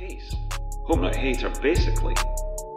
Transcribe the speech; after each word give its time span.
case. 0.00 0.34
Hope 0.86 1.00
Not 1.00 1.14
Hate 1.14 1.44
are 1.44 1.52
basically 1.60 2.14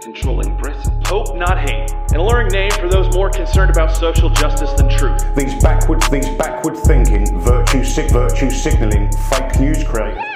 controlling 0.02 0.58
Britain. 0.58 1.02
Hope 1.06 1.38
Not 1.38 1.58
Hate, 1.58 1.90
an 2.12 2.18
alluring 2.18 2.50
name 2.50 2.72
for 2.72 2.90
those 2.90 3.16
more 3.16 3.30
concerned 3.30 3.72
about 3.72 3.96
social 3.96 4.30
justice 4.30 4.74
than 4.74 4.90
truth. 4.90 5.24
These 5.34 5.64
backwards, 5.64 6.10
these 6.10 6.28
backward 6.32 6.76
thinking, 6.76 7.40
virtue 7.40 7.86
sick, 7.86 8.12
virtue 8.12 8.50
signalling, 8.50 9.10
fake 9.30 9.58
news 9.58 9.86
create. 9.86 10.18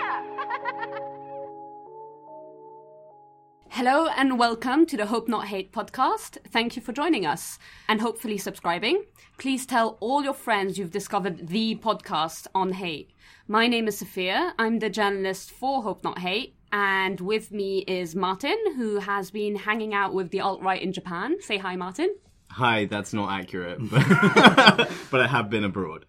Hello 3.70 4.08
and 4.16 4.40
welcome 4.40 4.86
to 4.86 4.96
the 4.96 5.08
Hope 5.08 5.28
Not 5.28 5.48
Hate 5.48 5.74
podcast. 5.74 6.38
Thank 6.48 6.78
you 6.78 6.82
for 6.82 6.94
joining 6.94 7.26
us 7.26 7.60
and 7.90 8.00
hopefully 8.00 8.38
subscribing. 8.38 9.04
Please 9.38 9.66
tell 9.66 9.98
all 10.00 10.24
your 10.24 10.34
friends 10.34 10.78
you've 10.78 10.92
discovered 10.92 11.50
the 11.50 11.76
podcast 11.76 12.48
on 12.56 12.72
hate. 12.72 13.12
My 13.46 13.68
name 13.68 13.90
is 13.90 13.98
Sophia. 13.98 14.54
I'm 14.58 14.80
the 14.80 14.90
journalist 14.90 15.52
for 15.52 15.84
Hope 15.84 16.02
Not 16.06 16.20
Hate. 16.20 16.57
And 16.72 17.20
with 17.20 17.52
me 17.52 17.80
is 17.80 18.16
Martin, 18.16 18.58
who 18.76 19.00
has 19.00 19.32
been 19.32 19.56
hanging 19.56 19.94
out 19.94 20.14
with 20.14 20.32
the 20.32 20.42
alt 20.42 20.62
right 20.62 20.82
in 20.82 20.94
Japan. 20.94 21.42
Say 21.42 21.58
hi, 21.58 21.76
Martin. 21.76 22.16
Hi, 22.52 22.86
that's 22.86 23.14
not 23.14 23.32
accurate, 23.32 23.80
but, 23.80 24.08
but 25.12 25.22
I 25.22 25.28
have 25.28 25.50
been 25.50 25.64
abroad. 25.64 26.06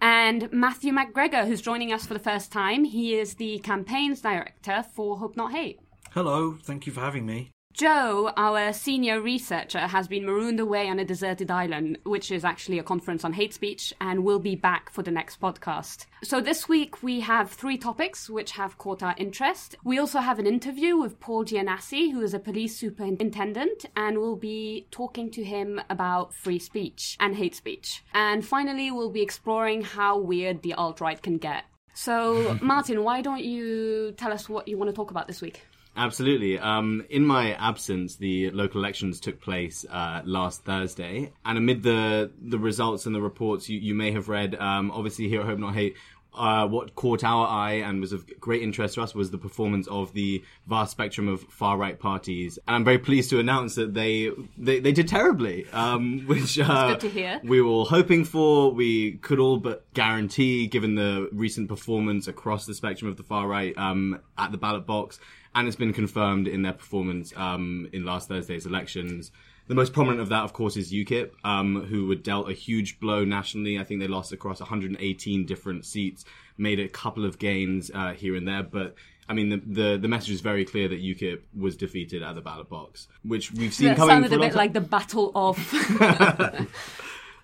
And 0.00 0.52
Matthew 0.52 0.92
McGregor, 0.92 1.46
who's 1.46 1.62
joining 1.62 1.92
us 1.92 2.06
for 2.06 2.14
the 2.14 2.20
first 2.20 2.52
time. 2.52 2.84
He 2.84 3.14
is 3.14 3.34
the 3.34 3.58
campaigns 3.60 4.20
director 4.20 4.84
for 4.94 5.18
Hope 5.18 5.36
Not 5.36 5.52
Hate. 5.52 5.80
Hello, 6.12 6.56
thank 6.62 6.86
you 6.86 6.92
for 6.92 7.00
having 7.00 7.26
me. 7.26 7.53
Joe, 7.74 8.30
our 8.36 8.72
senior 8.72 9.20
researcher, 9.20 9.80
has 9.80 10.06
been 10.06 10.24
marooned 10.24 10.60
away 10.60 10.88
on 10.88 11.00
a 11.00 11.04
deserted 11.04 11.50
island, 11.50 11.98
which 12.04 12.30
is 12.30 12.44
actually 12.44 12.78
a 12.78 12.84
conference 12.84 13.24
on 13.24 13.32
hate 13.32 13.52
speech, 13.52 13.92
and 14.00 14.22
will 14.22 14.38
be 14.38 14.54
back 14.54 14.90
for 14.90 15.02
the 15.02 15.10
next 15.10 15.40
podcast. 15.40 16.06
So 16.22 16.40
this 16.40 16.68
week 16.68 17.02
we 17.02 17.18
have 17.18 17.50
three 17.50 17.76
topics 17.76 18.30
which 18.30 18.52
have 18.52 18.78
caught 18.78 19.02
our 19.02 19.16
interest. 19.18 19.74
We 19.82 19.98
also 19.98 20.20
have 20.20 20.38
an 20.38 20.46
interview 20.46 20.96
with 20.96 21.18
Paul 21.18 21.44
Giannasi, 21.44 22.12
who 22.12 22.20
is 22.20 22.32
a 22.32 22.38
police 22.38 22.76
superintendent, 22.76 23.86
and 23.96 24.18
we'll 24.18 24.36
be 24.36 24.86
talking 24.92 25.28
to 25.32 25.42
him 25.42 25.80
about 25.90 26.32
free 26.32 26.60
speech 26.60 27.16
and 27.18 27.34
hate 27.34 27.56
speech. 27.56 28.04
And 28.14 28.46
finally, 28.46 28.92
we'll 28.92 29.10
be 29.10 29.22
exploring 29.22 29.82
how 29.82 30.16
weird 30.16 30.62
the 30.62 30.74
alt-right 30.74 31.22
can 31.22 31.38
get. 31.38 31.64
So, 31.92 32.56
Martin, 32.62 33.02
why 33.02 33.20
don't 33.20 33.42
you 33.42 34.12
tell 34.16 34.32
us 34.32 34.48
what 34.48 34.68
you 34.68 34.78
want 34.78 34.90
to 34.90 34.94
talk 34.94 35.10
about 35.10 35.26
this 35.26 35.42
week? 35.42 35.62
Absolutely. 35.96 36.58
Um, 36.58 37.04
in 37.08 37.24
my 37.24 37.54
absence, 37.54 38.16
the 38.16 38.50
local 38.50 38.80
elections 38.80 39.20
took 39.20 39.40
place 39.40 39.84
uh, 39.88 40.22
last 40.24 40.64
Thursday, 40.64 41.32
and 41.44 41.56
amid 41.56 41.82
the 41.82 42.30
the 42.40 42.58
results 42.58 43.06
and 43.06 43.14
the 43.14 43.20
reports 43.22 43.68
you, 43.68 43.78
you 43.78 43.94
may 43.94 44.10
have 44.10 44.28
read, 44.28 44.54
um, 44.56 44.90
obviously 44.90 45.28
here 45.28 45.40
at 45.40 45.46
Hope 45.46 45.58
Not 45.58 45.74
Hate. 45.74 45.96
Uh, 46.36 46.66
what 46.66 46.96
caught 46.96 47.22
our 47.22 47.46
eye 47.46 47.74
and 47.74 48.00
was 48.00 48.12
of 48.12 48.26
great 48.40 48.60
interest 48.60 48.96
to 48.96 49.02
us 49.02 49.14
was 49.14 49.30
the 49.30 49.38
performance 49.38 49.86
of 49.86 50.12
the 50.14 50.42
vast 50.66 50.90
spectrum 50.90 51.28
of 51.28 51.40
far 51.42 51.76
right 51.76 52.00
parties, 52.00 52.58
and 52.66 52.74
I'm 52.74 52.84
very 52.84 52.98
pleased 52.98 53.30
to 53.30 53.38
announce 53.38 53.76
that 53.76 53.94
they 53.94 54.32
they, 54.58 54.80
they 54.80 54.90
did 54.90 55.06
terribly, 55.06 55.64
um, 55.72 56.22
which 56.26 56.58
uh, 56.58 56.88
good 56.88 57.00
to 57.00 57.08
hear. 57.08 57.40
we 57.44 57.62
were 57.62 57.68
all 57.68 57.84
hoping 57.84 58.24
for. 58.24 58.72
We 58.72 59.12
could 59.12 59.38
all 59.38 59.58
but 59.58 59.84
guarantee, 59.94 60.66
given 60.66 60.96
the 60.96 61.28
recent 61.30 61.68
performance 61.68 62.26
across 62.26 62.66
the 62.66 62.74
spectrum 62.74 63.08
of 63.08 63.16
the 63.16 63.22
far 63.22 63.46
right 63.46 63.72
um, 63.78 64.20
at 64.36 64.50
the 64.50 64.58
ballot 64.58 64.86
box 64.86 65.20
and 65.54 65.66
it's 65.66 65.76
been 65.76 65.92
confirmed 65.92 66.48
in 66.48 66.62
their 66.62 66.72
performance 66.72 67.32
um, 67.36 67.88
in 67.92 68.04
last 68.04 68.28
Thursday's 68.28 68.66
elections. 68.66 69.30
The 69.66 69.74
most 69.74 69.92
prominent 69.94 70.20
of 70.20 70.28
that, 70.28 70.42
of 70.42 70.52
course, 70.52 70.76
is 70.76 70.92
UKIP, 70.92 71.30
um, 71.42 71.86
who 71.86 72.06
were 72.06 72.16
dealt 72.16 72.50
a 72.50 72.52
huge 72.52 73.00
blow 73.00 73.24
nationally. 73.24 73.78
I 73.78 73.84
think 73.84 74.00
they 74.00 74.08
lost 74.08 74.32
across 74.32 74.60
118 74.60 75.46
different 75.46 75.86
seats, 75.86 76.24
made 76.58 76.80
a 76.80 76.88
couple 76.88 77.24
of 77.24 77.38
gains 77.38 77.90
uh, 77.94 78.12
here 78.12 78.36
and 78.36 78.46
there, 78.46 78.62
but 78.62 78.94
I 79.26 79.32
mean, 79.32 79.48
the, 79.48 79.56
the, 79.56 79.98
the 80.02 80.08
message 80.08 80.32
is 80.32 80.42
very 80.42 80.66
clear 80.66 80.88
that 80.88 81.02
UKIP 81.02 81.40
was 81.58 81.76
defeated 81.76 82.22
at 82.22 82.34
the 82.34 82.42
ballot 82.42 82.68
box, 82.68 83.08
which 83.22 83.52
we've 83.52 83.72
seen 83.72 83.88
That 83.88 83.96
coming 83.96 84.10
sounded 84.16 84.28
for 84.28 84.36
a 84.36 84.38
bit 84.40 84.48
time. 84.48 84.56
like 84.56 84.72
the 84.74 84.80
battle 84.82 85.32
of. 85.34 86.68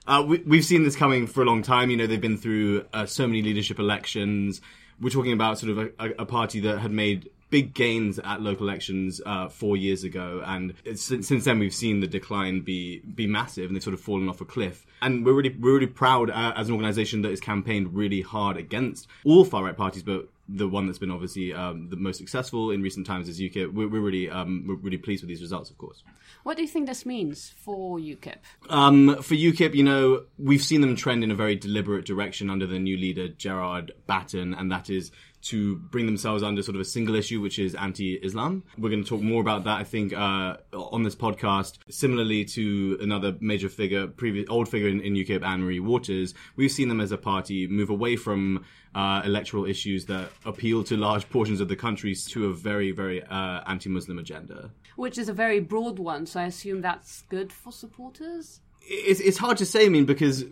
Uh, 0.06 0.25
we, 0.26 0.38
we've 0.38 0.65
seen 0.65 0.82
this 0.82 0.97
coming 0.97 1.26
for 1.26 1.43
a 1.43 1.44
long 1.44 1.62
time. 1.62 1.88
You 1.88 1.97
know, 1.97 2.06
they've 2.06 2.20
been 2.20 2.38
through 2.38 2.84
uh, 2.93 3.06
so 3.06 3.28
many 3.28 3.43
leadership 3.43 3.78
elections. 3.78 4.60
We're 5.00 5.10
talking 5.10 5.32
about 5.32 5.59
sort 5.59 5.70
of 5.70 5.78
a, 5.78 5.91
a, 6.00 6.10
a 6.20 6.26
party 6.26 6.59
that 6.60 6.78
had 6.78 6.91
made 6.91 7.31
big 7.50 7.75
gains 7.75 8.19
at 8.21 8.41
local 8.41 8.66
elections 8.66 9.21
uh, 9.27 9.49
four 9.49 9.77
years 9.77 10.05
ago, 10.05 10.43
and 10.47 10.75
since, 10.94 11.28
since 11.28 11.44
then 11.44 11.59
we've 11.59 11.75
seen 11.75 12.00
the 12.00 12.06
decline 12.06 12.61
be 12.61 13.00
be 13.00 13.27
massive, 13.27 13.66
and 13.66 13.77
they've 13.77 13.83
sort 13.83 13.94
of 13.94 14.00
fallen 14.00 14.28
off 14.28 14.41
a 14.41 14.44
cliff. 14.44 14.87
And 15.03 15.25
we're 15.25 15.34
really 15.34 15.56
we're 15.59 15.75
really 15.75 15.87
proud 15.87 16.31
uh, 16.31 16.53
as 16.56 16.69
an 16.69 16.75
organisation 16.75 17.22
that 17.22 17.31
has 17.31 17.41
campaigned 17.41 17.94
really 17.94 18.22
hard 18.22 18.56
against 18.56 19.09
all 19.25 19.44
far 19.44 19.65
right 19.65 19.77
parties, 19.77 20.03
but 20.03 20.28
the 20.53 20.69
one 20.69 20.87
that's 20.87 20.99
been 20.99 21.11
obviously 21.11 21.53
um, 21.53 21.88
the 21.91 21.97
most 21.97 22.19
successful 22.19 22.71
in 22.71 22.83
recent 22.83 23.06
times 23.06 23.28
is 23.28 23.41
UKIP. 23.41 23.72
We're, 23.72 23.88
we're 23.88 24.00
really 24.00 24.28
um, 24.28 24.65
we're 24.67 24.75
really 24.75 24.99
pleased 24.99 25.22
with 25.22 25.28
these 25.28 25.41
results, 25.41 25.71
of 25.71 25.78
course. 25.78 26.03
what 26.43 26.56
do 26.56 26.62
you 26.62 26.69
think 26.69 26.87
this 26.87 27.06
means 27.06 27.50
for 27.56 27.99
UKIP? 27.99 28.38
Um, 28.69 29.22
for 29.22 29.34
UKIP, 29.34 29.75
you 29.75 29.84
know, 29.84 30.25
we've 30.38 30.62
seen 30.62 30.81
them 30.81 30.97
trend 30.97 31.22
in 31.22 31.31
a 31.31 31.34
very 31.34 31.55
deliberate 31.55 32.05
direction 32.05 32.50
under 32.50 32.67
the 32.67 32.78
new 32.78 32.97
leader, 32.97 33.28
Gerard 33.28 33.93
Batten, 34.06 34.55
and 34.55 34.71
that 34.72 34.91
is 34.91 35.12
to 35.43 35.77
bring 35.77 36.06
themselves 36.06 36.43
under 36.43 36.62
sort 36.62 36.75
of 36.75 36.81
a 36.81 36.84
single 36.84 37.15
issue, 37.15 37.41
which 37.41 37.59
is 37.59 37.75
anti-Islam. 37.75 38.62
We're 38.78 38.91
going 38.91 39.03
to 39.03 39.09
talk 39.09 39.23
more 39.23 39.41
about 39.41 39.65
that, 39.65 39.78
I 39.78 39.84
think, 39.84 40.12
uh, 40.12 40.56
on 40.73 41.03
this 41.03 41.15
podcast. 41.15 41.78
Similarly 41.89 42.45
to 42.47 42.99
another 43.01 43.37
major 43.41 43.69
figure, 43.69 44.06
previous 44.06 44.47
old 44.49 44.69
figure 44.69 44.89
in, 44.89 45.00
in 45.00 45.15
UKIP, 45.15 45.45
Anne-Marie 45.45 45.81
Waters, 45.81 46.34
we've 46.56 46.71
seen 46.71 46.89
them 46.89 47.00
as 47.00 47.12
a 47.12 47.19
party 47.19 47.67
move 47.67 47.91
away 47.91 48.17
from 48.17 48.65
uh, 48.95 49.23
electoral 49.25 49.65
issues 49.65 50.06
that 50.06 50.31
appeal 50.45 50.84
to 50.84 50.97
large 50.97 51.29
portions 51.31 51.61
of 51.61 51.69
the 51.69 51.77
country 51.77 52.15
to 52.15 52.47
a 52.47 52.53
very, 52.53 52.91
very 52.91 53.23
uh, 53.23 53.61
anti-Muslim 53.67 54.19
agenda. 54.19 54.71
Which 54.97 55.17
is 55.17 55.29
a 55.29 55.33
very 55.33 55.61
broad 55.61 55.99
one, 55.99 56.27
so 56.27 56.41
I 56.41 56.45
assume 56.45 56.81
that's 56.83 57.23
good 57.23 57.53
for 57.53 57.73
supporters? 57.73 58.61
it's, 58.91 59.21
it's 59.21 59.39
hard 59.39 59.56
to 59.59 59.67
say. 59.67 59.87
I 59.87 59.89
mean, 59.89 60.05
because 60.05 60.45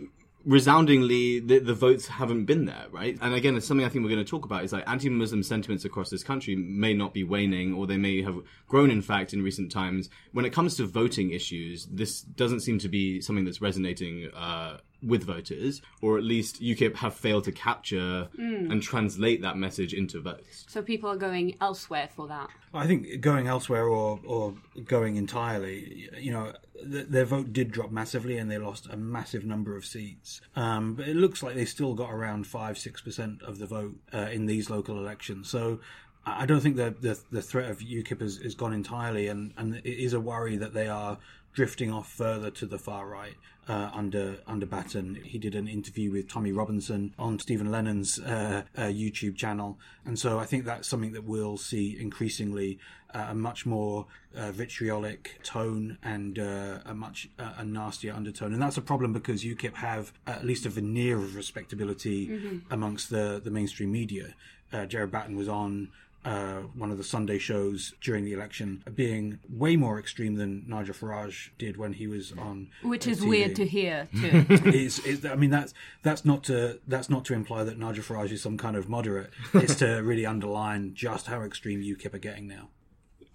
resoundingly 0.49 1.41
the, 1.41 1.59
the 1.59 1.75
votes 1.75 2.09
haven't 2.09 2.47
been 2.47 2.65
there, 2.65 2.87
right? 2.91 3.19
And 3.21 3.35
again, 3.35 3.55
it's 3.55 3.67
something 3.67 3.85
I 3.85 3.91
think 3.91 4.03
we're 4.03 4.11
going 4.11 4.25
to 4.25 4.31
talk 4.31 4.47
about 4.47 4.65
is 4.65 4.73
like 4.73 4.89
anti-Muslim 4.89 5.43
sentiments 5.43 5.85
across 5.85 6.09
this 6.09 6.25
country 6.25 6.57
may 6.57 6.95
not 6.95 7.13
be 7.13 7.23
waning, 7.23 7.75
or 7.75 7.87
they 7.87 7.99
may 7.99 8.23
have 8.23 8.41
grown, 8.67 8.91
in 8.91 9.03
fact, 9.03 9.35
in 9.35 9.43
recent 9.43 9.71
times. 9.71 10.09
When 10.33 10.47
it 10.47 10.51
comes 10.55 10.75
to 10.79 10.87
voting 10.87 11.33
issues, 11.33 11.85
this 11.85 12.23
doesn't 12.23 12.61
seem 12.61 12.79
to 12.79 12.89
be 12.89 13.21
something 13.21 13.45
that's 13.45 13.61
resonating. 13.61 14.31
Uh, 14.35 14.79
with 15.03 15.25
voters, 15.25 15.81
or 16.03 16.19
at 16.19 16.25
least 16.25 16.61
UKIP 16.61 16.97
have 16.97 17.15
failed 17.15 17.45
to 17.45 17.53
capture 17.53 18.29
and 18.37 18.83
translate 18.83 19.43
that 19.43 19.57
message 19.57 19.95
into 19.95 20.21
votes. 20.21 20.65
So 20.69 20.83
people 20.83 21.11
are 21.11 21.17
going 21.17 21.57
elsewhere 21.61 22.09
for 22.15 22.27
that. 22.29 22.51
I 22.75 22.87
think 22.87 23.21
going 23.21 23.47
elsewhere 23.47 23.87
or 23.87 24.21
or 24.25 24.55
going 24.85 25.17
entirely, 25.17 26.11
you 26.19 26.33
know, 26.33 26.53
th- 26.79 27.07
their 27.09 27.25
vote 27.25 27.53
did 27.53 27.71
drop 27.71 27.91
massively 27.91 28.39
and 28.39 28.51
they 28.51 28.59
lost 28.59 28.89
a 28.91 28.97
massive 28.97 29.45
number 29.45 29.77
of 29.77 29.85
seats. 29.85 30.41
Um, 30.57 30.95
but 30.95 31.09
it 31.09 31.17
looks 31.17 31.43
like 31.43 31.55
they 31.55 31.65
still 31.65 31.95
got 31.95 32.11
around 32.11 32.47
five 32.47 32.77
six 32.77 33.01
percent 33.01 33.43
of 33.43 33.59
the 33.59 33.67
vote 33.67 33.97
uh, 34.13 34.29
in 34.33 34.47
these 34.47 34.71
local 34.71 34.99
elections. 34.99 35.49
So. 35.49 35.81
I 36.27 36.43
I 36.43 36.47
don't 36.47 36.61
think 36.61 36.77
the, 36.77 36.95
the 37.01 37.19
the 37.31 37.41
threat 37.41 37.71
of 37.71 37.79
UKIP 37.79 38.21
has, 38.21 38.37
has 38.39 38.55
gone 38.55 38.75
entirely, 38.75 39.29
and, 39.29 39.55
and 39.57 39.77
it 39.77 39.87
is 39.87 40.13
a 40.13 40.21
worry 40.21 40.59
that 40.59 40.75
they 40.75 40.87
are 40.87 41.17
drifting 41.59 41.93
off 41.93 42.09
further 42.09 42.53
to 42.53 42.67
the 42.67 42.79
far 42.79 43.09
right 43.09 43.35
uh, 43.67 43.91
under 43.93 44.37
under 44.47 44.65
Batten. 44.65 45.17
He 45.25 45.39
did 45.39 45.57
an 45.57 45.67
interview 45.67 46.13
with 46.13 46.29
Tommy 46.29 46.53
Robinson 46.53 47.13
on 47.19 47.41
Stephen 47.41 47.69
Lennon's 47.69 48.21
uh, 48.21 48.63
uh, 48.77 48.83
YouTube 48.83 49.35
channel, 49.35 49.77
and 50.05 50.17
so 50.17 50.39
I 50.39 50.45
think 50.45 50.65
that's 50.65 50.87
something 50.87 51.11
that 51.15 51.25
we'll 51.25 51.57
see 51.57 51.99
increasingly 51.99 52.79
uh, 53.13 53.27
a 53.31 53.35
much 53.35 53.67
more 53.67 54.07
uh, 54.37 54.53
vitriolic 54.53 55.41
tone 55.43 55.99
and 56.05 56.39
uh, 56.39 56.79
a 56.87 56.95
much 56.95 57.29
uh, 57.41 57.55
a 57.57 57.65
nastier 57.65 58.15
undertone, 58.15 58.53
and 58.53 58.63
that's 58.63 58.77
a 58.77 58.83
problem 58.93 59.13
because 59.13 59.43
UKIP 59.43 59.75
have 59.75 60.13
at 60.29 60.47
least 60.47 60.65
a 60.65 60.69
veneer 60.69 61.19
of 61.19 61.35
respectability 61.35 62.63
amongst 62.71 63.11
the 63.11 63.41
the 63.43 63.51
mainstream 63.51 63.91
media. 63.91 64.37
Uh, 64.73 64.87
Gerard 64.87 65.11
Batten 65.11 65.35
was 65.35 65.49
on 65.49 65.89
uh, 66.29 66.61
one 66.75 66.91
of 66.91 66.99
the 66.99 67.05
Sunday 67.05 67.39
shows 67.39 67.95
during 68.03 68.23
the 68.27 68.35
election, 68.35 68.85
being 68.95 69.39
way 69.49 69.77
more 69.77 69.99
extreme 69.99 70.35
than 70.35 70.63
Nigel 70.69 70.95
Farage 70.95 71.49
did 71.57 71.79
when 71.79 71.95
he 71.95 72.07
was 72.07 72.33
on. 72.33 72.69
Which 72.83 73.07
is 73.07 73.23
TV. 73.23 73.29
weird 73.29 73.57
to 73.57 73.67
hear, 73.67 74.09
too. 74.13 74.45
Is, 74.69 74.99
is 75.01 75.25
I 75.25 75.35
mean 75.37 75.51
that's 75.51 75.73
that's 76.03 76.25
not 76.25 76.45
to 76.45 76.81
that's 76.87 77.09
not 77.09 77.25
to 77.27 77.35
imply 77.35 77.65
that 77.65 77.79
Nigel 77.79 78.05
Farage 78.05 78.31
is 78.31 78.43
some 78.43 78.59
kind 78.59 78.77
of 78.77 78.89
moderate. 78.89 79.31
It's 79.55 79.77
to 79.77 79.97
really 80.01 80.27
underline 80.27 80.93
just 80.95 81.27
how 81.29 81.43
extreme 81.43 81.81
UKIP 81.81 82.15
are 82.15 82.19
getting 82.19 82.47
now. 82.47 82.69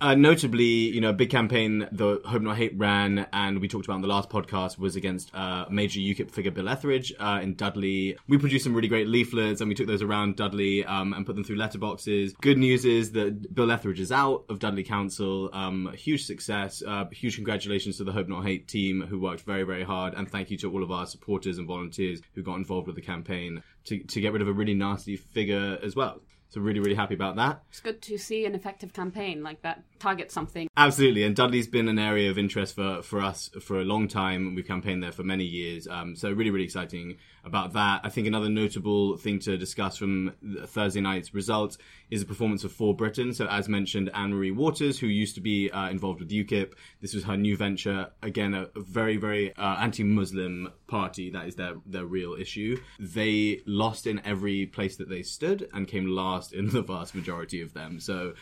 Uh, 0.03 0.15
notably, 0.15 0.65
you 0.65 0.99
know, 0.99 1.11
a 1.11 1.13
big 1.13 1.29
campaign 1.29 1.87
the 1.93 2.19
Hope 2.25 2.41
Not 2.41 2.57
Hate 2.57 2.77
ran, 2.77 3.25
and 3.31 3.61
we 3.61 3.69
talked 3.69 3.85
about 3.85 3.95
in 3.95 4.01
the 4.01 4.09
last 4.09 4.29
podcast, 4.29 4.77
was 4.77 4.97
against 4.97 5.33
uh, 5.33 5.65
major 5.69 6.01
UKIP 6.01 6.29
figure 6.29 6.51
Bill 6.51 6.67
Etheridge 6.67 7.13
uh, 7.21 7.39
in 7.41 7.55
Dudley. 7.55 8.17
We 8.27 8.37
produced 8.37 8.65
some 8.65 8.73
really 8.73 8.89
great 8.89 9.07
leaflets, 9.07 9.61
and 9.61 9.69
we 9.69 9.75
took 9.75 9.87
those 9.87 10.01
around 10.01 10.35
Dudley 10.35 10.83
um, 10.83 11.13
and 11.13 11.25
put 11.25 11.35
them 11.35 11.45
through 11.45 11.55
letterboxes. 11.55 12.33
Good 12.41 12.57
news 12.57 12.83
is 12.83 13.13
that 13.13 13.55
Bill 13.55 13.71
Etheridge 13.71 14.01
is 14.01 14.11
out 14.11 14.43
of 14.49 14.59
Dudley 14.59 14.83
Council. 14.83 15.49
Um, 15.53 15.89
huge 15.95 16.25
success. 16.25 16.83
Uh, 16.85 17.05
huge 17.13 17.35
congratulations 17.35 17.95
to 17.95 18.03
the 18.03 18.11
Hope 18.11 18.27
Not 18.27 18.43
Hate 18.43 18.67
team 18.67 19.05
who 19.07 19.21
worked 19.21 19.43
very, 19.43 19.63
very 19.63 19.85
hard, 19.85 20.15
and 20.15 20.29
thank 20.29 20.51
you 20.51 20.57
to 20.57 20.69
all 20.69 20.83
of 20.83 20.91
our 20.91 21.05
supporters 21.05 21.57
and 21.57 21.65
volunteers 21.65 22.19
who 22.35 22.43
got 22.43 22.55
involved 22.55 22.87
with 22.87 22.97
the 22.97 23.01
campaign 23.01 23.63
to, 23.85 23.99
to 23.99 24.19
get 24.19 24.33
rid 24.33 24.41
of 24.41 24.49
a 24.49 24.53
really 24.53 24.73
nasty 24.73 25.15
figure 25.15 25.79
as 25.81 25.95
well. 25.95 26.19
So 26.53 26.61
really, 26.61 26.79
really 26.79 26.93
happy 26.93 27.15
about 27.15 27.35
that. 27.37 27.63
It's 27.69 27.79
good 27.79 27.99
to 28.03 28.17
see 28.19 28.45
an 28.45 28.53
effective 28.53 28.93
campaign 28.93 29.41
like 29.41 29.63
that 29.63 29.83
target 29.97 30.31
something. 30.31 30.69
Absolutely, 30.77 31.23
and 31.23 31.35
Dudley's 31.35 31.67
been 31.67 31.87
an 31.87 31.97
area 31.97 32.29
of 32.29 32.37
interest 32.37 32.75
for, 32.75 33.01
for 33.01 33.21
us 33.21 33.49
for 33.59 33.81
a 33.81 33.83
long 33.83 34.07
time. 34.07 34.53
We've 34.53 34.67
campaigned 34.67 35.01
there 35.01 35.11
for 35.11 35.23
many 35.23 35.45
years, 35.45 35.87
um, 35.87 36.15
so 36.15 36.31
really, 36.31 36.51
really 36.51 36.65
exciting 36.65 37.17
about 37.43 37.73
that. 37.73 38.01
I 38.03 38.09
think 38.09 38.27
another 38.27 38.49
notable 38.49 39.17
thing 39.17 39.39
to 39.39 39.57
discuss 39.57 39.97
from 39.97 40.33
Thursday 40.65 41.01
night's 41.01 41.33
results 41.33 41.77
is 42.09 42.21
the 42.21 42.27
performance 42.27 42.63
of 42.63 42.71
For 42.71 42.95
Britain. 42.95 43.33
So, 43.33 43.47
as 43.47 43.67
mentioned, 43.67 44.09
Anne 44.13 44.33
Marie 44.33 44.51
Waters, 44.51 44.99
who 44.99 45.07
used 45.07 45.35
to 45.35 45.41
be 45.41 45.69
uh, 45.71 45.89
involved 45.89 46.19
with 46.19 46.29
UKIP, 46.29 46.73
this 47.01 47.13
was 47.13 47.23
her 47.25 47.37
new 47.37 47.57
venture. 47.57 48.11
Again, 48.21 48.53
a, 48.53 48.69
a 48.75 48.81
very, 48.81 49.17
very 49.17 49.55
uh, 49.55 49.77
anti-Muslim 49.79 50.71
party. 50.87 51.29
That 51.29 51.47
is 51.47 51.55
their 51.55 51.73
their 51.85 52.05
real 52.05 52.33
issue. 52.33 52.79
They 52.99 53.61
lost 53.65 54.07
in 54.07 54.21
every 54.25 54.65
place 54.67 54.95
that 54.97 55.09
they 55.09 55.23
stood 55.23 55.69
and 55.73 55.87
came 55.87 56.07
last 56.07 56.53
in 56.53 56.67
the 56.67 56.81
vast 56.81 57.15
majority 57.15 57.61
of 57.61 57.73
them. 57.73 57.99
So 57.99 58.33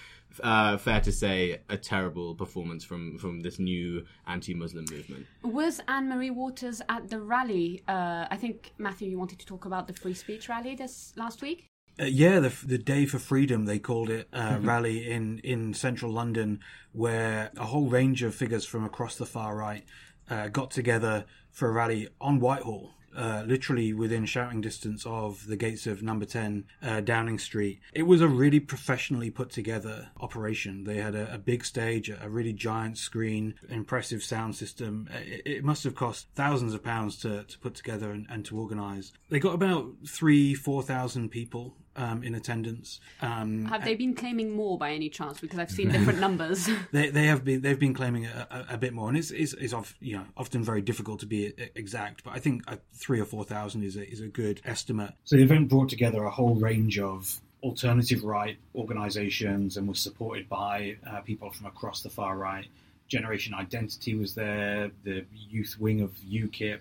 uh, 0.43 0.77
fair 0.77 1.01
to 1.01 1.11
say, 1.11 1.61
a 1.69 1.77
terrible 1.77 2.35
performance 2.35 2.83
from 2.83 3.17
from 3.17 3.41
this 3.41 3.59
new 3.59 4.05
anti-Muslim 4.27 4.85
movement. 4.91 5.25
Was 5.43 5.81
Anne 5.87 6.09
Marie 6.09 6.31
Waters 6.31 6.81
at 6.89 7.09
the 7.09 7.19
rally? 7.19 7.83
Uh, 7.87 8.25
I 8.29 8.37
think 8.37 8.73
Matthew, 8.77 9.09
you 9.09 9.17
wanted 9.17 9.39
to 9.39 9.45
talk 9.45 9.65
about 9.65 9.87
the 9.87 9.93
free 9.93 10.13
speech 10.13 10.49
rally 10.49 10.75
this 10.75 11.13
last 11.15 11.41
week. 11.41 11.67
Uh, 11.99 12.05
yeah, 12.05 12.39
the 12.39 12.53
the 12.65 12.77
Day 12.77 13.05
for 13.05 13.19
Freedom 13.19 13.65
they 13.65 13.79
called 13.79 14.09
it 14.09 14.27
uh, 14.33 14.57
rally 14.61 15.09
in 15.09 15.39
in 15.39 15.73
central 15.73 16.11
London, 16.11 16.59
where 16.93 17.51
a 17.57 17.65
whole 17.65 17.89
range 17.89 18.23
of 18.23 18.33
figures 18.33 18.65
from 18.65 18.85
across 18.85 19.17
the 19.17 19.25
far 19.25 19.55
right 19.55 19.85
uh, 20.29 20.47
got 20.47 20.71
together 20.71 21.25
for 21.51 21.67
a 21.69 21.71
rally 21.71 22.07
on 22.19 22.39
Whitehall. 22.39 22.93
Uh, 23.15 23.43
literally 23.45 23.91
within 23.93 24.25
shouting 24.25 24.61
distance 24.61 25.05
of 25.05 25.45
the 25.47 25.57
gates 25.57 25.85
of 25.85 26.01
number 26.01 26.25
10 26.25 26.63
uh, 26.81 27.01
Downing 27.01 27.39
Street. 27.39 27.81
It 27.93 28.03
was 28.03 28.21
a 28.21 28.27
really 28.27 28.61
professionally 28.61 29.29
put 29.29 29.49
together 29.49 30.09
operation. 30.19 30.85
They 30.85 30.97
had 30.97 31.13
a, 31.13 31.33
a 31.33 31.37
big 31.37 31.65
stage, 31.65 32.09
a 32.09 32.29
really 32.29 32.53
giant 32.53 32.97
screen, 32.97 33.55
impressive 33.67 34.23
sound 34.23 34.55
system. 34.55 35.09
It, 35.25 35.41
it, 35.45 35.63
must 35.63 35.83
have 35.83 35.93
cost 35.93 36.27
thousands 36.35 36.73
of 36.73 36.83
pounds 36.83 37.17
to, 37.17 37.43
to 37.43 37.59
put 37.59 37.75
together 37.75 38.11
and, 38.11 38.25
and 38.29 38.45
to 38.45 38.57
organise. 38.57 39.11
They 39.29 39.39
got 39.39 39.55
about 39.55 39.87
three, 40.07 40.53
4,000 40.53 41.29
people 41.29 41.75
um, 41.95 42.23
in 42.23 42.35
attendance. 42.35 42.99
Um, 43.21 43.65
have 43.65 43.83
they 43.83 43.95
been 43.95 44.13
claiming 44.13 44.51
more 44.51 44.77
by 44.77 44.91
any 44.91 45.09
chance? 45.09 45.39
Because 45.39 45.59
I've 45.59 45.71
seen 45.71 45.89
different 45.89 46.19
numbers. 46.27 46.69
they, 46.91 47.09
they 47.09 47.25
have 47.27 47.43
been 47.43 47.61
they've 47.61 47.79
been 47.79 47.93
claiming 47.93 48.25
a, 48.25 48.47
a, 48.49 48.73
a 48.75 48.77
bit 48.77 48.93
more, 48.93 49.09
and 49.09 49.17
it's 49.17 49.31
it's, 49.31 49.53
it's 49.53 49.73
of, 49.73 49.95
you 49.99 50.17
know 50.17 50.25
often 50.37 50.63
very 50.63 50.81
difficult 50.81 51.19
to 51.21 51.25
be 51.25 51.53
exact. 51.75 52.23
But 52.23 52.33
I 52.33 52.39
think 52.39 52.63
three 52.93 53.19
or 53.19 53.25
four 53.25 53.43
thousand 53.43 53.83
is 53.83 53.95
a, 53.95 54.09
is 54.09 54.21
a 54.21 54.27
good 54.27 54.61
estimate. 54.65 55.13
So 55.23 55.35
the 55.35 55.43
event 55.43 55.69
brought 55.69 55.89
together 55.89 56.23
a 56.23 56.31
whole 56.31 56.55
range 56.55 56.99
of 56.99 57.39
alternative 57.63 58.23
right 58.23 58.57
organisations 58.75 59.77
and 59.77 59.87
was 59.87 59.99
supported 59.99 60.49
by 60.49 60.95
uh, 61.07 61.21
people 61.21 61.51
from 61.51 61.67
across 61.67 62.01
the 62.01 62.09
far 62.09 62.37
right. 62.37 62.67
Generation 63.07 63.53
Identity 63.53 64.15
was 64.15 64.33
there, 64.33 64.89
the 65.03 65.25
youth 65.49 65.75
wing 65.79 66.01
of 66.01 66.11
UKIP, 66.21 66.79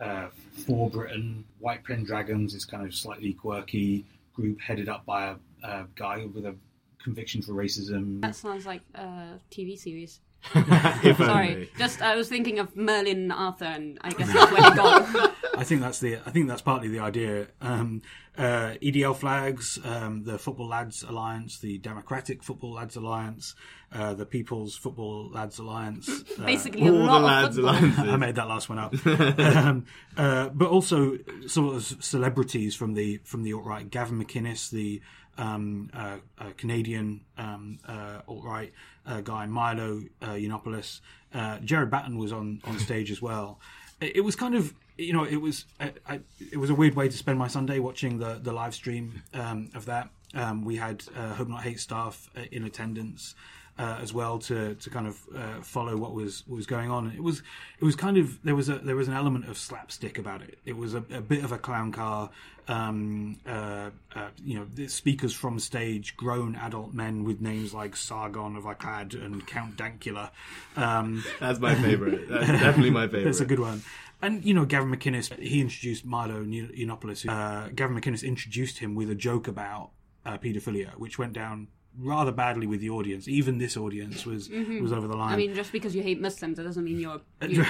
uh, 0.00 0.28
For 0.66 0.90
Britain, 0.90 1.44
White 1.58 1.84
Pendragons 1.84 2.54
is 2.54 2.64
kind 2.64 2.84
of 2.86 2.94
slightly 2.94 3.34
quirky 3.34 4.04
group 4.36 4.60
headed 4.60 4.88
up 4.88 5.04
by 5.06 5.22
a, 5.32 5.36
a 5.66 5.86
guy 5.96 6.26
with 6.32 6.44
a 6.44 6.54
conviction 7.02 7.42
for 7.42 7.52
racism. 7.52 8.20
That 8.20 8.36
sounds 8.36 8.66
like 8.66 8.82
a 8.94 9.40
TV 9.50 9.78
series. 9.78 10.20
If 11.02 11.18
Sorry, 11.18 11.52
only. 11.52 11.70
just 11.78 12.02
I 12.02 12.16
was 12.16 12.28
thinking 12.28 12.58
of 12.58 12.76
Merlin 12.76 13.18
and 13.18 13.32
Arthur, 13.32 13.66
and 13.66 13.98
I 14.00 14.10
guess 14.10 14.32
that's 14.32 14.52
where 14.52 14.70
he 14.70 14.76
got. 14.76 15.34
I 15.56 15.64
think 15.64 15.80
that's 15.80 16.00
the. 16.00 16.16
I 16.26 16.30
think 16.30 16.48
that's 16.48 16.62
partly 16.62 16.88
the 16.88 17.00
idea. 17.00 17.48
Um, 17.60 18.02
uh, 18.36 18.74
EDL 18.82 19.16
flags, 19.16 19.78
um, 19.84 20.24
the 20.24 20.38
Football 20.38 20.68
Lads 20.68 21.02
Alliance, 21.02 21.58
the 21.58 21.78
Democratic 21.78 22.42
Football 22.42 22.74
Lads 22.74 22.96
Alliance, 22.96 23.54
uh, 23.92 24.12
the 24.14 24.26
People's 24.26 24.76
Football 24.76 25.30
Lads 25.30 25.58
Alliance. 25.58 26.08
Uh, 26.38 26.44
Basically, 26.44 26.86
a 26.86 26.92
All 26.92 26.98
lot 26.98 27.20
the 27.20 27.26
lads 27.26 27.58
of 27.58 27.64
alliances. 27.64 27.98
I 27.98 28.16
made 28.16 28.34
that 28.34 28.48
last 28.48 28.68
one 28.68 28.78
up. 28.78 28.94
um, 29.06 29.86
uh, 30.16 30.48
but 30.50 30.68
also 30.68 31.18
sort 31.46 31.76
of 31.76 32.04
celebrities 32.04 32.74
from 32.74 32.94
the 32.94 33.18
from 33.24 33.42
the 33.42 33.54
alt 33.54 33.64
right. 33.64 33.88
Gavin 33.88 34.22
McInnes, 34.22 34.70
the 34.70 35.00
um, 35.38 35.90
uh, 35.94 36.16
uh, 36.38 36.50
Canadian 36.56 37.20
um, 37.38 37.78
uh, 37.86 38.20
alt 38.26 38.44
right 38.44 38.72
uh, 39.06 39.20
guy, 39.20 39.46
Milo 39.46 40.02
uh, 40.22 40.26
Yiannopoulos. 40.28 41.00
Uh, 41.34 41.58
Gerard 41.58 41.90
Batten 41.90 42.18
was 42.18 42.32
on 42.32 42.60
on 42.64 42.78
stage 42.88 43.10
as 43.10 43.20
well. 43.20 43.60
It, 44.00 44.16
it 44.16 44.20
was 44.22 44.36
kind 44.36 44.54
of 44.54 44.74
you 44.96 45.12
know 45.12 45.24
it 45.24 45.36
was 45.36 45.64
I, 45.80 45.92
I, 46.08 46.20
it 46.52 46.56
was 46.56 46.70
a 46.70 46.74
weird 46.74 46.94
way 46.94 47.08
to 47.08 47.16
spend 47.16 47.38
my 47.38 47.48
Sunday 47.48 47.78
watching 47.78 48.18
the 48.18 48.40
the 48.42 48.52
live 48.52 48.74
stream 48.74 49.22
um, 49.34 49.70
of 49.74 49.86
that. 49.86 50.10
Um, 50.34 50.64
we 50.64 50.76
had 50.76 51.04
uh, 51.16 51.34
Hope 51.34 51.48
Not 51.48 51.62
Hate 51.62 51.80
staff 51.80 52.28
uh, 52.36 52.42
in 52.50 52.64
attendance 52.64 53.34
uh, 53.78 53.98
as 54.00 54.12
well 54.12 54.38
to 54.38 54.74
to 54.74 54.90
kind 54.90 55.06
of 55.06 55.20
uh, 55.36 55.60
follow 55.60 55.96
what 55.96 56.14
was 56.14 56.44
what 56.46 56.56
was 56.56 56.66
going 56.66 56.90
on. 56.90 57.12
It 57.14 57.22
was 57.22 57.42
it 57.78 57.84
was 57.84 57.96
kind 57.96 58.16
of 58.16 58.42
there 58.42 58.54
was 58.54 58.68
a 58.68 58.78
there 58.78 58.96
was 58.96 59.08
an 59.08 59.14
element 59.14 59.48
of 59.48 59.58
slapstick 59.58 60.18
about 60.18 60.42
it. 60.42 60.58
It 60.64 60.76
was 60.76 60.94
a, 60.94 60.98
a 61.10 61.20
bit 61.20 61.44
of 61.44 61.52
a 61.52 61.58
clown 61.58 61.92
car. 61.92 62.30
Um, 62.68 63.38
uh, 63.46 63.90
uh, 64.16 64.28
you 64.44 64.58
know, 64.58 64.66
the 64.74 64.88
speakers 64.88 65.32
from 65.32 65.60
stage, 65.60 66.16
grown 66.16 66.56
adult 66.56 66.92
men 66.92 67.22
with 67.22 67.40
names 67.40 67.72
like 67.72 67.94
Sargon 67.94 68.56
of 68.56 68.64
Akkad 68.64 69.14
and 69.14 69.46
Count 69.46 69.76
Dankula. 69.76 70.30
Um, 70.76 71.22
That's 71.38 71.60
my 71.60 71.76
favorite. 71.76 72.28
That's 72.28 72.46
definitely 72.46 72.90
my 72.90 73.06
favorite. 73.06 73.24
that's 73.26 73.40
a 73.40 73.44
good 73.44 73.60
one. 73.60 73.82
And 74.20 74.44
you 74.44 74.54
know, 74.54 74.64
Gavin 74.64 74.90
McInnes, 74.90 75.38
he 75.38 75.60
introduced 75.60 76.04
Milo 76.04 76.42
Yiannopoulos. 76.42 77.28
Uh, 77.28 77.68
Gavin 77.74 78.00
McInnes 78.00 78.26
introduced 78.26 78.78
him 78.78 78.94
with 78.94 79.10
a 79.10 79.14
joke 79.14 79.46
about 79.46 79.90
uh, 80.24 80.38
paedophilia, 80.38 80.94
which 80.96 81.18
went 81.18 81.34
down 81.34 81.68
rather 81.98 82.32
badly 82.32 82.66
with 82.66 82.80
the 82.80 82.90
audience. 82.90 83.28
Even 83.28 83.58
this 83.58 83.76
audience 83.76 84.26
was 84.26 84.48
was 84.50 84.92
over 84.92 85.06
the 85.06 85.16
line. 85.16 85.32
I 85.32 85.36
mean, 85.36 85.54
just 85.54 85.72
because 85.72 85.94
you 85.94 86.02
hate 86.02 86.20
Muslims, 86.20 86.58
it 86.58 86.64
doesn't 86.64 86.84
mean 86.84 87.00
you're 87.00 87.20
you 87.48 87.64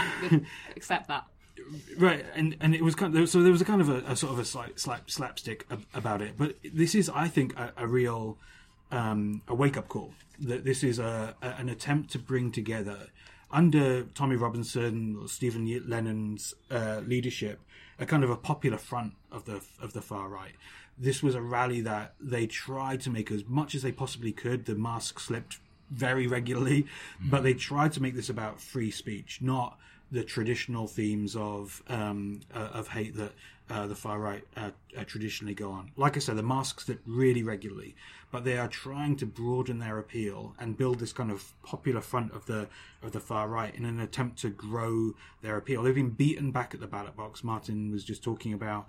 accept 0.77 1.09
that. 1.09 1.25
right 1.99 2.25
and 2.35 2.57
and 2.61 2.75
it 2.75 2.83
was 2.83 2.95
kind 2.95 3.17
of 3.17 3.29
so 3.29 3.43
there 3.43 3.51
was 3.51 3.61
a 3.63 3.65
kind 3.65 3.81
of 3.81 3.89
a, 3.89 3.99
a 4.07 4.15
sort 4.17 4.33
of 4.33 4.39
a 4.39 4.45
slight 4.45 4.79
slap, 4.79 5.11
slapstick 5.11 5.67
about 5.95 6.21
it 6.23 6.35
but 6.37 6.55
this 6.73 6.95
is 6.95 7.09
i 7.09 7.27
think 7.27 7.59
a, 7.59 7.73
a 7.79 7.87
real 7.87 8.37
um, 8.93 9.43
a 9.49 9.55
wake-up 9.55 9.89
call 9.89 10.13
that 10.39 10.65
this 10.65 10.85
is 10.85 10.99
a, 10.99 11.35
a 11.43 11.47
an 11.47 11.69
attempt 11.69 12.11
to 12.13 12.19
bring 12.19 12.53
together 12.53 13.09
under 13.51 14.03
tommy 14.15 14.37
robinson 14.37 15.17
or 15.21 15.29
stephen 15.29 15.65
lennon's 15.89 16.55
uh, 16.71 17.01
leadership 17.07 17.59
a 17.99 18.07
kind 18.07 18.23
of 18.23 18.31
a 18.31 18.37
popular 18.37 18.79
front 18.79 19.15
of 19.33 19.45
the 19.47 19.61
of 19.81 19.93
the 19.93 20.03
far 20.03 20.29
right 20.29 20.53
this 20.99 21.23
was 21.23 21.35
a 21.35 21.43
rally 21.43 21.81
that 21.81 22.15
they 22.21 22.47
tried 22.47 23.01
to 23.01 23.11
make 23.11 23.31
as 23.31 23.45
much 23.47 23.75
as 23.75 23.83
they 23.83 23.93
possibly 23.93 24.33
could 24.33 24.65
the 24.65 24.75
mask 24.75 25.21
slipped 25.21 25.59
very 25.91 26.27
regularly 26.27 26.87
but 27.31 27.43
they 27.43 27.55
tried 27.55 27.93
to 27.93 28.03
make 28.03 28.15
this 28.15 28.29
about 28.29 28.61
free 28.61 28.91
speech 28.91 29.39
not 29.41 29.79
the 30.11 30.23
traditional 30.23 30.87
themes 30.87 31.35
of 31.35 31.83
um, 31.89 32.41
uh, 32.55 32.69
of 32.73 32.89
hate 32.89 33.17
that 33.17 33.33
uh, 33.69 33.87
the 33.87 33.95
far 33.95 34.21
right 34.21 34.45
uh, 34.57 34.71
uh, 34.97 35.05
traditionally 35.05 35.55
go 35.55 35.73
on. 35.73 35.91
Like 35.97 36.17
I 36.17 36.21
said, 36.21 36.37
the 36.37 36.43
masks 36.43 36.85
slip 36.85 37.01
really 37.05 37.43
regularly, 37.43 37.97
but 38.31 38.45
they 38.45 38.59
are 38.59 38.69
trying 38.69 39.17
to 39.17 39.27
broaden 39.27 39.81
their 39.81 39.99
appeal 39.99 40.55
and 40.61 40.77
build 40.77 41.01
this 41.01 41.13
kind 41.13 41.33
of 41.33 41.53
popular 41.65 42.01
front 42.01 42.33
of 42.33 42.47
the 42.47 42.69
of 43.03 43.13
the 43.13 43.21
far 43.21 43.49
right 43.49 43.75
in 43.75 43.85
an 43.85 43.99
attempt 43.99 44.39
to 44.41 44.51
grow 44.51 45.15
their 45.43 45.57
appeal. 45.57 45.83
They've 45.83 45.95
been 45.95 46.11
beaten 46.11 46.53
back 46.53 46.75
at 46.75 46.81
the 46.81 46.87
ballot 46.87 47.17
box. 47.17 47.43
Martin 47.43 47.91
was 47.91 48.05
just 48.05 48.23
talking 48.23 48.53
about 48.53 48.87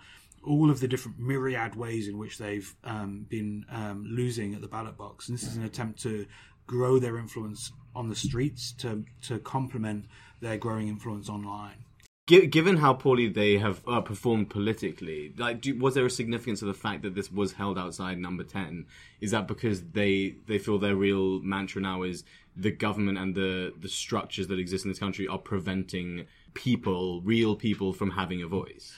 all 0.47 0.71
of 0.71 0.79
the 0.79 0.87
different 0.87 1.19
myriad 1.19 1.75
ways 1.75 2.07
in 2.07 2.17
which 2.17 2.37
they've 2.37 2.75
um, 2.83 3.25
been 3.29 3.65
um, 3.69 4.05
losing 4.07 4.55
at 4.55 4.61
the 4.61 4.67
ballot 4.67 4.97
box, 4.97 5.27
and 5.27 5.37
this 5.37 5.47
is 5.47 5.57
an 5.57 5.63
attempt 5.63 6.01
to 6.03 6.25
grow 6.65 6.99
their 6.99 7.17
influence 7.17 7.71
on 7.95 8.09
the 8.09 8.15
streets 8.15 8.71
to 8.73 9.03
to 9.21 9.39
complement 9.39 10.05
their 10.41 10.57
growing 10.57 10.87
influence 10.87 11.29
online. 11.29 11.83
Given 12.27 12.75
how 12.75 12.93
poorly 12.93 13.29
they 13.29 13.57
have 13.57 13.81
uh, 13.87 14.01
performed 14.01 14.49
politically, 14.49 15.33
like, 15.37 15.61
do, 15.61 15.79
was 15.79 15.93
there 15.93 16.05
a 16.05 16.09
significance 16.09 16.61
of 16.61 16.67
the 16.67 16.73
fact 16.73 17.03
that 17.03 17.15
this 17.15 17.31
was 17.31 17.53
held 17.53 17.77
outside 17.79 18.17
number 18.17 18.43
ten? 18.43 18.85
Is 19.21 19.31
that 19.31 19.47
because 19.47 19.81
they 19.81 20.35
they 20.45 20.59
feel 20.59 20.77
their 20.77 20.95
real 20.95 21.41
mantra 21.41 21.81
now 21.81 22.03
is 22.03 22.25
the 22.55 22.71
government 22.71 23.17
and 23.17 23.33
the 23.33 23.73
the 23.79 23.87
structures 23.87 24.47
that 24.47 24.59
exist 24.59 24.83
in 24.83 24.91
this 24.91 24.99
country 24.99 25.25
are 25.25 25.37
preventing 25.37 26.25
people, 26.53 27.21
real 27.21 27.55
people, 27.55 27.93
from 27.93 28.11
having 28.11 28.43
a 28.43 28.47
voice? 28.47 28.93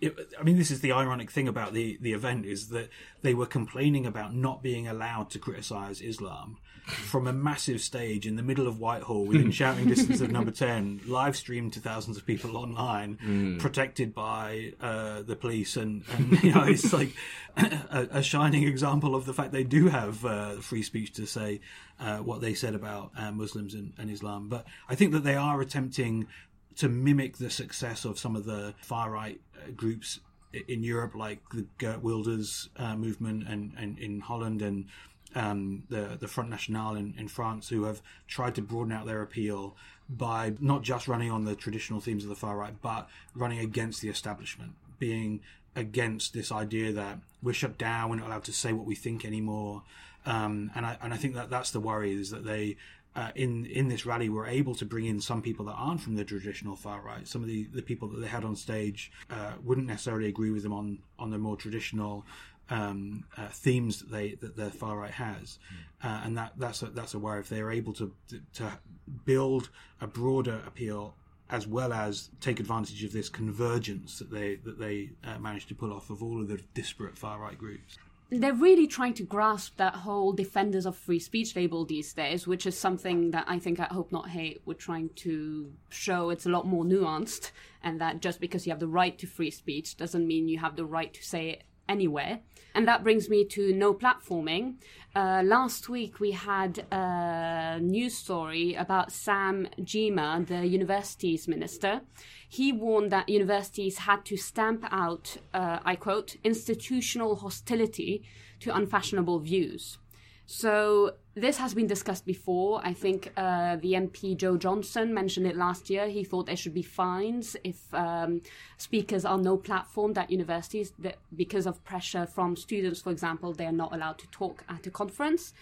It, 0.00 0.16
I 0.38 0.42
mean, 0.42 0.58
this 0.58 0.70
is 0.70 0.80
the 0.80 0.92
ironic 0.92 1.30
thing 1.30 1.48
about 1.48 1.72
the, 1.72 1.98
the 2.00 2.12
event 2.12 2.46
is 2.46 2.68
that 2.68 2.88
they 3.22 3.34
were 3.34 3.46
complaining 3.46 4.06
about 4.06 4.34
not 4.34 4.62
being 4.62 4.88
allowed 4.88 5.30
to 5.30 5.38
criticize 5.38 6.00
Islam 6.00 6.58
from 6.84 7.26
a 7.26 7.32
massive 7.32 7.80
stage 7.80 8.26
in 8.26 8.36
the 8.36 8.42
middle 8.42 8.66
of 8.66 8.78
Whitehall 8.78 9.24
within 9.24 9.50
shouting 9.50 9.88
distance 9.88 10.20
of 10.20 10.30
number 10.30 10.50
10, 10.50 11.00
live 11.06 11.34
streamed 11.34 11.72
to 11.74 11.80
thousands 11.80 12.18
of 12.18 12.26
people 12.26 12.58
online, 12.58 13.58
protected 13.58 14.14
by 14.14 14.74
uh, 14.80 15.22
the 15.22 15.34
police. 15.34 15.76
And, 15.78 16.04
and, 16.12 16.42
you 16.42 16.52
know, 16.52 16.64
it's 16.64 16.92
like 16.92 17.14
a, 17.56 18.08
a 18.12 18.22
shining 18.22 18.64
example 18.64 19.14
of 19.14 19.24
the 19.24 19.32
fact 19.32 19.52
they 19.52 19.64
do 19.64 19.88
have 19.88 20.24
uh, 20.26 20.56
free 20.56 20.82
speech 20.82 21.12
to 21.14 21.26
say 21.26 21.60
uh, 21.98 22.18
what 22.18 22.42
they 22.42 22.52
said 22.52 22.74
about 22.74 23.12
uh, 23.16 23.30
Muslims 23.32 23.72
and, 23.72 23.94
and 23.96 24.10
Islam. 24.10 24.48
But 24.50 24.66
I 24.86 24.94
think 24.94 25.12
that 25.12 25.24
they 25.24 25.36
are 25.36 25.62
attempting 25.62 26.26
to 26.76 26.88
mimic 26.88 27.36
the 27.38 27.50
success 27.50 28.04
of 28.04 28.18
some 28.18 28.36
of 28.36 28.44
the 28.44 28.74
far 28.80 29.10
right 29.10 29.40
uh, 29.56 29.70
groups 29.70 30.20
in 30.68 30.82
Europe, 30.82 31.14
like 31.14 31.40
the 31.50 31.66
Geert 31.78 32.02
Wilders 32.02 32.68
uh, 32.76 32.96
movement, 32.96 33.48
and, 33.48 33.72
and 33.76 33.98
in 33.98 34.20
Holland, 34.20 34.62
and 34.62 34.86
um, 35.34 35.84
the 35.88 36.16
the 36.18 36.28
Front 36.28 36.50
National 36.50 36.94
in, 36.94 37.14
in 37.18 37.28
France, 37.28 37.68
who 37.68 37.84
have 37.84 38.00
tried 38.28 38.54
to 38.56 38.62
broaden 38.62 38.92
out 38.92 39.06
their 39.06 39.22
appeal 39.22 39.76
by 40.08 40.52
not 40.60 40.82
just 40.82 41.08
running 41.08 41.30
on 41.30 41.44
the 41.44 41.56
traditional 41.56 42.00
themes 42.00 42.24
of 42.24 42.28
the 42.28 42.36
far 42.36 42.56
right, 42.56 42.74
but 42.82 43.08
running 43.34 43.58
against 43.58 44.00
the 44.00 44.08
establishment, 44.08 44.72
being 44.98 45.40
against 45.76 46.34
this 46.34 46.52
idea 46.52 46.92
that 46.92 47.18
we're 47.42 47.52
shut 47.52 47.76
down, 47.78 48.10
we're 48.10 48.16
not 48.16 48.28
allowed 48.28 48.44
to 48.44 48.52
say 48.52 48.72
what 48.72 48.86
we 48.86 48.94
think 48.94 49.24
anymore. 49.24 49.82
Um, 50.26 50.70
and 50.74 50.86
I 50.86 50.96
and 51.02 51.12
I 51.12 51.16
think 51.16 51.34
that 51.34 51.50
that's 51.50 51.70
the 51.70 51.80
worry 51.80 52.12
is 52.12 52.30
that 52.30 52.44
they 52.44 52.76
uh, 53.16 53.30
in 53.34 53.66
in 53.66 53.88
this 53.88 54.04
rally 54.04 54.28
were 54.28 54.46
able 54.46 54.74
to 54.74 54.84
bring 54.84 55.06
in 55.06 55.20
some 55.20 55.40
people 55.40 55.64
that 55.66 55.74
aren't 55.74 56.00
from 56.00 56.16
the 56.16 56.24
traditional 56.24 56.76
far 56.76 57.00
right. 57.00 57.26
Some 57.26 57.42
of 57.42 57.48
the, 57.48 57.64
the 57.72 57.82
people 57.82 58.08
that 58.08 58.20
they 58.20 58.26
had 58.26 58.44
on 58.44 58.56
stage 58.56 59.12
uh, 59.30 59.52
wouldn't 59.62 59.86
necessarily 59.86 60.28
agree 60.28 60.50
with 60.50 60.62
them 60.62 60.72
on 60.72 60.98
on 61.18 61.30
the 61.30 61.38
more 61.38 61.56
traditional 61.56 62.26
um, 62.70 63.24
uh, 63.36 63.48
themes 63.48 64.00
that 64.00 64.10
they 64.10 64.34
that 64.34 64.56
the 64.56 64.70
far 64.70 64.98
right 64.98 65.10
has, 65.10 65.58
uh, 66.02 66.22
and 66.24 66.36
that 66.36 66.52
that's 66.56 66.82
a, 66.82 66.86
that's 66.86 67.14
a 67.14 67.18
worry. 67.18 67.40
If 67.40 67.48
they 67.48 67.60
are 67.60 67.70
able 67.70 67.92
to 67.94 68.12
to 68.54 68.78
build 69.24 69.70
a 70.00 70.06
broader 70.06 70.60
appeal 70.66 71.14
as 71.50 71.66
well 71.66 71.92
as 71.92 72.30
take 72.40 72.58
advantage 72.58 73.04
of 73.04 73.12
this 73.12 73.28
convergence 73.28 74.18
that 74.18 74.30
they 74.30 74.56
that 74.56 74.78
they 74.78 75.10
uh, 75.24 75.38
managed 75.38 75.68
to 75.68 75.74
pull 75.74 75.92
off 75.92 76.10
of 76.10 76.22
all 76.22 76.40
of 76.40 76.48
the 76.48 76.60
disparate 76.72 77.18
far 77.18 77.38
right 77.38 77.58
groups 77.58 77.98
they're 78.42 78.54
really 78.54 78.86
trying 78.86 79.14
to 79.14 79.22
grasp 79.22 79.76
that 79.76 79.94
whole 79.94 80.32
defenders 80.32 80.86
of 80.86 80.96
free 80.96 81.18
speech 81.18 81.54
label 81.56 81.84
these 81.84 82.12
days, 82.12 82.46
which 82.46 82.66
is 82.66 82.78
something 82.78 83.30
that 83.32 83.44
I 83.46 83.58
think 83.58 83.80
at 83.80 83.92
Hope 83.92 84.12
Not 84.12 84.28
Hate 84.28 84.62
we're 84.64 84.74
trying 84.74 85.10
to 85.16 85.72
show 85.90 86.30
it's 86.30 86.46
a 86.46 86.50
lot 86.50 86.66
more 86.66 86.84
nuanced, 86.84 87.50
and 87.82 88.00
that 88.00 88.20
just 88.20 88.40
because 88.40 88.66
you 88.66 88.72
have 88.72 88.80
the 88.80 88.88
right 88.88 89.18
to 89.18 89.26
free 89.26 89.50
speech 89.50 89.96
doesn't 89.96 90.26
mean 90.26 90.48
you 90.48 90.58
have 90.58 90.76
the 90.76 90.86
right 90.86 91.12
to 91.12 91.22
say 91.22 91.50
it 91.50 91.64
anywhere. 91.88 92.40
And 92.74 92.88
that 92.88 93.04
brings 93.04 93.28
me 93.28 93.44
to 93.46 93.72
no 93.72 93.94
platforming. 93.94 94.74
Uh, 95.14 95.42
last 95.44 95.88
week 95.88 96.18
we 96.18 96.32
had 96.32 96.84
a 96.90 97.78
news 97.80 98.16
story 98.16 98.74
about 98.74 99.12
Sam 99.12 99.68
Gyimah, 99.78 100.46
the 100.48 100.66
universities 100.66 101.46
minister. 101.46 102.00
He 102.48 102.72
warned 102.72 103.12
that 103.12 103.28
universities 103.28 103.98
had 103.98 104.24
to 104.24 104.36
stamp 104.36 104.84
out, 104.90 105.36
uh, 105.52 105.78
I 105.84 105.94
quote, 105.94 106.36
institutional 106.42 107.36
hostility 107.36 108.24
to 108.60 108.74
unfashionable 108.74 109.38
views. 109.38 109.98
So 110.46 111.14
this 111.34 111.58
has 111.58 111.74
been 111.74 111.86
discussed 111.86 112.26
before. 112.26 112.80
I 112.84 112.92
think 112.92 113.32
uh, 113.36 113.76
the 113.76 113.94
MP 113.94 114.36
Jo 114.36 114.56
Johnson 114.56 115.12
mentioned 115.12 115.46
it 115.46 115.56
last 115.56 115.90
year. 115.90 116.08
He 116.08 116.22
thought 116.22 116.46
there 116.46 116.56
should 116.56 116.74
be 116.74 116.82
fines 116.82 117.56
if 117.64 117.92
um, 117.92 118.40
speakers 118.76 119.24
are 119.24 119.38
no 119.38 119.58
platformed 119.58 120.16
at 120.16 120.30
universities 120.30 120.92
that 121.00 121.16
because 121.34 121.66
of 121.66 121.84
pressure 121.84 122.26
from 122.26 122.56
students, 122.56 123.00
for 123.02 123.10
example, 123.10 123.52
they 123.52 123.66
are 123.66 123.72
not 123.72 123.92
allowed 123.92 124.18
to 124.18 124.26
talk 124.28 124.64
at 124.68 124.86
a 124.86 124.90
conference. 124.90 125.52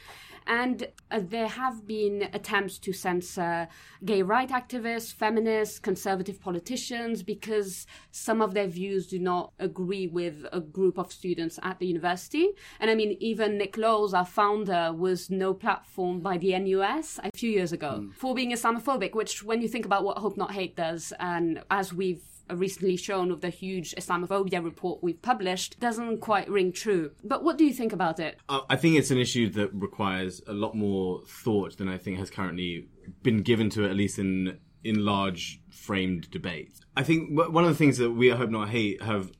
And 0.47 0.89
uh, 1.11 1.21
there 1.23 1.49
have 1.49 1.87
been 1.87 2.29
attempts 2.33 2.79
to 2.81 2.93
censor 2.93 3.69
gay 4.05 4.23
rights 4.23 4.53
activists, 4.53 5.13
feminists, 5.13 5.79
conservative 5.79 6.41
politicians 6.41 7.23
because 7.23 7.87
some 8.11 8.43
of 8.43 8.55
their 8.55 8.67
views 8.67 9.07
do 9.07 9.19
not 9.19 9.53
agree 9.59 10.07
with 10.07 10.45
a 10.53 10.61
group 10.61 10.99
of 10.99 11.13
students 11.13 11.59
at 11.63 11.79
the 11.79 11.87
university. 11.87 12.49
And 12.81 12.91
I 12.91 12.95
mean, 12.95 13.17
even 13.21 13.59
Nick 13.59 13.77
Lowles, 13.77 14.15
our 14.15 14.27
founder, 14.27 14.93
was 14.93 15.31
no 15.31 15.55
platform 15.63 16.21
by 16.21 16.37
the 16.37 16.59
NUS 16.59 17.19
a 17.23 17.31
few 17.35 17.51
years 17.51 17.73
ago 17.73 18.01
mm. 18.03 18.13
for 18.15 18.35
being 18.35 18.53
Islamophobic, 18.53 19.15
which, 19.15 19.43
when 19.43 19.63
you 19.63 19.69
think 19.69 19.87
about 19.87 20.05
what 20.05 20.19
Hope 20.19 20.37
Not 20.37 20.53
Hate 20.53 20.77
does, 20.77 21.13
and 21.19 21.63
as 21.71 21.95
we've 21.95 22.23
recently 22.51 22.97
shown 22.97 23.31
of 23.31 23.41
the 23.41 23.49
huge 23.49 23.95
Islamophobia 23.95 24.63
report 24.63 25.03
we've 25.03 25.23
published 25.23 25.79
doesn't 25.81 26.19
quite 26.19 26.49
ring 26.51 26.73
true. 26.73 27.13
But 27.25 27.45
what 27.45 27.57
do 27.57 27.65
you 27.65 27.73
think 27.73 27.93
about 27.93 28.19
it? 28.19 28.37
I 28.49 28.77
think 28.77 28.97
it's 28.97 29.11
an 29.11 29.19
issue 29.19 29.49
that 29.51 29.71
requires 29.73 30.43
a 30.47 30.53
lot 30.53 30.75
more 30.75 31.23
thought 31.27 31.79
than 31.79 31.89
I 31.89 31.97
think 31.97 32.19
has 32.19 32.31
currently 32.31 32.89
been 33.23 33.43
given 33.43 33.71
to 33.71 33.85
it, 33.85 33.91
at 33.91 33.97
least 33.97 34.19
in 34.19 34.59
in 34.85 35.05
large 35.05 35.61
framed 35.71 36.29
debates. 36.31 36.81
I 36.97 37.05
think 37.05 37.31
one 37.31 37.65
of 37.65 37.71
the 37.71 37.77
things 37.77 37.99
that 37.99 38.11
we 38.11 38.33
at 38.33 38.39
Hope 38.39 38.51
Not 38.51 38.69
Hate 38.69 39.01
have 39.01 39.31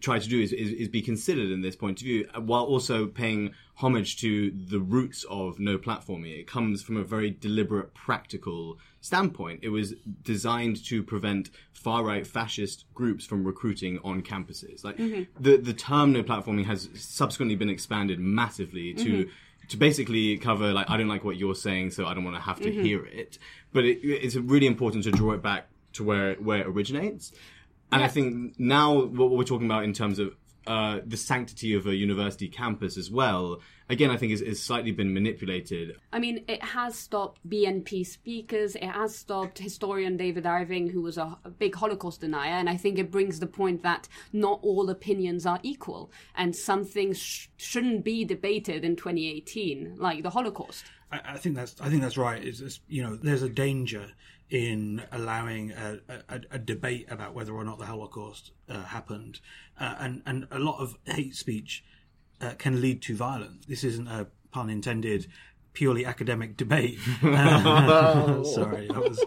tried 0.00 0.22
to 0.22 0.28
do 0.28 0.40
is, 0.40 0.52
is, 0.52 0.70
is, 0.72 0.88
be 0.88 1.00
considered 1.00 1.50
in 1.50 1.62
this 1.62 1.74
point 1.74 2.00
of 2.00 2.04
view, 2.04 2.28
while 2.36 2.64
also 2.64 3.06
paying 3.06 3.52
homage 3.76 4.18
to 4.18 4.50
the 4.50 4.80
roots 4.80 5.24
of 5.30 5.58
no 5.58 5.78
platforming. 5.78 6.38
It 6.38 6.46
comes 6.46 6.82
from 6.82 6.96
a 6.96 7.04
very 7.04 7.30
deliberate, 7.30 7.94
practical 7.94 8.78
standpoint. 9.00 9.60
It 9.62 9.70
was 9.70 9.94
designed 10.22 10.84
to 10.86 11.02
prevent 11.02 11.50
far 11.72 12.04
right 12.04 12.26
fascist 12.26 12.84
groups 12.92 13.24
from 13.24 13.44
recruiting 13.44 13.98
on 14.04 14.22
campuses. 14.22 14.84
Like 14.84 14.98
mm-hmm. 14.98 15.22
the 15.42 15.56
the 15.56 15.72
term 15.72 16.12
no 16.12 16.22
platforming 16.22 16.66
has 16.66 16.88
subsequently 16.94 17.56
been 17.56 17.70
expanded 17.70 18.18
massively 18.20 18.94
to. 18.94 19.04
Mm-hmm. 19.04 19.30
To 19.70 19.76
basically 19.76 20.38
cover, 20.38 20.72
like, 20.72 20.88
I 20.88 20.96
don't 20.96 21.08
like 21.08 21.24
what 21.24 21.36
you're 21.36 21.54
saying, 21.54 21.90
so 21.90 22.06
I 22.06 22.14
don't 22.14 22.24
want 22.24 22.36
to 22.36 22.42
have 22.42 22.58
to 22.60 22.70
mm-hmm. 22.70 22.84
hear 22.84 23.04
it. 23.04 23.36
But 23.70 23.84
it, 23.84 23.98
it's 24.02 24.34
really 24.34 24.66
important 24.66 25.04
to 25.04 25.10
draw 25.10 25.32
it 25.32 25.42
back 25.42 25.68
to 25.92 26.04
where 26.04 26.36
where 26.36 26.60
it 26.60 26.66
originates. 26.66 27.32
And 27.90 28.00
yeah. 28.00 28.06
I 28.06 28.08
think 28.08 28.58
now 28.58 29.04
what 29.04 29.30
we're 29.30 29.44
talking 29.44 29.66
about 29.66 29.84
in 29.84 29.92
terms 29.92 30.18
of 30.18 30.34
uh, 30.68 31.00
the 31.06 31.16
sanctity 31.16 31.72
of 31.72 31.86
a 31.86 31.96
university 31.96 32.46
campus 32.46 32.98
as 32.98 33.10
well, 33.10 33.60
again, 33.88 34.10
I 34.10 34.18
think 34.18 34.32
is, 34.32 34.42
is 34.42 34.62
slightly 34.62 34.92
been 34.92 35.14
manipulated. 35.14 35.96
I 36.12 36.18
mean, 36.18 36.44
it 36.46 36.62
has 36.62 36.94
stopped 36.94 37.40
BNP 37.48 38.06
speakers. 38.06 38.74
It 38.76 38.84
has 38.84 39.16
stopped 39.16 39.58
historian 39.58 40.18
David 40.18 40.44
Irving, 40.44 40.90
who 40.90 41.00
was 41.00 41.16
a, 41.16 41.38
a 41.42 41.48
big 41.48 41.74
Holocaust 41.74 42.20
denier. 42.20 42.52
And 42.52 42.68
I 42.68 42.76
think 42.76 42.98
it 42.98 43.10
brings 43.10 43.40
the 43.40 43.46
point 43.46 43.82
that 43.82 44.08
not 44.30 44.60
all 44.62 44.90
opinions 44.90 45.46
are 45.46 45.58
equal, 45.62 46.12
and 46.34 46.54
some 46.54 46.84
things 46.84 47.18
sh- 47.18 47.48
shouldn't 47.56 48.04
be 48.04 48.26
debated 48.26 48.84
in 48.84 48.94
2018, 48.94 49.94
like 49.96 50.22
the 50.22 50.30
Holocaust. 50.30 50.84
I, 51.10 51.20
I 51.24 51.38
think 51.38 51.56
that's 51.56 51.80
I 51.80 51.88
think 51.88 52.02
that's 52.02 52.18
right. 52.18 52.44
Is 52.44 52.80
you 52.88 53.02
know, 53.02 53.16
there's 53.16 53.42
a 53.42 53.48
danger 53.48 54.10
in 54.50 55.02
allowing 55.12 55.72
a, 55.72 55.98
a, 56.28 56.40
a, 56.52 56.58
debate 56.58 57.06
about 57.10 57.34
whether 57.34 57.52
or 57.52 57.64
not 57.64 57.78
the 57.78 57.84
Holocaust 57.84 58.52
uh, 58.68 58.82
happened, 58.84 59.40
uh, 59.78 59.96
and 59.98 60.22
and 60.24 60.46
a 60.50 60.58
lot 60.58 60.80
of 60.80 60.96
hate 61.04 61.34
speech 61.34 61.84
uh, 62.40 62.52
can 62.58 62.80
lead 62.80 63.02
to 63.02 63.14
violence. 63.14 63.66
This 63.66 63.84
isn't 63.84 64.08
a 64.08 64.26
pun 64.50 64.70
intended, 64.70 65.26
purely 65.74 66.06
academic 66.06 66.56
debate. 66.56 66.98
sorry, 67.20 68.88
that 68.88 68.96
was. 68.96 69.22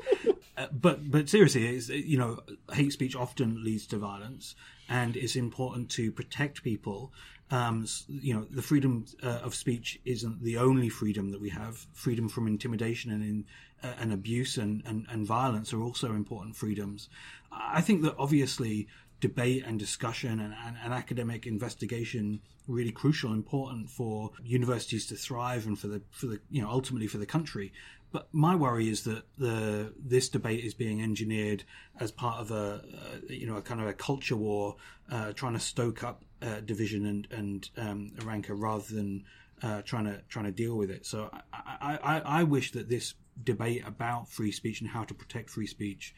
Uh, 0.58 0.68
but 0.72 1.10
but 1.10 1.30
seriously, 1.30 1.68
it's, 1.68 1.90
you 1.90 2.18
know, 2.18 2.40
hate 2.74 2.92
speech 2.92 3.16
often 3.16 3.64
leads 3.64 3.86
to 3.88 3.98
violence, 3.98 4.56
and 4.90 5.16
it's 5.16 5.36
important 5.36 5.90
to 5.92 6.12
protect 6.12 6.64
people 6.64 7.14
um, 7.52 7.86
you 8.08 8.34
know, 8.34 8.48
the 8.50 8.62
freedom 8.62 9.06
uh, 9.22 9.40
of 9.44 9.54
speech 9.54 10.00
isn't 10.06 10.42
the 10.42 10.58
only 10.58 10.88
freedom 10.88 11.32
that 11.32 11.42
we 11.42 11.50
have. 11.50 11.86
Freedom 11.94 12.30
from 12.30 12.48
intimidation 12.48 13.12
and 13.12 13.24
in, 13.24 13.46
uh, 13.46 13.46
and 13.84 14.14
abuse 14.14 14.58
and, 14.58 14.84
and, 14.86 15.06
and 15.10 15.26
violence 15.26 15.74
are 15.74 15.82
also 15.82 16.14
important 16.14 16.56
freedoms. 16.56 17.10
I 17.52 17.82
think 17.82 18.02
that 18.04 18.16
obviously 18.18 18.88
debate 19.20 19.64
and 19.66 19.78
discussion 19.78 20.40
and, 20.40 20.54
and, 20.66 20.76
and, 20.84 20.94
academic 20.94 21.46
investigation 21.46 22.42
really 22.68 22.92
crucial, 22.92 23.34
important 23.34 23.90
for 23.90 24.32
universities 24.44 25.06
to 25.08 25.16
thrive 25.16 25.68
and 25.68 25.78
for 25.78 25.88
the 25.88 26.02
for 26.12 26.26
the 26.28 26.40
you 26.50 26.62
know 26.62 26.70
ultimately 26.70 27.08
for 27.08 27.18
the 27.18 27.26
country. 27.26 27.72
But 28.12 28.28
my 28.34 28.56
worry 28.56 28.90
is 28.90 29.04
that 29.04 29.24
the 29.38 29.94
this 29.98 30.28
debate 30.28 30.66
is 30.66 30.74
being 30.74 31.02
engineered 31.02 31.64
as 32.00 32.12
part 32.12 32.40
of 32.40 32.52
a, 32.52 32.82
you 33.30 33.48
know 33.48 33.58
a 33.58 33.62
kind 33.62 33.80
of 33.80 33.88
a 33.88 33.94
culture 33.94 34.36
war, 34.36 34.76
uh, 35.10 35.32
trying 35.34 35.54
to 35.54 35.60
stoke 35.60 36.04
up 36.04 36.24
uh, 36.42 36.60
division 36.62 37.06
and 37.06 37.28
and 37.32 37.70
um, 37.78 38.12
rancor 38.24 38.56
rather 38.56 38.94
than 38.94 39.24
uh, 39.64 39.82
trying 39.84 40.06
to 40.06 40.22
trying 40.30 40.46
to 40.46 40.52
deal 40.52 40.76
with 40.76 40.90
it. 40.90 41.06
So 41.06 41.30
I, 41.54 42.00
I, 42.04 42.22
I 42.40 42.44
wish 42.44 42.72
that 42.72 42.90
this 42.90 43.14
debate 43.44 43.84
about 43.86 44.30
free 44.30 44.52
speech 44.52 44.82
and 44.82 44.90
how 44.90 45.04
to 45.04 45.14
protect 45.14 45.50
free 45.50 45.68
speech 45.68 46.14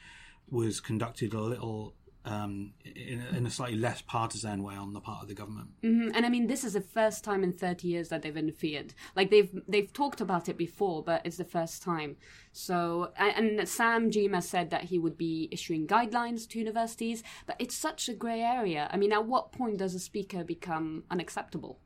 was 0.50 0.80
conducted 0.80 1.34
a 1.34 1.42
little 1.42 1.96
um, 2.26 2.74
in, 2.86 3.22
a, 3.22 3.38
in, 3.38 3.46
a, 3.46 3.50
slightly 3.50 3.78
less 3.78 4.02
partisan 4.02 4.64
way 4.64 4.76
on 4.76 4.94
the 4.94 5.02
part 5.02 5.24
of 5.24 5.28
the 5.28 5.34
government. 5.34 5.70
Mm-hmm. 5.84 6.16
And 6.16 6.26
I 6.26 6.30
mean, 6.30 6.48
this 6.48 6.64
is 6.64 6.74
the 6.74 6.82
first 6.82 7.24
time 7.24 7.44
in 7.44 7.52
30 7.52 7.88
years 7.88 8.10
that 8.10 8.22
they've 8.22 8.38
interfered. 8.38 8.94
Like 9.16 9.30
they've 9.30 9.52
they've 9.68 9.92
talked 9.92 10.22
about 10.22 10.48
it 10.48 10.58
before, 10.58 11.04
but 11.04 11.22
it's 11.26 11.38
the 11.38 11.44
first 11.44 11.84
time. 11.84 12.16
So, 12.54 13.12
and, 13.18 13.60
and 13.60 13.68
Sam 13.68 14.10
Gyimah 14.10 14.44
said 14.44 14.70
that 14.70 14.86
he 14.86 15.00
would 15.00 15.18
be 15.18 15.50
issuing 15.52 15.86
guidelines 15.86 16.48
to 16.50 16.60
universities, 16.60 17.24
but 17.46 17.58
it's 17.60 17.76
such 17.76 18.08
a 18.08 18.14
grey 18.14 18.42
area. 18.42 18.90
I 18.92 18.98
mean, 18.98 19.12
at 19.12 19.26
what 19.26 19.52
point 19.52 19.78
does 19.78 19.94
a 19.94 20.00
speaker 20.00 20.44
become 20.46 21.04
unacceptable? 21.12 21.80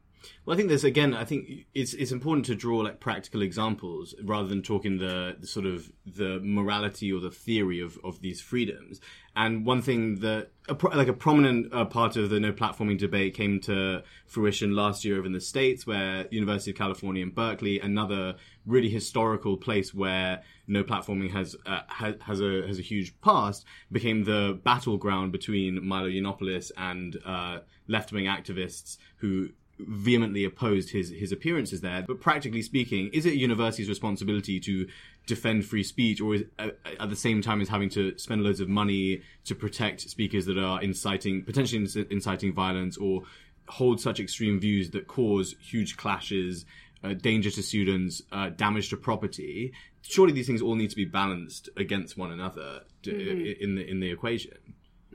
Well, 0.46 0.54
I 0.54 0.58
think 0.58 0.70
there's 0.70 0.84
again. 0.84 1.14
I 1.14 1.26
think 1.26 1.66
it's 1.74 1.94
it's 1.94 2.12
important 2.12 2.46
to 2.48 2.56
draw 2.56 2.78
like 2.80 3.00
practical 3.00 3.42
examples 3.42 4.16
rather 4.24 4.48
than 4.48 4.62
talking 4.62 4.98
the, 4.98 5.36
the 5.40 5.48
sort 5.48 5.66
of 5.66 5.92
the 6.06 6.40
morality 6.42 7.12
or 7.12 7.20
the 7.20 7.32
theory 7.32 7.82
of 7.82 7.98
of 8.04 8.22
these 8.22 8.40
freedoms. 8.40 9.00
And 9.36 9.66
one 9.66 9.82
thing 9.82 10.16
that 10.22 10.50
a 10.68 10.74
pro- 10.74 10.98
like 10.98 11.08
a 11.08 11.14
prominent 11.14 11.74
uh, 11.74 11.86
part 11.86 12.16
of 12.16 12.30
the 12.30 12.40
no 12.40 12.52
platforming 12.52 12.98
debate 12.98 13.34
came 13.36 13.60
to 13.62 14.04
fruition 14.26 14.76
last 14.76 15.06
year 15.06 15.18
over 15.18 15.28
in 15.28 15.34
the 15.34 15.42
states, 15.42 15.86
where 15.86 16.28
University 16.32 16.72
of 16.72 16.78
California 16.78 17.24
in 17.24 17.30
Berkeley, 17.30 17.80
another 17.80 18.36
really 18.66 18.90
historical 18.90 19.58
place 19.58 19.94
where 19.94 20.42
no 20.66 20.84
platforming 20.84 21.32
has 21.32 21.56
uh, 21.66 21.82
has, 21.88 22.16
has 22.22 22.42
a 22.42 22.66
has 22.66 22.80
a 22.80 22.82
huge 22.82 23.20
past, 23.22 23.66
became 23.92 24.24
the 24.24 24.60
battleground 24.64 25.32
between 25.32 25.86
Milo 25.86 26.10
Yiannopoulos 26.10 26.72
and 26.78 27.18
uh, 27.26 27.60
left 27.88 28.12
wing 28.12 28.26
activists 28.26 28.98
who 29.18 29.50
vehemently 29.80 30.44
opposed 30.44 30.90
his 30.90 31.10
his 31.10 31.32
appearances 31.32 31.82
there. 31.82 32.04
But 32.08 32.20
practically 32.20 32.62
speaking, 32.62 33.10
is 33.14 33.26
it 33.26 33.34
a 33.34 33.38
university's 33.38 33.90
responsibility 33.90 34.60
to 34.62 34.88
defend 35.26 35.66
free 35.66 35.84
speech, 35.84 36.22
or 36.22 36.36
is, 36.36 36.44
uh, 36.58 36.70
at 37.00 37.10
the 37.10 37.16
same 37.16 37.42
time 37.42 37.62
as 37.62 37.70
having 37.70 37.90
to 37.90 38.18
spend 38.18 38.44
loads 38.44 38.60
of 38.60 38.70
money 38.70 39.22
to 39.46 39.56
protect 39.56 40.02
speakers 40.02 40.46
that 40.46 40.58
are 40.58 40.82
inciting 40.82 41.44
potentially 41.44 41.88
inciting 42.10 42.54
violence 42.54 42.98
or 42.98 43.24
hold 43.68 44.00
such 44.00 44.20
extreme 44.20 44.60
views 44.60 44.92
that 44.92 45.08
cause 45.08 45.56
huge 45.62 45.98
clashes? 45.98 46.66
Uh, 47.04 47.14
danger 47.14 47.52
to 47.52 47.62
students, 47.62 48.24
uh, 48.32 48.50
damage 48.50 48.90
to 48.90 48.98
property. 48.98 49.72
Surely 50.02 50.34
these 50.34 50.48
things 50.48 50.64
all 50.64 50.74
need 50.74 50.90
to 50.90 50.96
be 50.96 51.06
balanced 51.06 51.70
against 51.78 52.18
one 52.18 52.32
another 52.32 52.82
to, 53.04 53.12
mm-hmm. 53.12 53.64
in 53.64 53.76
the 53.76 53.88
in 53.88 54.00
the 54.00 54.10
equation. 54.10 54.52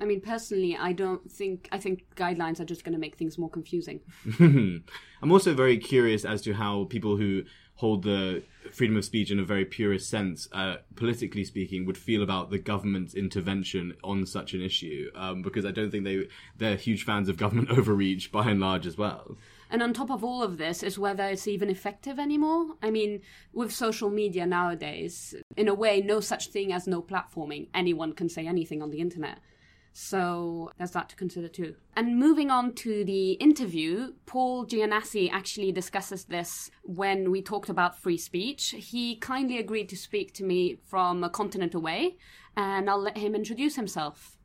I 0.03 0.05
mean, 0.05 0.21
personally, 0.21 0.77
I 0.77 0.93
don't 0.93 1.31
think. 1.31 1.69
I 1.71 1.79
think 1.79 2.05
guidelines 2.17 2.59
are 2.59 2.65
just 2.65 2.83
going 2.83 2.93
to 2.93 2.99
make 2.99 3.17
things 3.17 3.39
more 3.39 3.49
confusing. 3.49 4.01
I'm 4.41 5.31
also 5.31 5.55
very 5.55 5.79
curious 5.79 6.25
as 6.25 6.43
to 6.43 6.55
how 6.55 6.87
people 6.91 7.17
who 7.17 7.45
hold 7.77 8.03
the 8.03 8.43
freedom 8.73 8.97
of 8.97 9.05
speech 9.05 9.31
in 9.31 9.39
a 9.39 9.45
very 9.45 9.65
purist 9.65 10.11
sense, 10.11 10.49
uh, 10.53 10.77
politically 10.97 11.45
speaking, 11.45 11.87
would 11.87 11.97
feel 11.97 12.23
about 12.23 12.51
the 12.51 12.59
government's 12.59 13.15
intervention 13.15 13.95
on 14.03 14.27
such 14.27 14.55
an 14.55 14.61
issue. 14.61 15.09
Um, 15.15 15.41
because 15.41 15.65
I 15.65 15.71
don't 15.71 15.93
think 15.93 16.03
they 16.03 16.27
they're 16.57 16.77
huge 16.77 17.05
fans 17.05 17.29
of 17.29 17.37
government 17.37 17.71
overreach 17.79 18.33
by 18.33 18.51
and 18.51 18.59
large 18.59 18.89
as 18.89 18.99
well. 18.99 19.37
And 19.71 19.85
on 19.85 19.93
top 19.93 20.11
of 20.11 20.25
all 20.25 20.43
of 20.43 20.59
this 20.59 20.83
is 20.83 20.99
whether 20.99 21.25
it's 21.25 21.47
even 21.47 21.71
effective 21.71 22.19
anymore. 22.19 22.75
I 22.83 22.91
mean, 22.91 23.21
with 23.53 23.73
social 23.73 24.11
media 24.11 24.47
nowadays, 24.47 25.35
in 25.57 25.69
a 25.69 25.75
way, 25.75 26.01
no 26.01 26.19
such 26.19 26.49
thing 26.49 26.73
as 26.73 26.89
no 26.89 27.01
platforming. 27.01 27.69
Anyone 27.73 28.15
can 28.15 28.29
say 28.29 28.49
anything 28.49 28.83
on 28.83 28.91
the 28.91 28.99
internet. 28.99 29.39
So 29.93 30.71
there's 30.79 30.93
that 30.93 31.09
to 31.11 31.17
consider 31.17 31.49
too. 31.49 31.75
And 31.95 32.19
moving 32.19 32.51
on 32.51 32.75
to 32.77 33.05
the 33.05 33.33
interview, 33.33 34.15
Paul 34.27 34.67
Giannasi 34.67 35.31
actually 35.31 35.71
discusses 35.73 36.25
this 36.25 36.71
when 36.83 37.31
we 37.31 37.43
talked 37.43 37.69
about 37.69 37.99
free 37.99 38.17
speech. 38.17 38.75
He 38.77 39.17
kindly 39.17 39.59
agreed 39.59 39.89
to 39.91 39.97
speak 39.97 40.33
to 40.35 40.45
me 40.45 40.79
from 40.89 41.23
a 41.23 41.31
continent 41.31 41.75
away, 41.75 42.17
and 42.57 42.89
I'll 42.89 43.03
let 43.03 43.19
him 43.19 43.35
introduce 43.35 43.77
himself. 43.77 44.39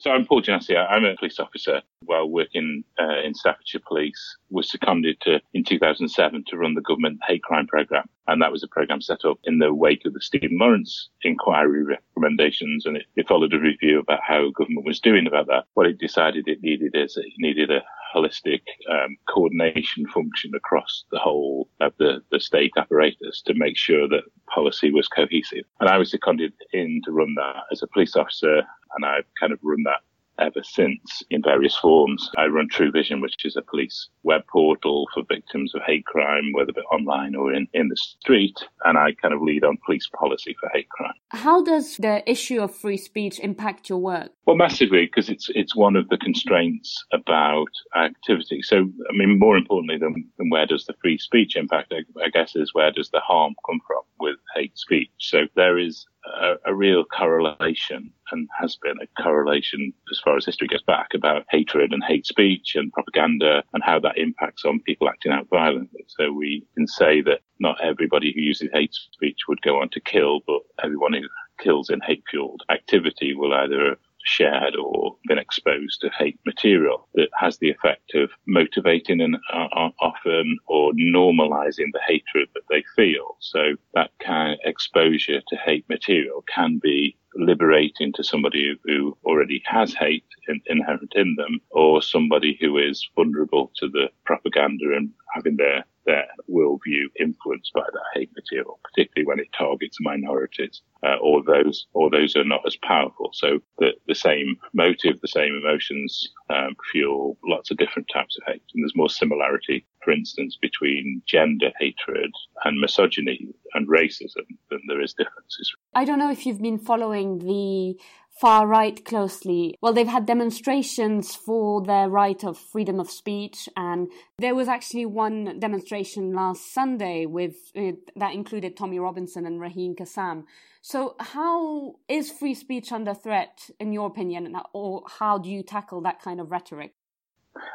So 0.00 0.12
I'm 0.12 0.24
Paul 0.24 0.42
Giannasi. 0.42 0.76
I'm 0.76 1.04
a 1.04 1.16
police 1.16 1.40
officer 1.40 1.82
while 2.04 2.28
working 2.30 2.84
uh, 3.00 3.20
in 3.24 3.34
Staffordshire 3.34 3.80
Police. 3.84 4.36
Was 4.48 4.70
seconded 4.70 5.20
to 5.22 5.40
in 5.54 5.64
2007 5.64 6.44
to 6.46 6.56
run 6.56 6.74
the 6.74 6.80
government 6.82 7.18
hate 7.26 7.42
crime 7.42 7.66
program, 7.66 8.08
and 8.28 8.40
that 8.40 8.52
was 8.52 8.62
a 8.62 8.68
program 8.68 9.00
set 9.00 9.24
up 9.24 9.38
in 9.44 9.58
the 9.58 9.74
wake 9.74 10.04
of 10.04 10.14
the 10.14 10.20
Stephen 10.20 10.58
Lawrence 10.58 11.08
inquiry 11.22 11.82
recommendations, 11.84 12.86
and 12.86 12.96
it, 12.96 13.06
it 13.16 13.26
followed 13.26 13.54
a 13.54 13.58
review 13.58 13.98
about 13.98 14.20
how 14.22 14.50
government 14.50 14.86
was 14.86 15.00
doing 15.00 15.26
about 15.26 15.46
that. 15.48 15.64
What 15.74 15.86
it 15.86 15.98
decided 15.98 16.46
it 16.46 16.62
needed 16.62 16.92
is 16.94 17.16
it 17.16 17.32
needed 17.38 17.70
a 17.70 17.82
holistic 18.14 18.62
um, 18.90 19.16
coordination 19.28 20.06
function 20.08 20.54
across 20.54 21.04
the 21.10 21.18
whole 21.18 21.68
of 21.80 21.92
the, 21.98 22.22
the 22.30 22.40
state 22.40 22.72
apparatus 22.76 23.42
to 23.42 23.54
make 23.54 23.76
sure 23.76 24.08
that 24.08 24.22
policy 24.52 24.90
was 24.90 25.08
cohesive. 25.08 25.64
And 25.80 25.88
I 25.88 25.98
was 25.98 26.10
seconded 26.10 26.52
in 26.72 27.00
to 27.04 27.12
run 27.12 27.34
that 27.36 27.64
as 27.72 27.82
a 27.82 27.86
police 27.86 28.16
officer, 28.16 28.62
and 28.94 29.04
I've 29.04 29.26
kind 29.40 29.52
of 29.52 29.58
run 29.62 29.82
that 29.84 30.00
ever 30.38 30.62
since 30.62 31.22
in 31.30 31.42
various 31.42 31.76
forms. 31.76 32.30
I 32.36 32.46
run 32.46 32.68
True 32.68 32.90
Vision, 32.90 33.20
which 33.20 33.44
is 33.44 33.56
a 33.56 33.62
police 33.62 34.08
web 34.22 34.42
portal 34.46 35.06
for 35.12 35.22
victims 35.28 35.74
of 35.74 35.82
hate 35.86 36.06
crime, 36.06 36.52
whether 36.52 36.72
online 36.92 37.34
or 37.34 37.52
in, 37.52 37.66
in 37.72 37.88
the 37.88 37.96
street. 37.96 38.56
And 38.84 38.98
I 38.98 39.12
kind 39.20 39.34
of 39.34 39.42
lead 39.42 39.64
on 39.64 39.78
police 39.84 40.08
policy 40.12 40.56
for 40.58 40.70
hate 40.72 40.88
crime. 40.88 41.12
How 41.30 41.62
does 41.62 41.96
the 41.96 42.28
issue 42.30 42.60
of 42.60 42.74
free 42.74 42.96
speech 42.96 43.38
impact 43.40 43.88
your 43.88 43.98
work? 43.98 44.30
Well, 44.46 44.56
massively, 44.56 45.06
because 45.06 45.28
it's 45.28 45.50
it's 45.54 45.76
one 45.76 45.96
of 45.96 46.08
the 46.08 46.16
constraints 46.16 47.04
about 47.12 47.68
activity. 47.96 48.62
So, 48.62 48.76
I 49.10 49.12
mean, 49.12 49.38
more 49.38 49.56
importantly 49.56 49.98
than, 49.98 50.24
than 50.38 50.50
where 50.50 50.66
does 50.66 50.86
the 50.86 50.94
free 51.02 51.18
speech 51.18 51.56
impact, 51.56 51.92
I, 51.92 52.24
I 52.24 52.28
guess, 52.30 52.56
is 52.56 52.74
where 52.74 52.90
does 52.90 53.10
the 53.10 53.20
harm 53.20 53.54
come 53.66 53.80
from 53.86 54.02
with 54.20 54.36
hate 54.54 54.76
speech. 54.78 55.10
So 55.18 55.46
there 55.54 55.78
is 55.78 56.06
a, 56.34 56.54
a, 56.66 56.74
real 56.74 57.04
correlation 57.04 58.10
and 58.30 58.48
has 58.58 58.76
been 58.76 58.96
a 59.00 59.22
correlation 59.22 59.92
as 60.10 60.20
far 60.20 60.36
as 60.36 60.44
history 60.44 60.68
goes 60.68 60.82
back 60.82 61.08
about 61.14 61.44
hatred 61.50 61.92
and 61.92 62.02
hate 62.04 62.26
speech 62.26 62.74
and 62.74 62.92
propaganda 62.92 63.62
and 63.72 63.82
how 63.82 63.98
that 63.98 64.18
impacts 64.18 64.64
on 64.64 64.80
people 64.80 65.08
acting 65.08 65.32
out 65.32 65.48
violently. 65.50 66.04
So 66.06 66.32
we 66.32 66.66
can 66.74 66.86
say 66.86 67.20
that 67.22 67.40
not 67.58 67.82
everybody 67.82 68.32
who 68.32 68.40
uses 68.40 68.68
hate 68.72 68.94
speech 68.94 69.40
would 69.48 69.62
go 69.62 69.80
on 69.80 69.88
to 69.90 70.00
kill, 70.00 70.40
but 70.46 70.60
everyone 70.82 71.12
who 71.12 71.26
kills 71.58 71.90
in 71.90 72.00
hate 72.00 72.24
fueled 72.30 72.62
activity 72.70 73.34
will 73.34 73.52
either 73.52 73.96
shared 74.28 74.76
or 74.76 75.16
been 75.26 75.38
exposed 75.38 76.00
to 76.00 76.10
hate 76.18 76.38
material 76.44 77.08
that 77.14 77.28
has 77.38 77.58
the 77.58 77.70
effect 77.70 78.14
of 78.14 78.30
motivating 78.46 79.20
and 79.20 79.36
uh, 79.52 79.88
often 80.00 80.58
or 80.66 80.92
normalizing 80.92 81.90
the 81.92 82.00
hatred 82.06 82.48
that 82.54 82.62
they 82.70 82.84
feel. 82.94 83.36
So 83.40 83.74
that 83.94 84.10
kind 84.20 84.52
of 84.52 84.58
exposure 84.64 85.40
to 85.48 85.56
hate 85.56 85.88
material 85.88 86.44
can 86.54 86.78
be 86.82 87.16
liberating 87.34 88.12
to 88.14 88.24
somebody 88.24 88.78
who 88.84 89.16
already 89.24 89.62
has 89.66 89.94
hate 89.94 90.24
in, 90.48 90.60
inherent 90.66 91.12
in 91.14 91.34
them 91.36 91.60
or 91.70 92.02
somebody 92.02 92.56
who 92.60 92.78
is 92.78 93.08
vulnerable 93.14 93.70
to 93.76 93.88
the 93.88 94.08
propaganda 94.24 94.96
and 94.96 95.10
having 95.34 95.56
their 95.56 95.84
their 96.06 96.26
worldview 96.50 97.04
influenced 97.20 97.70
by 97.74 97.82
that 97.92 98.02
hate 98.14 98.30
material, 98.34 98.80
particularly 98.82 99.26
when 99.26 99.38
it 99.38 99.48
targets 99.56 99.98
minorities 100.00 100.80
uh, 101.04 101.16
or 101.16 101.42
those 101.44 101.86
or 101.92 102.08
those 102.08 102.34
are 102.34 102.44
not 102.44 102.62
as 102.66 102.76
powerful. 102.76 103.30
So 103.34 103.60
the 103.78 103.90
the 104.06 104.14
same 104.14 104.56
motive, 104.72 105.20
the 105.20 105.28
same 105.28 105.54
emotions 105.54 106.32
um, 106.48 106.74
fuel 106.90 107.36
lots 107.44 107.70
of 107.70 107.76
different 107.76 108.08
types 108.12 108.38
of 108.38 108.44
hate, 108.46 108.62
and 108.74 108.82
there's 108.82 108.96
more 108.96 109.10
similarity, 109.10 109.84
for 110.08 110.12
instance, 110.12 110.56
between 110.58 111.20
gender 111.26 111.70
hatred 111.78 112.30
and 112.64 112.80
misogyny 112.80 113.54
and 113.74 113.86
racism 113.86 114.46
than 114.70 114.80
there 114.88 115.02
is 115.02 115.12
differences. 115.12 115.70
I 115.94 116.06
don't 116.06 116.18
know 116.18 116.30
if 116.30 116.46
you've 116.46 116.62
been 116.62 116.78
following 116.78 117.40
the 117.40 118.00
far 118.40 118.66
right 118.66 119.04
closely. 119.04 119.74
Well, 119.82 119.92
they've 119.92 120.08
had 120.08 120.24
demonstrations 120.24 121.34
for 121.34 121.84
their 121.84 122.08
right 122.08 122.42
of 122.42 122.56
freedom 122.56 123.00
of 123.00 123.10
speech, 123.10 123.68
and 123.76 124.08
there 124.38 124.54
was 124.54 124.66
actually 124.66 125.04
one 125.04 125.60
demonstration 125.60 126.32
last 126.32 126.72
Sunday 126.72 127.26
with 127.26 127.56
uh, 127.76 127.92
that 128.16 128.32
included 128.32 128.78
Tommy 128.78 128.98
Robinson 128.98 129.44
and 129.44 129.60
Raheem 129.60 129.94
Kassam. 129.94 130.44
So, 130.80 131.16
how 131.20 131.96
is 132.08 132.30
free 132.30 132.54
speech 132.54 132.92
under 132.92 133.12
threat, 133.12 133.68
in 133.78 133.92
your 133.92 134.06
opinion, 134.06 134.56
or 134.72 135.02
how 135.18 135.36
do 135.36 135.50
you 135.50 135.62
tackle 135.62 136.00
that 136.02 136.22
kind 136.22 136.40
of 136.40 136.50
rhetoric? 136.50 136.94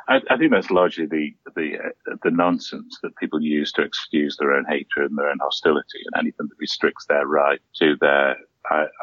I, 0.07 0.21
I 0.29 0.37
think 0.37 0.51
that's 0.51 0.71
largely 0.71 1.05
the 1.05 1.33
the 1.55 1.77
uh, 1.79 2.15
the 2.23 2.31
nonsense 2.31 2.99
that 3.03 3.15
people 3.17 3.41
use 3.41 3.71
to 3.73 3.81
excuse 3.81 4.37
their 4.37 4.53
own 4.53 4.65
hatred 4.65 5.09
and 5.09 5.17
their 5.17 5.29
own 5.29 5.39
hostility, 5.41 6.01
and 6.05 6.21
anything 6.21 6.47
that 6.47 6.57
restricts 6.59 7.05
their 7.05 7.25
right 7.25 7.59
to 7.79 7.95
their 7.99 8.37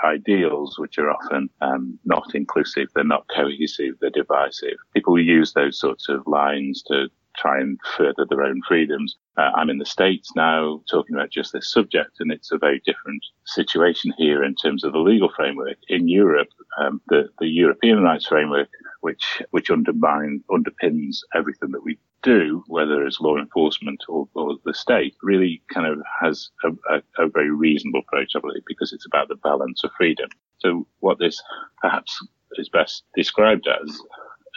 ideals, 0.04 0.78
which 0.78 0.98
are 0.98 1.10
often 1.10 1.50
um, 1.60 1.98
not 2.04 2.34
inclusive, 2.34 2.88
they're 2.94 3.04
not 3.04 3.28
cohesive, 3.28 3.94
they're 4.00 4.10
divisive. 4.10 4.78
People 4.94 5.18
use 5.18 5.52
those 5.52 5.78
sorts 5.78 6.08
of 6.08 6.26
lines 6.26 6.82
to 6.84 7.08
try 7.36 7.60
and 7.60 7.78
further 7.96 8.26
their 8.28 8.42
own 8.42 8.60
freedoms. 8.66 9.16
Uh, 9.36 9.50
I'm 9.54 9.70
in 9.70 9.78
the 9.78 9.86
States 9.86 10.30
now 10.34 10.82
talking 10.90 11.14
about 11.14 11.30
just 11.30 11.52
this 11.52 11.70
subject, 11.70 12.16
and 12.20 12.32
it's 12.32 12.52
a 12.52 12.58
very 12.58 12.80
different 12.84 13.24
situation 13.44 14.12
here 14.16 14.42
in 14.42 14.54
terms 14.54 14.84
of 14.84 14.92
the 14.92 14.98
legal 14.98 15.30
framework. 15.34 15.76
In 15.88 16.08
Europe, 16.08 16.48
um, 16.78 17.00
the, 17.08 17.28
the 17.38 17.46
European 17.46 18.02
rights 18.02 18.26
framework, 18.26 18.68
which 19.00 19.42
which 19.50 19.70
undermine, 19.70 20.42
underpins 20.50 21.18
everything 21.34 21.70
that 21.72 21.84
we 21.84 21.98
do, 22.22 22.62
whether 22.66 23.04
it's 23.06 23.20
law 23.20 23.36
enforcement 23.36 24.02
or, 24.08 24.28
or 24.34 24.56
the 24.64 24.74
state, 24.74 25.16
really 25.22 25.62
kind 25.72 25.86
of 25.86 25.98
has 26.20 26.50
a, 26.64 26.68
a, 26.94 27.24
a, 27.24 27.28
very 27.28 27.50
reasonable 27.50 28.00
approach, 28.00 28.32
I 28.36 28.40
believe, 28.40 28.62
because 28.66 28.92
it's 28.92 29.06
about 29.06 29.28
the 29.28 29.36
balance 29.36 29.82
of 29.84 29.90
freedom. 29.96 30.28
So 30.58 30.86
what 31.00 31.18
this 31.18 31.42
perhaps 31.80 32.18
is 32.56 32.68
best 32.68 33.04
described 33.16 33.66
as, 33.68 34.00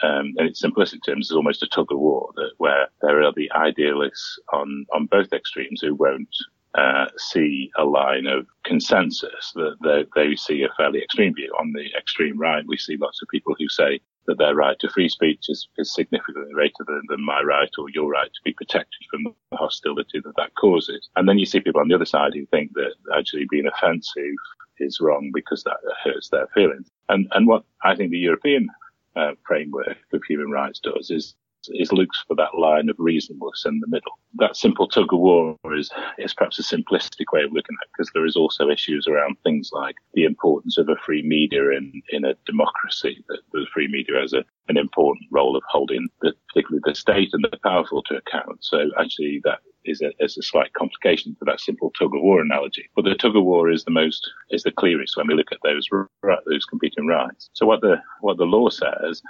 um, 0.02 0.34
in 0.38 0.46
its 0.46 0.62
simplistic 0.62 1.04
terms, 1.04 1.30
is 1.30 1.36
almost 1.36 1.62
a 1.62 1.68
tug 1.68 1.90
of 1.90 1.98
war, 1.98 2.30
that 2.36 2.52
where 2.58 2.88
there 3.00 3.22
are 3.22 3.32
the 3.34 3.50
idealists 3.52 4.38
on, 4.52 4.84
on 4.92 5.06
both 5.06 5.32
extremes 5.32 5.80
who 5.80 5.94
won't 5.94 6.28
uh, 6.74 7.06
see 7.16 7.70
a 7.78 7.84
line 7.84 8.26
of 8.26 8.46
consensus 8.64 9.52
that 9.54 9.76
they, 9.82 10.04
they 10.16 10.34
see 10.34 10.64
a 10.64 10.74
fairly 10.76 11.00
extreme 11.00 11.34
view. 11.34 11.54
On 11.58 11.72
the 11.72 11.86
extreme 11.96 12.38
right, 12.38 12.64
we 12.66 12.76
see 12.76 12.96
lots 12.96 13.22
of 13.22 13.28
people 13.28 13.54
who 13.58 13.68
say 13.68 14.00
that 14.26 14.38
their 14.38 14.54
right 14.54 14.78
to 14.80 14.88
free 14.88 15.08
speech 15.08 15.46
is, 15.48 15.68
is 15.78 15.94
significantly 15.94 16.52
greater 16.52 16.84
than, 16.86 17.02
than, 17.08 17.24
my 17.24 17.42
right 17.42 17.70
or 17.78 17.90
your 17.90 18.10
right 18.10 18.32
to 18.32 18.40
be 18.44 18.52
protected 18.52 19.00
from 19.10 19.24
the 19.24 19.56
hostility 19.56 20.20
that 20.20 20.36
that 20.36 20.54
causes. 20.54 21.08
And 21.16 21.28
then 21.28 21.38
you 21.38 21.46
see 21.46 21.60
people 21.60 21.80
on 21.80 21.88
the 21.88 21.94
other 21.94 22.04
side 22.04 22.32
who 22.34 22.46
think 22.46 22.72
that 22.74 22.94
actually 23.16 23.46
being 23.50 23.66
offensive 23.66 24.34
is 24.78 25.00
wrong 25.00 25.30
because 25.32 25.62
that 25.64 25.76
hurts 26.02 26.28
their 26.30 26.48
feelings. 26.54 26.88
And, 27.08 27.28
and 27.32 27.46
what 27.46 27.64
I 27.82 27.94
think 27.94 28.10
the 28.10 28.18
European 28.18 28.68
uh, 29.16 29.32
framework 29.46 29.96
of 30.12 30.22
human 30.24 30.50
rights 30.50 30.80
does 30.80 31.10
is 31.10 31.34
is 31.72 31.92
looks 31.92 32.22
for 32.26 32.34
that 32.36 32.58
line 32.58 32.88
of 32.88 32.96
reasonableness 32.98 33.64
in 33.66 33.80
the 33.80 33.86
middle. 33.88 34.18
That 34.36 34.56
simple 34.56 34.88
tug 34.88 35.12
of 35.12 35.18
war 35.18 35.56
is, 35.76 35.90
is 36.18 36.34
perhaps 36.34 36.58
a 36.58 36.62
simplistic 36.62 37.32
way 37.32 37.42
of 37.42 37.52
looking 37.52 37.76
at 37.80 37.86
it 37.86 37.90
because 37.96 38.10
there 38.12 38.26
is 38.26 38.36
also 38.36 38.70
issues 38.70 39.06
around 39.06 39.36
things 39.42 39.70
like 39.72 39.96
the 40.14 40.24
importance 40.24 40.78
of 40.78 40.88
a 40.88 40.96
free 41.04 41.22
media 41.22 41.70
in, 41.70 42.02
in 42.10 42.24
a 42.24 42.34
democracy, 42.46 43.24
that 43.28 43.40
the 43.52 43.66
free 43.72 43.88
media 43.88 44.20
has 44.20 44.32
a, 44.32 44.44
an 44.68 44.76
important 44.76 45.26
role 45.30 45.56
of 45.56 45.62
holding 45.68 46.08
the, 46.22 46.32
particularly 46.48 46.82
the 46.84 46.94
state 46.94 47.30
and 47.32 47.44
the 47.44 47.58
powerful 47.62 48.02
to 48.04 48.16
account. 48.16 48.64
So 48.64 48.90
actually 48.98 49.40
that 49.44 49.60
is 49.84 50.02
a, 50.02 50.10
is 50.20 50.36
a 50.36 50.42
slight 50.42 50.72
complication 50.72 51.34
to 51.38 51.44
that 51.44 51.60
simple 51.60 51.90
tug 51.90 52.14
of 52.14 52.22
war 52.22 52.40
analogy. 52.40 52.88
But 52.94 53.04
the 53.04 53.14
tug 53.14 53.36
of 53.36 53.44
war 53.44 53.70
is 53.70 53.84
the 53.84 53.90
most, 53.90 54.28
is 54.50 54.62
the 54.62 54.72
clearest 54.72 55.16
when 55.16 55.26
we 55.26 55.34
look 55.34 55.52
at 55.52 55.58
those, 55.62 55.88
those 56.22 56.64
competing 56.64 57.06
rights. 57.06 57.50
So 57.52 57.66
what 57.66 57.80
the, 57.80 57.96
what 58.20 58.38
the 58.38 58.44
law 58.44 58.68
says 58.68 59.22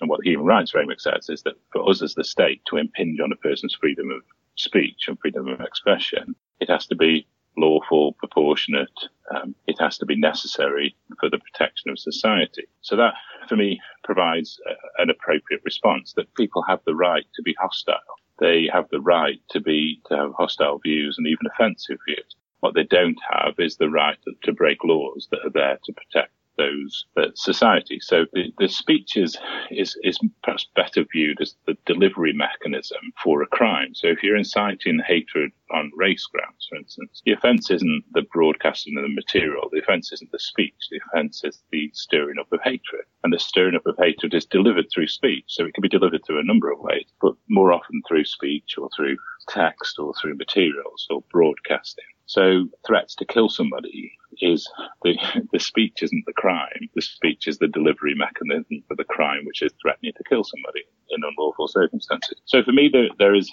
and 0.00 0.10
what 0.10 0.20
the 0.20 0.30
human 0.30 0.46
rights 0.46 0.72
framework 0.72 1.00
says 1.00 1.28
is 1.28 1.42
that 1.42 1.54
for 1.72 1.88
us 1.88 2.02
as 2.02 2.14
the 2.14 2.24
state 2.24 2.62
to 2.66 2.76
impinge 2.76 3.20
on 3.20 3.32
a 3.32 3.36
person's 3.36 3.76
freedom 3.80 4.10
of 4.10 4.22
speech 4.56 5.04
and 5.08 5.18
freedom 5.20 5.48
of 5.48 5.60
expression, 5.60 6.34
it 6.60 6.68
has 6.68 6.86
to 6.86 6.96
be 6.96 7.26
lawful, 7.56 8.12
proportionate. 8.12 8.88
Um, 9.34 9.54
it 9.66 9.76
has 9.80 9.98
to 9.98 10.06
be 10.06 10.16
necessary 10.16 10.96
for 11.18 11.28
the 11.28 11.38
protection 11.38 11.90
of 11.90 11.98
society. 11.98 12.66
So 12.80 12.96
that, 12.96 13.14
for 13.48 13.56
me, 13.56 13.80
provides 14.04 14.58
a, 14.66 15.02
an 15.02 15.10
appropriate 15.10 15.62
response 15.64 16.12
that 16.14 16.32
people 16.34 16.62
have 16.68 16.80
the 16.86 16.94
right 16.94 17.26
to 17.34 17.42
be 17.42 17.54
hostile 17.60 18.19
they 18.40 18.68
have 18.72 18.88
the 18.90 19.00
right 19.00 19.40
to 19.50 19.60
be 19.60 20.00
to 20.06 20.16
have 20.16 20.32
hostile 20.36 20.78
views 20.78 21.16
and 21.18 21.26
even 21.26 21.46
offensive 21.46 21.98
views. 22.06 22.36
What 22.60 22.74
they 22.74 22.84
don't 22.84 23.18
have 23.30 23.54
is 23.58 23.76
the 23.76 23.88
right 23.88 24.18
to, 24.44 24.52
break 24.52 24.84
laws 24.84 25.28
that 25.30 25.40
are 25.44 25.50
there 25.50 25.78
to 25.84 25.92
protect 25.92 26.32
those 26.60 27.06
uh, 27.16 27.30
society. 27.34 27.98
So 28.00 28.26
the, 28.32 28.52
the 28.58 28.68
speech 28.68 29.16
is, 29.16 29.36
is, 29.70 29.96
is 30.02 30.18
perhaps 30.42 30.66
better 30.76 31.04
viewed 31.10 31.40
as 31.40 31.54
the 31.66 31.76
delivery 31.86 32.34
mechanism 32.34 33.02
for 33.22 33.42
a 33.42 33.46
crime. 33.46 33.94
So 33.94 34.08
if 34.08 34.22
you're 34.22 34.36
inciting 34.36 35.00
hatred 35.06 35.50
on 35.72 35.90
race 35.96 36.26
grounds, 36.26 36.66
for 36.68 36.76
instance, 36.76 37.22
the 37.24 37.32
offence 37.32 37.70
isn't 37.70 38.04
the 38.12 38.26
broadcasting 38.32 38.96
of 38.98 39.04
the 39.04 39.14
material. 39.14 39.68
The 39.72 39.80
offence 39.80 40.12
isn't 40.12 40.32
the 40.32 40.38
speech. 40.38 40.80
The 40.90 41.00
offence 41.08 41.42
is 41.44 41.62
the 41.72 41.90
stirring 41.94 42.38
up 42.38 42.52
of 42.52 42.60
hatred. 42.62 43.04
And 43.24 43.32
the 43.32 43.38
stirring 43.38 43.76
up 43.76 43.86
of 43.86 43.96
hatred 43.98 44.34
is 44.34 44.44
delivered 44.44 44.86
through 44.92 45.08
speech. 45.08 45.44
So 45.48 45.64
it 45.64 45.74
can 45.74 45.82
be 45.82 45.88
delivered 45.96 46.22
through 46.26 46.40
a 46.40 46.50
number 46.50 46.70
of 46.70 46.80
ways, 46.80 47.06
but 47.22 47.34
more 47.48 47.72
often 47.72 48.02
through 48.06 48.24
speech 48.24 48.74
or 48.78 48.88
through 48.94 49.16
text 49.48 49.98
or 49.98 50.12
through 50.14 50.36
materials 50.36 51.06
or 51.10 51.22
broadcasting. 51.32 52.04
So 52.30 52.68
threats 52.86 53.16
to 53.16 53.24
kill 53.24 53.48
somebody 53.48 54.12
is 54.40 54.70
the, 55.02 55.18
the 55.52 55.58
speech 55.58 56.00
isn't 56.00 56.26
the 56.26 56.32
crime. 56.32 56.88
The 56.94 57.02
speech 57.02 57.48
is 57.48 57.58
the 57.58 57.66
delivery 57.66 58.14
mechanism 58.14 58.84
for 58.86 58.94
the 58.94 59.02
crime, 59.02 59.44
which 59.46 59.62
is 59.62 59.72
threatening 59.82 60.12
to 60.16 60.22
kill 60.28 60.44
somebody 60.44 60.84
in 61.10 61.24
unlawful 61.24 61.66
circumstances. 61.66 62.40
So 62.44 62.62
for 62.62 62.70
me, 62.70 62.88
there, 62.88 63.08
there 63.18 63.34
is 63.34 63.50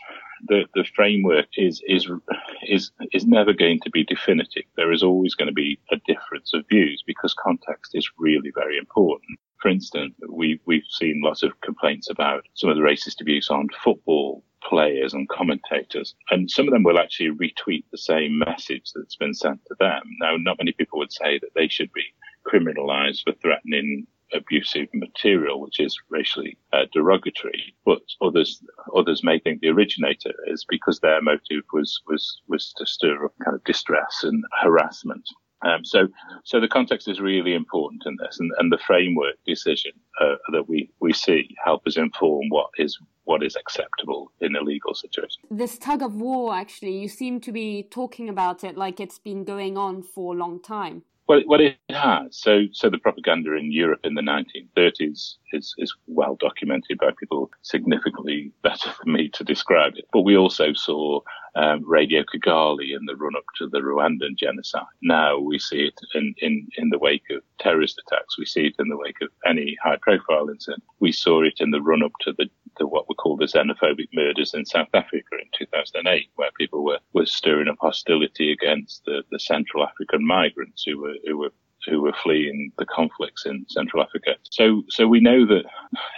the, 0.48 0.66
the 0.76 0.86
framework 0.96 1.48
is, 1.58 1.82
is, 1.88 2.08
is, 2.68 2.92
is 3.14 3.26
never 3.26 3.52
going 3.52 3.80
to 3.80 3.90
be 3.90 4.04
definitive. 4.04 4.66
There 4.76 4.92
is 4.92 5.02
always 5.02 5.34
going 5.34 5.50
to 5.50 5.56
be 5.56 5.80
a 5.92 5.98
difference 6.06 6.54
of 6.54 6.68
views 6.70 7.04
because 7.08 7.34
context 7.34 7.96
is 7.96 8.08
really 8.20 8.52
very 8.54 8.78
important. 8.78 9.40
For 9.60 9.70
instance, 9.70 10.14
we, 10.30 10.60
we've 10.68 10.86
seen 10.88 11.24
lots 11.26 11.42
of 11.42 11.60
complaints 11.62 12.12
about 12.12 12.46
some 12.54 12.70
of 12.70 12.76
the 12.76 12.84
racist 12.84 13.22
abuse 13.22 13.50
on 13.50 13.70
football 13.84 14.44
players 14.68 15.14
and 15.14 15.30
commentators. 15.30 16.16
And 16.30 16.50
some 16.50 16.68
of 16.68 16.74
them 16.74 16.84
will 16.84 17.00
actually 17.00 17.32
retweet 17.32 17.86
the 17.92 17.98
same 17.98 18.38
message 18.38 18.92
that's 18.94 19.16
been 19.16 19.34
sent 19.34 19.64
to 19.68 19.76
them. 19.80 20.02
Now, 20.20 20.36
not 20.38 20.58
many 20.60 20.74
people 20.74 21.00
would 21.00 21.12
say 21.12 21.40
that 21.40 21.54
they 21.56 21.68
should 21.68 21.92
be 21.94 22.04
criminalized 22.46 23.24
for 23.24 23.34
threatening 23.34 24.08
abusive 24.34 24.88
material, 24.94 25.62
which 25.62 25.80
is 25.80 25.98
racially 26.10 26.58
uh, 26.74 26.84
derogatory. 26.94 27.74
But 27.86 28.02
others, 28.22 28.62
others 28.96 29.24
may 29.24 29.40
think 29.40 29.62
the 29.62 29.70
originator 29.70 30.34
is 30.48 30.66
because 30.68 31.00
their 31.00 31.22
motive 31.22 31.64
was, 31.72 32.02
was, 32.08 32.42
was 32.48 32.74
to 32.78 32.86
stir 32.86 33.26
up 33.26 33.34
kind 33.44 33.56
of 33.56 33.64
distress 33.64 34.24
and 34.24 34.44
harassment. 34.62 35.28
Um, 35.64 35.84
so, 35.84 36.08
so 36.44 36.60
the 36.60 36.68
context 36.68 37.08
is 37.08 37.20
really 37.20 37.54
important 37.54 38.04
in 38.06 38.16
this, 38.20 38.40
and, 38.40 38.52
and 38.60 38.72
the 38.72 38.78
framework 38.78 39.36
decision 39.46 39.92
uh, 40.22 40.36
that 40.52 40.70
we, 40.70 40.92
we 41.00 41.14
see 41.14 41.56
help 41.64 41.86
us 41.88 41.98
inform 41.98 42.50
what 42.50 42.70
is 42.78 42.98
what 43.24 43.44
is 43.44 43.58
acceptable 43.58 44.32
in 44.40 44.56
a 44.56 44.62
legal 44.62 44.94
situation. 44.94 45.42
This 45.52 45.78
tug 45.78 46.02
of 46.02 46.16
war, 46.16 46.56
actually, 46.56 46.98
you 46.98 47.10
seem 47.10 47.42
to 47.42 47.52
be 47.52 47.86
talking 47.92 48.30
about 48.30 48.64
it 48.64 48.78
like 48.78 49.02
it's 49.02 49.20
been 49.20 49.44
going 49.44 49.78
on 49.78 50.02
for 50.02 50.34
a 50.34 50.38
long 50.38 50.62
time. 50.62 51.04
Well, 51.28 51.42
well, 51.46 51.60
it 51.60 51.78
has. 51.90 52.38
So, 52.38 52.68
so 52.72 52.90
the 52.90 52.98
propaganda 52.98 53.54
in 53.54 53.70
Europe 53.70 54.00
in 54.06 54.14
the 54.14 54.22
1930s 54.22 55.36
is, 55.52 55.76
is 55.78 55.94
well 56.08 56.38
documented 56.40 57.00
by 57.00 57.10
people 57.20 57.52
significantly 57.64 58.54
better 58.64 58.90
than 59.04 59.14
me 59.14 59.30
to 59.30 59.44
describe 59.44 59.94
it. 59.98 60.06
But 60.14 60.22
we 60.22 60.38
also 60.38 60.72
saw 60.74 61.20
um, 61.58 61.84
Radio 61.88 62.24
Kigali 62.24 62.96
in 62.96 63.06
the 63.06 63.16
run 63.16 63.36
up 63.36 63.44
to 63.58 63.68
the 63.68 63.80
Rwandan 63.80 64.38
genocide. 64.38 64.84
Now 65.02 65.40
we 65.40 65.58
see 65.58 65.88
it 65.88 66.00
in, 66.14 66.34
in, 66.40 66.68
in 66.78 66.90
the 66.90 67.00
wake 67.00 67.30
of 67.32 67.42
terrorist 67.60 68.00
attacks. 68.06 68.38
We 68.38 68.46
see 68.46 68.68
it 68.68 68.76
in 68.80 68.90
the 68.90 68.98
wake 68.98 69.22
of 69.22 69.30
any 69.46 69.76
high 69.84 69.98
profile 70.02 70.50
incident. 70.50 70.84
We 71.00 71.12
saw 71.12 71.44
it 71.44 71.56
in 71.60 71.72
the 71.72 71.82
run 71.82 72.04
up 72.04 72.14
to 72.22 72.34
the 72.38 72.46
to 72.78 72.86
what 72.86 73.10
we 73.10 73.16
call 73.16 73.38
the 73.38 73.46
xenophobic 73.46 74.10
murders 74.14 74.54
in 74.54 74.64
South 74.64 74.90
Africa 74.94 75.26
in 75.32 75.50
2008, 75.58 76.30
where 76.36 76.52
people 76.60 76.84
were, 76.84 77.00
were 77.14 77.26
stirring 77.26 77.68
up 77.68 77.78
hostility 77.82 78.52
against 78.52 79.04
the, 79.06 79.24
the 79.32 79.40
Central 79.40 79.84
African 79.84 80.26
migrants 80.26 80.84
who 80.84 81.02
were 81.02 81.16
who 81.26 81.40
were 81.40 81.52
who 81.88 82.02
were 82.02 82.14
fleeing 82.24 82.72
the 82.78 82.86
conflicts 82.86 83.46
in 83.46 83.66
Central 83.70 84.04
Africa. 84.04 84.36
So, 84.50 84.84
so 84.90 85.08
we 85.08 85.20
know 85.20 85.46
that 85.46 85.64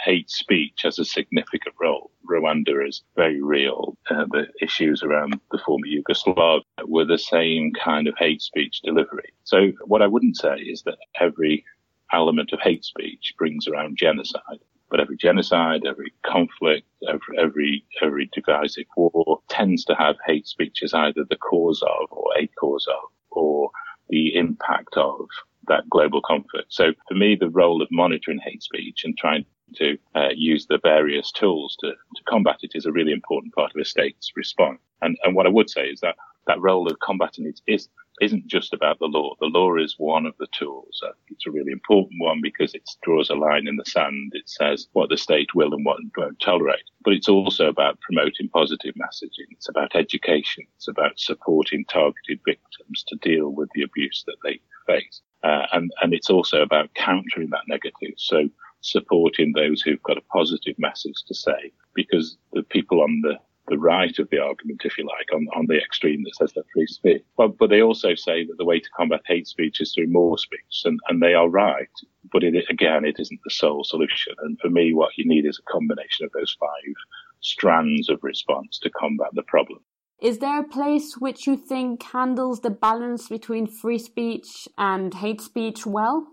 hate 0.03 0.29
speech 0.29 0.81
has 0.83 0.99
a 0.99 1.05
significant 1.05 1.75
role. 1.79 2.08
Rwanda 2.29 2.87
is 2.87 3.03
very 3.15 3.41
real. 3.41 3.97
Uh, 4.09 4.25
the 4.31 4.47
issues 4.61 5.03
around 5.03 5.39
the 5.51 5.59
former 5.65 5.87
Yugoslavia 5.87 6.63
were 6.85 7.05
the 7.05 7.17
same 7.17 7.73
kind 7.73 8.07
of 8.07 8.15
hate 8.17 8.41
speech 8.41 8.81
delivery. 8.81 9.33
So 9.43 9.71
what 9.85 10.01
I 10.01 10.07
wouldn't 10.07 10.37
say 10.37 10.57
is 10.57 10.83
that 10.83 10.97
every 11.19 11.65
element 12.13 12.51
of 12.53 12.59
hate 12.61 12.85
speech 12.85 13.33
brings 13.37 13.67
around 13.67 13.97
genocide. 13.97 14.59
But 14.89 14.99
every 14.99 15.17
genocide, 15.17 15.85
every 15.85 16.11
conflict, 16.25 16.87
every, 17.07 17.37
every, 17.37 17.85
every 18.01 18.29
divisive 18.33 18.85
war 18.97 19.39
tends 19.47 19.85
to 19.85 19.95
have 19.95 20.15
hate 20.25 20.47
speech 20.47 20.81
as 20.83 20.93
either 20.93 21.23
the 21.29 21.35
cause 21.37 21.83
of 21.83 22.11
or 22.11 22.31
a 22.37 22.47
cause 22.59 22.87
of 22.87 23.09
or 23.29 23.69
the 24.09 24.35
impact 24.35 24.97
of 24.97 25.27
that 25.67 25.87
global 25.89 26.21
conflict. 26.21 26.73
So 26.73 26.93
for 27.07 27.13
me, 27.13 27.35
the 27.35 27.49
role 27.49 27.81
of 27.81 27.87
monitoring 27.91 28.39
hate 28.39 28.63
speech 28.63 29.03
and 29.03 29.15
trying 29.17 29.45
to 29.75 29.97
uh, 30.15 30.29
use 30.35 30.65
the 30.67 30.79
various 30.83 31.31
tools 31.31 31.77
to, 31.81 31.91
to 31.91 32.23
combat 32.27 32.57
it 32.61 32.71
is 32.75 32.85
a 32.85 32.91
really 32.91 33.11
important 33.11 33.53
part 33.53 33.71
of 33.75 33.81
a 33.81 33.85
state's 33.85 34.31
response. 34.35 34.79
And, 35.01 35.17
and 35.23 35.35
what 35.35 35.45
I 35.45 35.49
would 35.49 35.69
say 35.69 35.87
is 35.87 35.99
that 36.01 36.15
that 36.47 36.61
role 36.61 36.87
of 36.89 36.99
combating 36.99 37.45
it 37.45 37.61
is 37.67 37.89
isn't 38.21 38.47
just 38.47 38.73
about 38.73 38.99
the 38.99 39.05
law. 39.05 39.33
The 39.39 39.45
law 39.45 39.77
is 39.77 39.95
one 39.97 40.25
of 40.25 40.35
the 40.39 40.47
tools. 40.57 41.01
Uh, 41.05 41.11
it's 41.29 41.47
a 41.47 41.51
really 41.51 41.71
important 41.71 42.15
one 42.19 42.41
because 42.41 42.73
it 42.73 42.83
draws 43.01 43.29
a 43.29 43.35
line 43.35 43.67
in 43.67 43.77
the 43.77 43.85
sand. 43.85 44.33
It 44.35 44.49
says 44.49 44.87
what 44.91 45.09
the 45.09 45.17
state 45.17 45.55
will 45.55 45.73
and 45.73 45.85
what 45.85 45.99
won't 46.17 46.39
tolerate. 46.39 46.83
But 47.03 47.13
it's 47.13 47.29
also 47.29 47.67
about 47.67 47.99
promoting 48.01 48.49
positive 48.49 48.93
messaging. 48.95 49.47
It's 49.51 49.69
about 49.69 49.95
education. 49.95 50.65
It's 50.75 50.87
about 50.87 51.17
supporting 51.17 51.85
targeted 51.85 52.39
victims 52.45 53.03
to 53.07 53.15
deal 53.17 53.49
with 53.49 53.69
the 53.73 53.83
abuse 53.83 54.23
that 54.27 54.37
they 54.43 54.59
face. 54.85 55.21
Uh, 55.43 55.65
and, 55.71 55.91
and 56.01 56.13
it's 56.13 56.29
also 56.29 56.61
about 56.61 56.93
countering 56.95 57.49
that 57.51 57.67
negative. 57.67 58.15
So 58.17 58.49
supporting 58.81 59.53
those 59.53 59.81
who've 59.81 60.03
got 60.03 60.17
a 60.17 60.21
positive 60.31 60.75
message 60.77 61.23
to 61.27 61.33
say, 61.33 61.71
because 61.93 62.37
the 62.53 62.63
people 62.63 63.01
on 63.01 63.21
the, 63.23 63.37
the 63.67 63.77
right 63.77 64.17
of 64.19 64.29
the 64.29 64.39
argument, 64.39 64.81
if 64.85 64.97
you 64.97 65.05
like, 65.05 65.31
on, 65.33 65.47
on 65.55 65.67
the 65.67 65.77
extreme 65.77 66.23
that 66.23 66.35
says 66.35 66.53
that 66.53 66.65
free 66.73 66.87
speech. 66.87 67.23
But, 67.37 67.57
but 67.57 67.69
they 67.69 67.81
also 67.81 68.15
say 68.15 68.45
that 68.45 68.57
the 68.57 68.65
way 68.65 68.79
to 68.79 68.89
combat 68.97 69.21
hate 69.27 69.47
speech 69.47 69.81
is 69.81 69.93
through 69.93 70.07
more 70.07 70.37
speech, 70.37 70.81
and, 70.85 70.99
and 71.07 71.21
they 71.21 71.33
are 71.33 71.49
right. 71.49 71.89
But 72.31 72.43
it, 72.43 72.65
again, 72.69 73.05
it 73.05 73.17
isn't 73.19 73.39
the 73.43 73.51
sole 73.51 73.83
solution. 73.83 74.33
And 74.39 74.59
for 74.59 74.69
me, 74.69 74.93
what 74.93 75.17
you 75.17 75.25
need 75.27 75.45
is 75.45 75.59
a 75.59 75.71
combination 75.71 76.25
of 76.25 76.31
those 76.31 76.55
five 76.59 76.95
strands 77.41 78.09
of 78.09 78.19
response 78.23 78.79
to 78.79 78.89
combat 78.89 79.29
the 79.33 79.43
problem. 79.43 79.79
Is 80.21 80.39
there 80.39 80.59
a 80.59 80.67
place 80.67 81.15
which 81.17 81.47
you 81.47 81.55
think 81.55 82.03
handles 82.03 82.59
the 82.59 82.69
balance 82.69 83.29
between 83.29 83.67
free 83.67 83.99
speech 83.99 84.67
and 84.77 85.13
hate 85.13 85.39
speech 85.39 85.85
well? 85.85 86.27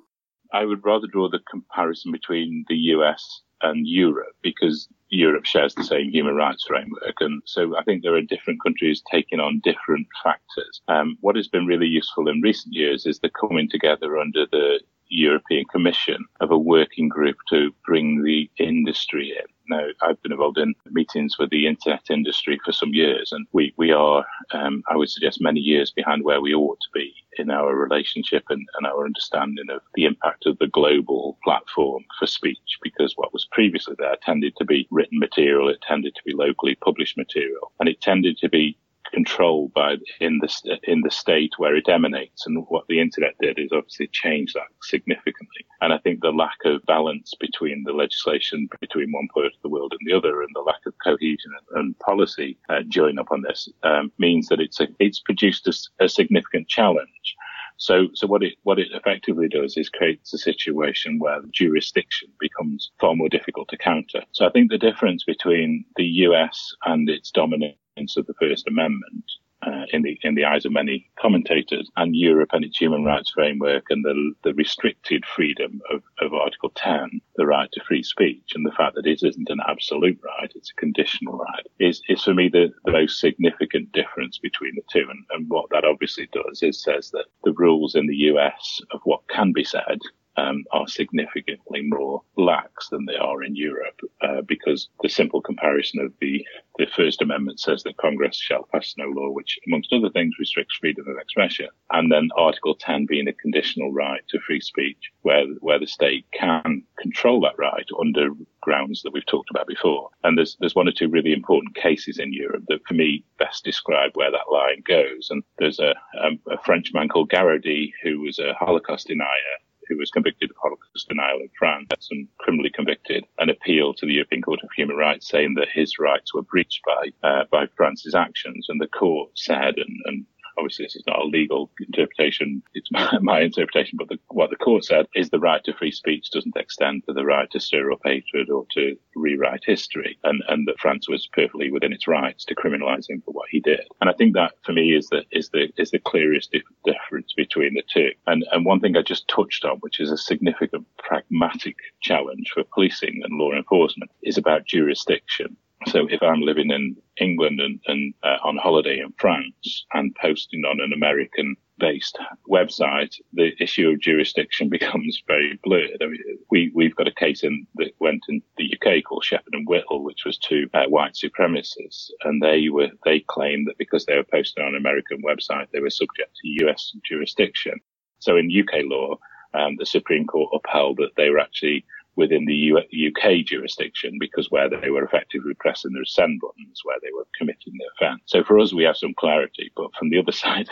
I 0.53 0.65
would 0.65 0.85
rather 0.85 1.07
draw 1.07 1.29
the 1.29 1.41
comparison 1.51 2.13
between 2.13 2.65
the 2.69 2.77
US 2.95 3.43
and 3.63 3.87
Europe 3.87 4.35
because 4.43 4.89
Europe 5.09 5.45
shares 5.45 5.75
the 5.75 5.85
same 5.85 6.11
human 6.11 6.35
rights 6.35 6.65
framework. 6.67 7.21
And 7.21 7.43
so 7.47 7.77
I 7.77 7.83
think 7.85 8.03
there 8.03 8.15
are 8.15 8.23
different 8.23 8.63
countries 8.63 9.03
taking 9.11 9.41
on 9.41 9.61
different 9.65 10.07
factors. 10.23 10.81
Um, 10.89 11.17
what 11.21 11.37
has 11.37 11.49
been 11.49 11.67
really 11.67 11.87
useful 11.87 12.29
in 12.29 12.41
recent 12.41 12.75
years 12.75 13.07
is 13.07 13.21
the 13.21 13.31
coming 13.31 13.69
together 13.69 14.19
under 14.19 14.47
the 14.47 14.81
European 15.09 15.65
Commission 15.67 16.25
of 16.41 16.51
a 16.51 16.59
working 16.59 17.09
group 17.09 17.37
to 17.51 17.73
bring 17.85 18.23
the 18.23 18.51
industry 18.59 19.31
in. 19.39 19.47
Now, 19.69 19.87
I've 20.03 20.21
been 20.23 20.33
involved 20.33 20.59
in 20.59 20.75
meetings 20.91 21.37
with 21.39 21.51
the 21.51 21.67
internet 21.67 22.11
industry 22.11 22.61
for 22.65 22.73
some 22.73 22.95
years, 22.95 23.33
and 23.33 23.47
we, 23.53 23.73
we 23.77 23.91
are, 23.91 24.25
um, 24.53 24.83
I 24.89 24.97
would 24.97 25.11
suggest, 25.11 25.41
many 25.41 25.61
years 25.61 25.91
behind 25.91 26.25
where 26.25 26.41
we 26.41 26.55
ought 26.55 26.79
to 26.81 26.89
be 26.95 27.13
in 27.39 27.51
our 27.51 27.75
relationship 27.75 28.45
and, 28.49 28.67
and 28.77 28.87
our 28.87 29.05
understanding 29.05 29.71
of 29.71 29.81
the 29.95 30.05
impact 30.05 30.47
of 30.47 30.59
the 30.59 30.69
global 30.69 31.39
platform 31.45 32.05
for 32.19 32.27
speech, 32.27 32.79
because 32.83 33.15
what 33.17 33.33
was 33.33 33.49
previously 33.53 33.95
there 33.99 34.17
tended 34.23 34.55
to 34.57 34.65
be 34.65 34.87
written 34.91 35.19
material, 35.19 35.69
it 35.69 35.81
tended 35.83 36.15
to 36.15 36.23
be 36.25 36.35
locally 36.35 36.77
published 36.77 37.17
material, 37.17 37.73
and 37.81 37.89
it 37.89 38.01
tended 38.01 38.39
to 38.39 38.49
be 38.49 38.77
controlled 39.13 39.73
by 39.75 39.97
in 40.21 40.39
the 40.39 40.79
in 40.85 41.01
the 41.01 41.11
state 41.11 41.53
where 41.59 41.77
it 41.77 41.89
emanates. 41.89 42.47
And 42.47 42.65
what 42.69 42.87
the 42.89 43.01
internet 43.01 43.35
did 43.41 43.59
is 43.59 43.71
obviously 43.73 44.09
change 44.09 44.53
that 44.55 44.69
significantly. 44.83 45.65
And 45.81 45.93
I 45.93 45.99
think 45.99 46.21
the 46.21 46.31
lack 46.31 46.59
of 46.65 46.85
balance 46.87 47.33
between 47.39 47.85
the 47.85 47.93
legislation 47.93 48.69
between 48.81 49.13
one 49.13 49.29
part 49.33 49.47
of 49.47 49.53
the 49.63 49.69
world 49.69 49.95
and 49.99 50.01
the 50.07 50.17
other, 50.17 50.43
and 50.43 50.51
the 50.55 50.61
lack 50.61 50.85
of 50.87 50.95
cohesion 51.03 51.53
and, 51.75 51.99
policy 51.99 52.57
uh, 52.69 52.83
join 52.89 53.19
up 53.19 53.31
on 53.31 53.43
this, 53.43 53.69
um, 53.83 54.13
means 54.19 54.49
that 54.49 54.61
it's 54.61 54.81
a, 54.81 54.89
it's 54.99 55.21
produced 55.21 55.67
a, 55.67 56.05
a 56.05 56.09
significant 56.09 56.69
challenge. 56.69 57.37
So, 57.79 58.09
so 58.15 58.27
what 58.27 58.43
it 58.43 58.55
what 58.63 58.79
it 58.79 58.89
effectively 58.93 59.49
does 59.49 59.77
is 59.77 59.89
creates 59.89 60.33
a 60.33 60.39
situation 60.39 61.19
where 61.19 61.41
jurisdiction 61.51 62.29
becomes 62.41 62.91
far 63.01 63.15
more 63.15 63.29
difficult 63.29 63.69
to 63.69 63.77
counter. 63.77 64.23
So, 64.33 64.47
I 64.47 64.51
think 64.51 64.71
the 64.71 64.79
difference 64.79 65.25
between 65.25 65.85
the 65.97 66.05
US 66.27 66.75
and 66.85 67.09
its 67.09 67.31
dominance 67.31 68.17
of 68.17 68.27
the 68.27 68.35
First 68.41 68.67
Amendment 68.67 69.25
uh, 69.67 69.85
in 69.91 70.03
the 70.03 70.19
in 70.23 70.35
the 70.35 70.45
eyes 70.45 70.65
of 70.65 70.73
many 70.73 71.11
commentators, 71.19 71.91
and 71.97 72.15
Europe 72.15 72.51
and 72.53 72.65
its 72.65 72.79
human 72.79 73.05
rights 73.05 73.31
framework 73.35 73.85
and 73.91 74.05
the 74.05 74.33
the 74.45 74.55
restricted 74.55 75.25
freedom 75.27 75.81
of, 75.93 76.03
of 76.21 76.33
Article 76.33 76.71
10, 76.77 77.21
the 77.37 77.47
right 77.47 77.71
to 77.73 77.81
free 77.85 78.03
speech, 78.03 78.53
and 78.55 78.65
the 78.65 78.73
fact 78.73 78.95
that 78.95 79.07
it 79.07 79.23
isn't 79.23 79.51
an 79.51 79.61
absolute 79.69 80.19
right, 80.25 80.53
it's 80.55 80.71
a 80.71 80.81
conditional 80.81 81.37
right, 81.39 81.67
is 81.79 82.03
is 82.09 82.23
for 82.23 82.35
me 82.35 82.49
the, 82.49 82.73
the 82.85 82.93
most 82.93 83.21
significant 83.21 83.91
difference 83.93 84.39
between 84.39 84.75
the 84.77 84.83
two. 84.93 85.07
And, 85.11 85.25
and 85.31 85.49
what 85.49 85.71
that 85.71 85.85
obviously 85.85 86.29
does 86.33 86.63
is 86.63 86.83
says 86.83 87.11
that 87.11 87.27
the 87.45 87.53
rules 87.53 87.95
in 87.95 88.07
the 88.07 88.17
US 88.33 88.81
of 88.93 89.01
what 89.05 89.27
can 89.29 89.53
be 89.53 89.65
said 89.65 89.99
um, 90.37 90.65
are 90.73 90.89
significantly 90.89 91.83
more 91.83 92.23
lax 92.37 92.89
than 92.89 93.07
they 93.07 93.17
are 93.17 93.43
in 93.43 93.57
Europe, 93.57 94.01
uh, 94.21 94.43
because 94.43 94.89
the 95.03 95.09
simple 95.09 95.41
comparison 95.41 96.01
of 96.01 96.13
the 96.21 96.45
the 96.79 96.87
First 96.95 97.23
Amendment 97.23 97.59
says 97.59 97.83
that 97.85 97.97
Congress 97.97 98.37
shall 98.37 98.69
pass 98.71 98.95
no 98.99 99.07
law 99.07 99.31
which, 99.31 99.59
amongst 99.67 99.95
other 99.95 100.11
things, 100.11 100.35
restricts 100.39 100.77
freedom 100.77 101.09
of 101.09 101.17
expression, 101.17 101.69
and 101.93 102.13
then 102.13 102.29
Article 102.37 102.75
10 102.75 103.07
being 103.07 103.29
a 103.29 103.33
conditional 103.33 103.93
right 103.93 104.21
to 104.29 104.39
free 104.41 104.61
speech, 104.61 105.11
where 105.23 105.47
where 105.61 105.79
the 105.79 105.87
state 105.87 106.27
can 106.33 106.83
control 106.99 107.41
that 107.41 107.59
right 107.59 107.89
under 107.99 108.31
grounds 108.61 109.03
that 109.03 109.13
we've 109.13 109.27
talked 109.27 109.51
about 109.51 109.67
before. 109.67 110.11
And 110.25 110.37
there's 110.37 110.57
there's 110.61 110.75
one 110.75 110.89
or 110.89 110.93
two 110.93 111.09
really 111.09 111.33
important 111.33 111.75
cases 111.75 112.19
in 112.19 112.33
Europe 112.33 112.65
that, 112.69 112.85
for 112.87 112.95
me, 112.95 113.25
best 113.39 113.65
describe 113.65 114.11
where 114.15 114.31
that 114.31 114.53
line 114.53 114.83
goes. 114.87 115.29
And 115.31 115.43
there's 115.59 115.79
a, 115.79 115.95
um, 116.23 116.39
a 116.51 116.59
French 116.65 116.93
man 116.93 117.09
called 117.09 117.31
Garaudy 117.31 117.93
who 118.03 118.21
was 118.21 118.39
a 118.39 118.55
Holocaust 118.55 119.07
denier 119.07 119.57
who 119.89 119.97
was 119.97 120.11
convicted 120.11 120.51
of 120.51 120.57
Holocaust 120.61 121.09
denial 121.09 121.41
in 121.41 121.51
France 121.59 122.09
and 122.11 122.29
criminally 122.39 122.71
convicted, 122.71 123.25
an 123.39 123.51
appeal 123.51 123.95
to 123.95 124.07
the 124.07 124.15
European 124.15 124.43
Court 124.43 124.61
of 124.63 124.71
Human 124.77 124.97
Rights 124.97 125.29
saying 125.29 125.55
that 125.55 125.69
his 125.73 125.99
rights 125.99 126.35
were 126.35 126.43
breached 126.43 126.83
by 126.85 127.29
uh, 127.29 127.45
by 127.51 127.67
France's 127.77 128.15
actions. 128.15 128.67
And 128.69 128.81
the 128.81 128.89
court 128.89 129.31
said, 129.35 129.77
and, 129.77 129.97
and 130.05 130.27
obviously 130.57 130.85
this 130.85 130.97
is 130.97 131.07
not 131.07 131.21
a 131.21 131.27
legal 131.27 131.71
interpretation, 131.81 132.63
it's 132.75 132.91
my, 132.93 133.19
my 133.21 133.41
interpretation, 133.41 133.97
but 133.99 134.09
the, 134.09 134.19
what 134.29 134.51
the 134.51 134.57
court 134.57 134.85
said 134.85 135.07
is 135.15 135.31
the 135.31 135.39
right 135.39 135.63
to 135.65 135.73
free 135.75 135.91
speech 135.91 136.31
doesn't 136.31 136.57
extend 136.57 137.05
to 137.05 137.13
the 137.13 137.25
right 137.25 137.51
to 137.51 137.61
stir 137.61 137.93
up 137.93 138.01
hatred 138.05 138.51
or 138.51 138.67
to 138.73 138.97
rewrite 139.15 139.65
history, 139.65 140.19
and, 140.25 140.43
and 140.49 140.67
that 140.67 140.79
France 140.79 141.09
was 141.09 141.29
perfectly 141.33 141.71
within 141.71 141.93
its 141.93 142.09
rights 142.09 142.45
to 142.45 142.55
criminalise 142.55 143.09
him 143.09 143.23
for 143.25 143.33
what 143.33 143.49
he 143.51 143.61
did. 143.61 143.81
And 144.01 144.11
I 144.11 144.13
think 144.13 144.35
that 144.35 144.53
for 144.65 144.73
me 144.73 144.95
is 144.95 145.09
the 145.09 145.25
is 145.31 145.51
the 145.51 145.69
is 145.77 145.91
the 145.91 145.99
clearest 145.99 146.55
difference 146.85 147.33
between 147.35 147.75
the 147.75 147.83
two. 147.93 148.11
And 148.27 148.45
and 148.53 148.65
one 148.65 148.81
thing 148.81 148.97
I 148.97 149.03
just 149.03 149.29
touched 149.29 149.65
on, 149.65 149.79
which 149.79 150.01
is 150.01 150.11
a 150.11 150.19
significant 150.19 150.87
pragmatic 150.99 151.77
challenge 152.01 152.51
for 152.53 152.65
policing 152.65 153.21
and 153.25 153.39
law 153.39 153.53
enforcement, 153.53 154.11
is 154.23 154.39
about 154.39 154.67
jurisdiction. 154.67 155.57
So 155.89 156.07
if 156.11 156.21
I'm 156.23 156.41
living 156.41 156.71
in 156.71 156.97
England 157.21 157.61
and, 157.61 157.81
and 157.87 158.15
uh, 158.25 158.39
on 158.43 158.57
holiday 158.57 158.99
in 158.99 159.13
France 159.19 159.87
and 159.95 160.15
posting 160.21 160.65
on 160.65 160.81
an 160.81 160.93
American 160.93 161.57
based 161.79 162.19
website, 162.51 163.15
the 163.35 163.53
issue 163.61 163.91
of 163.91 164.01
jurisdiction 164.01 164.69
becomes 164.77 165.23
very 165.29 165.59
blurred. 165.63 166.03
I 166.03 166.07
mean, 166.07 166.21
we, 166.51 166.73
we've 166.75 166.97
got 166.97 167.07
a 167.07 167.15
case 167.15 167.45
in 167.45 167.67
that 167.77 167.93
went 168.01 168.25
in 168.29 168.43
the 168.57 168.75
UK 168.75 169.05
called 169.05 169.25
Sheppard 169.25 169.55
and 169.55 169.67
Whittle, 169.69 170.03
which 170.03 170.25
was 170.25 170.39
two 170.39 170.69
uh, 170.75 170.87
white 170.87 171.15
supremacists. 171.15 172.11
And 172.25 172.43
they 172.43 172.69
were, 172.69 172.89
they 173.05 173.21
claimed 173.21 173.69
that 173.69 173.79
because 173.79 174.07
they 174.07 174.17
were 174.17 174.25
posting 174.25 174.65
on 174.65 174.75
an 174.75 174.81
American 174.81 175.23
website, 175.23 175.71
they 175.73 175.81
were 175.81 175.91
subject 175.91 176.37
to 176.37 176.67
US 176.67 176.95
jurisdiction. 177.05 177.75
So 178.19 178.37
in 178.37 178.51
UK 178.51 178.83
law, 178.85 179.19
um, 179.55 179.77
the 179.79 179.87
Supreme 179.87 180.27
Court 180.27 180.51
upheld 180.53 180.97
that 180.99 181.15
they 181.17 181.31
were 181.31 181.39
actually 181.39 181.85
within 182.17 182.45
the 182.47 182.55
U- 182.55 182.79
UK 183.09 183.45
jurisdiction 183.45 184.17
because 184.19 184.51
where 184.51 184.69
they 184.69 184.91
were 184.91 185.05
effectively 185.05 185.55
pressing 185.59 185.93
the 185.93 186.05
send 186.07 186.41
buttons 186.41 186.81
where 186.85 186.97
they 187.03 187.11
were 187.15 187.27
committing 187.39 187.75
the 187.75 187.85
offence. 187.95 188.23
So 188.27 188.43
for 188.43 188.59
us, 188.59 188.73
we 188.73 188.85
have 188.85 188.97
some 188.97 189.15
clarity, 189.15 189.71
but 189.77 189.95
from 189.99 190.11
the 190.11 190.19
other 190.19 190.33
side, 190.45 190.69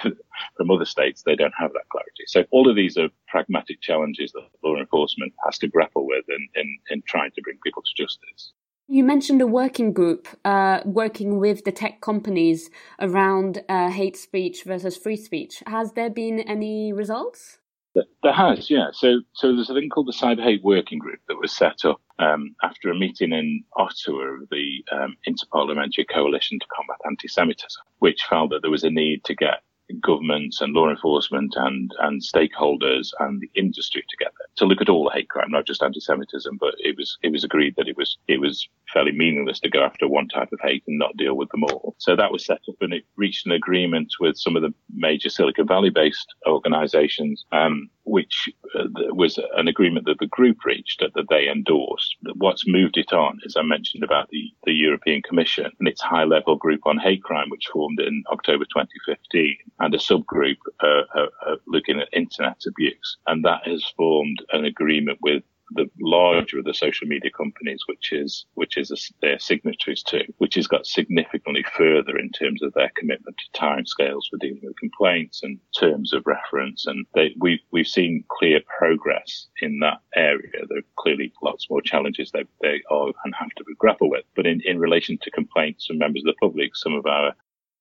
from 0.57 0.70
other 0.70 0.85
states, 0.85 1.22
they 1.22 1.37
don't 1.37 1.54
have 1.59 1.72
that 1.72 1.88
clarity. 1.90 2.24
So 2.26 2.44
all 2.50 2.68
of 2.68 2.76
these 2.76 2.96
are 2.96 3.09
pragmatic 3.28 3.80
challenges 3.80 4.33
that 4.33 4.48
law 4.62 4.76
enforcement 4.76 5.33
has 5.44 5.59
to 5.59 5.68
grapple 5.68 6.07
with 6.07 6.24
in, 6.28 6.48
in, 6.54 6.78
in 6.90 7.02
trying 7.07 7.30
to 7.33 7.42
bring 7.42 7.59
people 7.62 7.83
to 7.83 8.02
justice. 8.02 8.52
You 8.87 9.02
mentioned 9.02 9.40
a 9.40 9.46
working 9.46 9.94
group 9.94 10.28
uh, 10.44 10.80
working 10.85 11.38
with 11.38 11.64
the 11.64 11.72
tech 11.72 12.02
companies 12.02 12.68
around 13.00 13.62
uh, 13.66 13.88
hate 13.88 14.16
speech 14.16 14.62
versus 14.64 14.94
free 14.94 15.16
speech. 15.16 15.62
Has 15.66 15.92
there 15.92 16.11
been 16.11 16.40
any 16.40 16.92
results? 16.92 17.59
There 17.94 18.33
has, 18.33 18.70
yeah. 18.70 18.88
So, 18.92 19.20
so 19.35 19.54
there's 19.54 19.70
a 19.70 19.74
thing 19.74 19.88
called 19.88 20.09
the 20.09 20.12
Cyber 20.12 20.42
Hate 20.42 20.64
Working 20.64 20.98
Group 20.98 21.20
that 21.28 21.38
was 21.40 21.52
set 21.52 21.85
up 21.85 22.00
um, 22.18 22.54
after 22.62 22.90
a 22.90 22.98
meeting 22.98 23.33
in 23.33 23.64
Ottawa 23.76 24.22
of 24.42 24.48
the 24.50 24.85
um, 24.90 25.16
Interparliamentary 25.28 26.07
Coalition 26.12 26.59
to 26.59 26.66
Combat 26.74 26.98
Anti-Semitism, 27.07 27.83
which 27.98 28.24
found 28.28 28.50
that 28.50 28.62
there 28.62 28.70
was 28.70 28.85
a 28.85 28.90
need 28.90 29.22
to 29.24 29.35
get 29.35 29.62
governments 30.01 30.61
and 30.61 30.73
law 30.73 30.88
enforcement 30.88 31.55
and, 31.57 31.90
and 32.01 32.23
stakeholders 32.23 33.11
and 33.20 33.40
the 33.40 33.51
industry 33.55 34.05
together 34.09 34.33
to 34.57 34.64
look 34.64 34.81
at 34.81 34.88
all 34.88 35.05
the 35.05 35.11
hate 35.11 35.29
crime, 35.29 35.51
not 35.51 35.66
just 35.66 35.83
anti-Semitism, 35.83 36.57
but 36.59 36.75
it 36.79 36.97
was, 36.97 37.18
it 37.23 37.31
was 37.31 37.44
agreed 37.44 37.75
that 37.77 37.88
it 37.88 37.97
was, 37.97 38.18
it 38.29 38.40
was 38.40 38.68
fairly 38.92 39.12
meaningless 39.12 39.61
to 39.61 39.68
go 39.68 39.83
after 39.83 40.09
one 40.09 40.29
type 40.29 40.49
of 40.53 40.61
hate 40.62 40.83
and 40.87 40.99
not 40.99 41.16
deal 41.16 41.35
with 41.35 41.49
them 41.51 41.64
all. 41.64 41.94
So 41.99 42.16
that 42.16 42.33
was 42.33 42.44
set 42.44 42.61
up 42.68 42.77
and 42.81 42.92
it 42.94 43.05
reached 43.16 43.47
an 43.47 43.53
agreement 43.53 44.12
with 44.20 44.37
some 44.37 44.57
of 44.57 44.62
the 44.62 44.73
major 44.94 45.29
Silicon 45.29 45.66
Valley 45.66 45.90
based 45.90 46.35
organizations, 46.47 47.44
um, 47.53 47.90
which 48.04 48.48
uh, 48.78 48.84
was 49.14 49.38
an 49.56 49.68
agreement 49.68 50.06
that 50.06 50.18
the 50.18 50.26
group 50.26 50.64
reached 50.64 51.00
that, 51.00 51.14
that 51.14 51.28
they 51.30 51.48
endorsed. 51.48 52.16
What's 52.34 52.66
moved 52.66 52.96
it 52.96 53.12
on, 53.12 53.40
as 53.46 53.56
I 53.56 53.62
mentioned 53.62 54.04
about 54.04 54.28
the, 54.30 54.52
the 54.64 54.72
European 54.72 55.22
Commission 55.22 55.70
and 55.78 55.88
its 55.88 56.02
high 56.02 56.24
level 56.24 56.56
group 56.56 56.80
on 56.84 56.98
hate 56.98 57.22
crime, 57.22 57.48
which 57.50 57.68
formed 57.72 58.00
in 58.00 58.22
October 58.30 58.64
2015 58.64 59.56
and 59.80 59.94
a 59.94 59.98
subgroup 59.98 60.58
uh, 60.82 61.02
uh, 61.14 61.26
uh, 61.46 61.56
looking 61.66 62.00
at 62.00 62.08
internet 62.12 62.60
abuse. 62.66 63.16
And 63.26 63.44
that 63.44 63.66
has 63.66 63.84
formed 63.96 64.44
an 64.52 64.64
agreement 64.64 65.18
with 65.22 65.42
the 65.74 65.90
larger 66.00 66.58
of 66.58 66.64
the 66.64 66.74
social 66.74 67.06
media 67.06 67.30
companies, 67.30 67.82
which 67.87 68.12
is 68.12 68.46
which 68.54 68.76
is 68.76 68.90
a, 68.90 68.96
their 69.20 69.38
signatories 69.38 70.02
to, 70.04 70.24
which 70.38 70.54
has 70.54 70.66
got 70.66 70.87
significantly 70.87 71.64
further 71.76 72.18
in 72.18 72.30
terms 72.30 72.62
of 72.62 72.72
their 72.74 72.90
commitment 72.96 73.37
to 73.38 73.60
timescales 73.60 74.28
for 74.30 74.37
dealing 74.40 74.60
with 74.62 74.78
complaints 74.78 75.42
and 75.42 75.58
terms 75.78 76.12
of 76.12 76.26
reference. 76.26 76.87
And 76.87 77.06
they, 77.14 77.34
we 77.38 77.60
we've 77.70 77.87
seen 77.87 78.24
clear 78.28 78.60
progress 78.78 79.48
in 79.60 79.78
that 79.80 79.98
area. 80.14 80.66
There 80.68 80.78
are 80.78 80.92
clearly 80.96 81.32
lots 81.42 81.68
more 81.68 81.82
challenges 81.82 82.30
they 82.30 82.44
they 82.60 82.82
are 82.90 83.12
and 83.24 83.34
have 83.34 83.50
to 83.56 83.64
grapple 83.78 84.10
with. 84.10 84.24
But 84.37 84.46
in, 84.46 84.60
in 84.64 84.78
relation 84.78 85.18
to 85.22 85.30
complaints 85.30 85.87
from 85.87 85.98
members 85.98 86.22
of 86.22 86.26
the 86.26 86.46
public, 86.46 86.76
some 86.76 86.94
of 86.94 87.06
our 87.06 87.34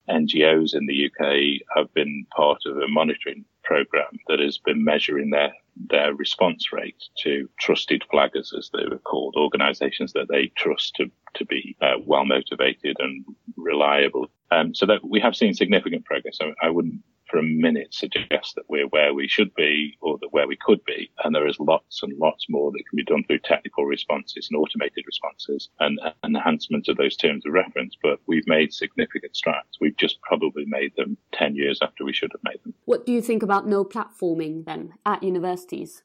NGOs 0.09 0.75
in 0.75 0.85
the 0.85 1.05
UK 1.05 1.61
have 1.75 1.93
been 1.93 2.25
part 2.35 2.59
of 2.65 2.77
a 2.77 2.87
monitoring 2.87 3.45
program 3.63 4.19
that 4.27 4.39
has 4.39 4.57
been 4.57 4.83
measuring 4.83 5.29
their 5.29 5.53
their 5.75 6.13
response 6.13 6.71
rate 6.71 7.03
to 7.23 7.49
trusted 7.59 8.03
flaggers, 8.11 8.57
as 8.57 8.69
they 8.73 8.85
were 8.87 8.99
called, 8.99 9.35
organisations 9.37 10.13
that 10.13 10.27
they 10.29 10.51
trust 10.55 10.95
to 10.95 11.09
to 11.35 11.45
be 11.45 11.75
uh, 11.81 11.95
well 12.05 12.25
motivated 12.25 12.95
and 12.99 13.25
reliable. 13.57 14.27
Um, 14.51 14.75
so 14.75 14.85
that 14.85 15.03
we 15.03 15.19
have 15.19 15.35
seen 15.35 15.53
significant 15.53 16.05
progress. 16.05 16.37
I, 16.39 16.67
I 16.67 16.69
wouldn't 16.69 17.01
for 17.33 17.39
a 17.39 17.43
minute 17.43 17.91
suggest 17.91 18.53
that 18.53 18.69
we're 18.69 18.87
where 18.89 19.11
we 19.11 19.27
should 19.27 19.51
be 19.55 19.97
or 20.01 20.19
that 20.19 20.31
where 20.31 20.47
we 20.47 20.55
could 20.55 20.85
be. 20.85 21.09
And 21.23 21.33
there 21.33 21.47
is 21.47 21.59
lots 21.59 22.03
and 22.03 22.15
lots 22.19 22.45
more 22.47 22.71
that 22.71 22.83
can 22.87 22.95
be 22.95 23.03
done 23.03 23.23
through 23.23 23.39
technical 23.39 23.85
responses 23.85 24.47
and 24.51 24.61
automated 24.61 25.03
responses 25.07 25.69
and 25.79 25.99
enhancements 26.23 26.89
of 26.89 26.97
those 26.97 27.17
terms 27.17 27.43
of 27.47 27.53
reference. 27.53 27.97
But 28.03 28.19
we've 28.27 28.45
made 28.45 28.71
significant 28.71 29.35
strides. 29.35 29.79
We've 29.81 29.97
just 29.97 30.21
probably 30.21 30.65
made 30.67 30.95
them 30.95 31.17
10 31.33 31.55
years 31.55 31.79
after 31.81 32.05
we 32.05 32.13
should 32.13 32.31
have 32.33 32.43
made 32.43 32.63
them. 32.63 32.75
What 32.85 33.07
do 33.07 33.11
you 33.11 33.21
think 33.21 33.41
about 33.41 33.67
no 33.67 33.83
platforming 33.83 34.65
then 34.65 34.93
at 35.03 35.23
universities? 35.23 36.03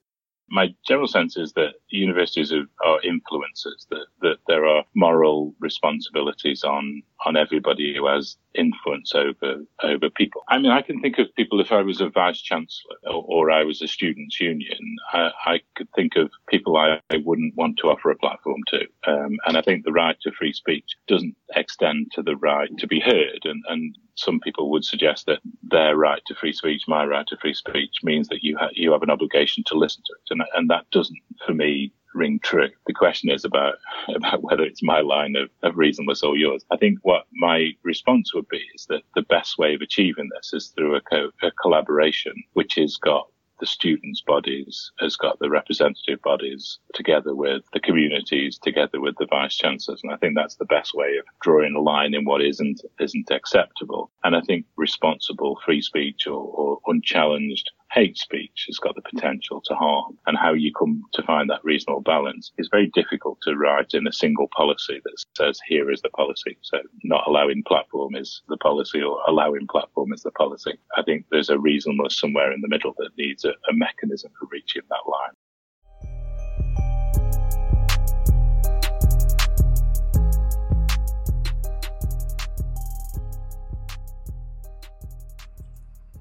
my 0.51 0.75
general 0.87 1.07
sense 1.07 1.37
is 1.37 1.53
that 1.53 1.75
universities 1.91 2.53
are, 2.53 2.65
are 2.85 3.01
influencers, 3.01 3.87
that, 3.91 4.07
that 4.23 4.39
there 4.47 4.67
are 4.67 4.85
moral 4.95 5.55
responsibilities 5.61 6.65
on, 6.65 7.03
on 7.25 7.37
everybody 7.37 7.95
who 7.97 8.07
has 8.07 8.37
influence 8.55 9.15
over, 9.15 9.65
over 9.83 10.11
people. 10.11 10.43
I 10.49 10.59
mean, 10.59 10.71
I 10.71 10.83
can 10.83 11.01
think 11.01 11.19
of 11.19 11.35
people, 11.35 11.61
if 11.61 11.73
I 11.73 11.83
was 11.83 12.01
a 12.01 12.09
vice 12.09 12.41
chancellor 12.41 12.97
or, 13.05 13.25
or 13.27 13.51
I 13.51 13.65
was 13.65 13.83
a 13.83 13.89
students 13.89 14.41
union, 14.41 14.97
I, 15.13 15.31
I, 15.45 15.61
could 15.77 15.89
think 15.95 16.17
of 16.17 16.31
people 16.49 16.77
I, 16.77 17.01
I, 17.11 17.19
wouldn't 17.25 17.57
want 17.57 17.79
to 17.79 17.89
offer 17.89 18.11
a 18.11 18.17
platform 18.17 18.61
to. 18.69 18.81
Um, 19.07 19.37
and 19.47 19.57
I 19.57 19.63
think 19.63 19.85
the 19.85 19.93
right 19.93 20.17
to 20.23 20.33
free 20.33 20.53
speech 20.53 20.97
doesn't 21.07 21.37
extend 21.55 22.13
to 22.13 22.23
the 22.23 22.37
right 22.37 22.71
to 22.79 22.87
be 22.87 23.01
heard. 23.01 23.41
And, 23.45 23.63
and 23.69 23.97
some 24.19 24.41
people 24.41 24.71
would 24.71 24.85
suggest 24.85 25.27
that 25.27 25.41
their 25.63 25.97
right 25.97 26.23
to 26.27 26.35
free 26.35 26.53
speech, 26.53 26.83
my 26.89 27.05
right 27.05 27.27
to 27.29 27.37
free 27.37 27.55
speech, 27.55 27.97
means 28.03 28.29
that 28.29 28.43
you 28.43 28.57
ha- 28.59 28.71
you 28.73 28.93
have 28.93 29.03
an 29.03 29.11
obligation 29.11 29.63
to 29.67 29.79
listen 29.79 30.03
to 30.07 30.13
it, 30.13 30.33
and 30.33 30.43
and 30.55 30.69
that 30.71 30.91
doesn't, 30.91 31.19
for 31.47 31.55
me, 31.55 31.93
ring 32.19 32.41
true. 32.43 32.69
The 32.87 32.93
question 32.93 33.31
is 33.31 33.45
about 33.45 33.77
about 34.15 34.43
whether 34.43 34.63
it's 34.63 34.83
my 34.83 35.01
line 35.01 35.37
of, 35.37 35.49
of 35.63 35.77
reasonableness 35.77 36.23
or 36.23 36.37
yours. 36.37 36.65
I 36.71 36.77
think 36.77 36.99
what 37.03 37.27
my 37.33 37.73
response 37.83 38.35
would 38.35 38.49
be 38.49 38.63
is 38.75 38.87
that 38.89 39.03
the 39.15 39.23
best 39.23 39.59
way 39.59 39.75
of 39.75 39.81
achieving 39.81 40.29
this 40.35 40.53
is 40.53 40.69
through 40.69 40.97
a, 40.97 41.01
co- 41.01 41.31
a 41.43 41.51
collaboration 41.53 42.35
which 42.53 42.75
has 42.75 42.97
got 42.97 43.29
the 43.61 43.67
students' 43.67 44.21
bodies, 44.21 44.93
has 45.01 45.17
got 45.17 45.39
the 45.39 45.51
representative 45.51 46.21
bodies 46.23 46.79
together 46.95 47.35
with 47.35 47.63
the 47.73 47.81
communities, 47.81 48.59
together 48.59 49.01
with 49.01 49.17
the 49.19 49.27
vice 49.27 49.57
chancellors. 49.57 50.01
And 50.03 50.13
I 50.13 50.17
think 50.17 50.35
that's 50.35 50.57
the 50.57 50.65
best 50.65 50.95
way 50.95 51.17
of 51.19 51.25
drawing 51.41 51.75
a 51.75 51.81
line 51.81 52.15
in 52.15 52.25
what 52.25 52.43
isn't, 52.43 52.83
isn't 53.01 53.31
acceptable. 53.31 54.11
And 54.25 54.37
I 54.37 54.41
think 54.43 54.67
responsible 54.77 55.59
free 55.65 55.83
speech 55.83 56.27
or, 56.27 56.41
or 56.41 56.79
unchallenged 56.87 57.71
hate 57.91 58.17
speech 58.17 58.65
has 58.67 58.79
got 58.79 58.95
the 58.95 59.03
potential 59.03 59.63
to 59.65 59.75
harm 59.75 60.19
and 60.27 60.37
how 60.37 60.53
you 60.53 60.73
come 60.73 61.03
to 61.15 61.23
find 61.23 61.49
that 61.49 61.65
reasonable 61.65 62.03
balance 62.03 62.53
is 62.59 62.69
very 62.71 62.89
difficult 62.89 63.39
to 63.43 63.57
write 63.57 63.95
in 63.95 64.07
a 64.07 64.13
single 64.13 64.49
policy 64.57 65.01
that 65.05 65.25
says 65.37 65.61
here 65.67 65.91
is 65.91 66.03
the 66.03 66.11
policy. 66.11 66.57
So 66.63 66.79
not 67.03 67.27
allowing 67.27 67.63
platform 67.67 68.15
is 68.15 68.43
the 68.49 68.59
policy 68.59 69.03
or 69.03 69.19
allowing 69.27 69.67
platform 69.71 70.13
is 70.13 70.23
the 70.23 70.33
policy. 70.33 70.79
I 70.97 71.03
think 71.03 71.25
there's 71.31 71.51
a 71.51 71.59
reasonableness 71.59 72.21
somewhere 72.21 72.53
in 72.53 72.61
the 72.61 72.69
middle 72.69 72.95
that 72.99 73.17
needs 73.17 73.45
a, 73.45 73.51
a 73.51 73.73
mechanism 73.73 74.33
for 74.39 74.49
reaching 74.51 74.83
that 74.89 75.11
line. 75.11 75.35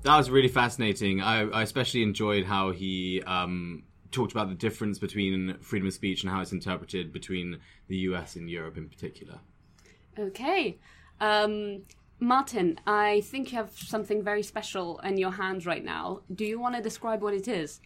That 0.08 0.16
was 0.16 0.30
really 0.30 0.48
fascinating. 0.48 1.20
I, 1.20 1.42
I 1.50 1.64
especially 1.64 2.02
enjoyed 2.02 2.46
how 2.46 2.72
he 2.72 3.22
um, 3.28 3.84
talked 4.10 4.32
about 4.32 4.48
the 4.48 4.56
difference 4.56 5.00
between 5.00 5.58
freedom 5.60 5.86
of 5.86 5.94
speech 5.94 6.24
and 6.24 6.32
how 6.32 6.40
it's 6.40 6.54
interpreted 6.54 7.12
between 7.12 7.60
the 7.90 7.98
US 7.98 8.38
and 8.38 8.50
Europe 8.50 8.78
in 8.78 8.88
particular. 8.88 9.42
Okay. 10.18 10.80
Um, 11.20 11.82
Martin, 12.22 12.80
I 12.88 13.20
think 13.20 13.52
you 13.52 13.58
have 13.58 13.72
something 13.78 14.24
very 14.24 14.44
special 14.44 15.00
in 15.00 15.18
your 15.18 15.32
hands 15.32 15.66
right 15.66 15.84
now. 15.84 16.22
Do 16.34 16.46
you 16.46 16.58
want 16.58 16.78
to 16.78 16.82
describe 16.82 17.22
what 17.22 17.34
it 17.34 17.50
is? 17.50 17.82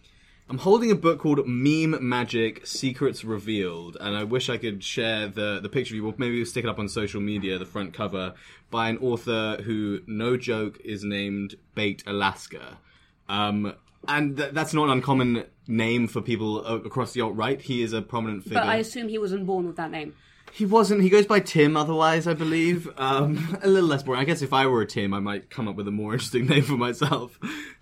I'm 0.48 0.58
holding 0.58 0.90
a 0.90 0.94
book 0.94 1.20
called 1.20 1.46
Meme 1.46 1.96
Magic 2.06 2.66
Secrets 2.66 3.24
Revealed, 3.24 3.96
and 4.00 4.14
I 4.16 4.24
wish 4.24 4.50
I 4.50 4.58
could 4.58 4.84
share 4.84 5.28
the, 5.28 5.60
the 5.62 5.68
picture 5.68 5.94
of 5.94 5.96
you. 5.96 6.04
Well, 6.04 6.14
maybe 6.18 6.36
we'll 6.36 6.46
stick 6.46 6.64
it 6.64 6.68
up 6.68 6.78
on 6.78 6.88
social 6.88 7.20
media, 7.20 7.58
the 7.58 7.64
front 7.64 7.94
cover, 7.94 8.34
by 8.70 8.88
an 8.90 8.98
author 8.98 9.62
who, 9.64 10.00
no 10.06 10.36
joke, 10.36 10.78
is 10.84 11.04
named 11.04 11.54
Baked 11.74 12.06
Alaska. 12.06 12.78
Um, 13.28 13.74
and 14.06 14.36
th- 14.36 14.52
that's 14.52 14.74
not 14.74 14.84
an 14.84 14.90
uncommon 14.90 15.44
name 15.68 16.06
for 16.08 16.20
people 16.20 16.64
across 16.66 17.12
the 17.12 17.22
alt 17.22 17.36
right. 17.36 17.60
He 17.60 17.82
is 17.82 17.92
a 17.92 18.02
prominent 18.02 18.42
figure. 18.42 18.60
But 18.60 18.68
I 18.68 18.76
assume 18.76 19.08
he 19.08 19.18
wasn't 19.18 19.46
born 19.46 19.66
with 19.66 19.76
that 19.76 19.90
name. 19.90 20.14
He 20.54 20.66
wasn't. 20.66 21.00
He 21.00 21.08
goes 21.08 21.24
by 21.24 21.40
Tim 21.40 21.78
otherwise, 21.78 22.26
I 22.26 22.34
believe. 22.34 22.86
Um, 22.98 23.58
a 23.62 23.68
little 23.68 23.88
less 23.88 24.02
boring. 24.02 24.20
I 24.20 24.24
guess 24.24 24.42
if 24.42 24.52
I 24.52 24.66
were 24.66 24.82
a 24.82 24.86
Tim, 24.86 25.14
I 25.14 25.18
might 25.18 25.48
come 25.48 25.66
up 25.66 25.76
with 25.76 25.88
a 25.88 25.90
more 25.90 26.12
interesting 26.12 26.46
name 26.48 26.62
for 26.62 26.76
myself. 26.76 27.38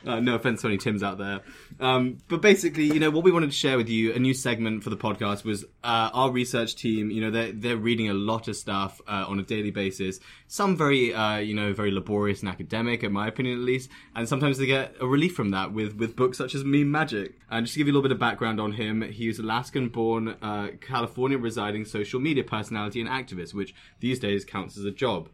Uh, 0.07 0.21
no 0.21 0.37
offense 0.37 0.63
to 0.63 0.69
any 0.69 0.79
Tims 0.79 1.03
out 1.03 1.19
there. 1.19 1.41
Um, 1.81 2.19
but 2.29 2.41
basically, 2.41 2.85
you 2.85 3.01
know, 3.01 3.11
what 3.11 3.25
we 3.25 3.33
wanted 3.33 3.51
to 3.51 3.57
share 3.57 3.77
with 3.77 3.89
you, 3.89 4.13
a 4.13 4.21
new 4.21 4.35
segment 4.35 4.85
for 4.85 4.91
the 4.91 4.97
podcast 4.97 5.43
was 5.43 5.65
uh, 5.83 6.11
our 6.15 6.31
research 6.31 6.77
team, 6.77 7.11
you 7.11 7.21
know, 7.21 7.33
they're, 7.33 7.51
they're 7.51 7.77
reading 7.77 8.09
a 8.09 8.15
lot 8.15 8.47
of 8.47 8.55
stuff 8.55 9.01
uh, 9.09 9.25
on 9.27 9.41
a 9.41 9.43
daily 9.43 9.73
basis. 9.73 10.21
Some 10.53 10.77
very, 10.77 11.15
uh, 11.15 11.37
you 11.37 11.55
know, 11.55 11.73
very 11.73 11.93
laborious 11.93 12.41
and 12.41 12.49
academic, 12.49 13.05
in 13.05 13.13
my 13.13 13.29
opinion 13.29 13.57
at 13.57 13.65
least. 13.65 13.89
And 14.17 14.29
sometimes 14.29 14.59
they 14.59 14.67
get 14.67 14.97
a 15.01 15.07
relief 15.07 15.33
from 15.33 15.53
that 15.53 15.73
with, 15.73 15.95
with 15.95 16.17
books 16.17 16.39
such 16.39 16.57
as 16.57 16.65
Meme 16.65 16.91
Magic. 16.91 17.39
And 17.53 17.65
just 17.65 17.75
to 17.75 17.79
give 17.79 17.87
you 17.87 17.93
a 17.93 17.95
little 17.95 18.03
bit 18.03 18.11
of 18.11 18.19
background 18.19 18.61
on 18.61 18.73
him, 18.73 19.03
he's 19.03 19.39
an 19.39 19.45
Alaskan 19.45 19.91
born, 19.91 20.31
uh, 20.43 20.71
California 20.81 21.39
residing 21.39 21.85
social 21.85 22.19
media 22.19 22.43
personality 22.43 23.01
and 23.01 23.09
activist, 23.09 23.55
which 23.55 23.77
these 24.01 24.19
days 24.19 24.45
counts 24.45 24.77
as 24.77 24.85
a 24.85 24.91
job. 24.91 25.29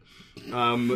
Um, 0.52 0.88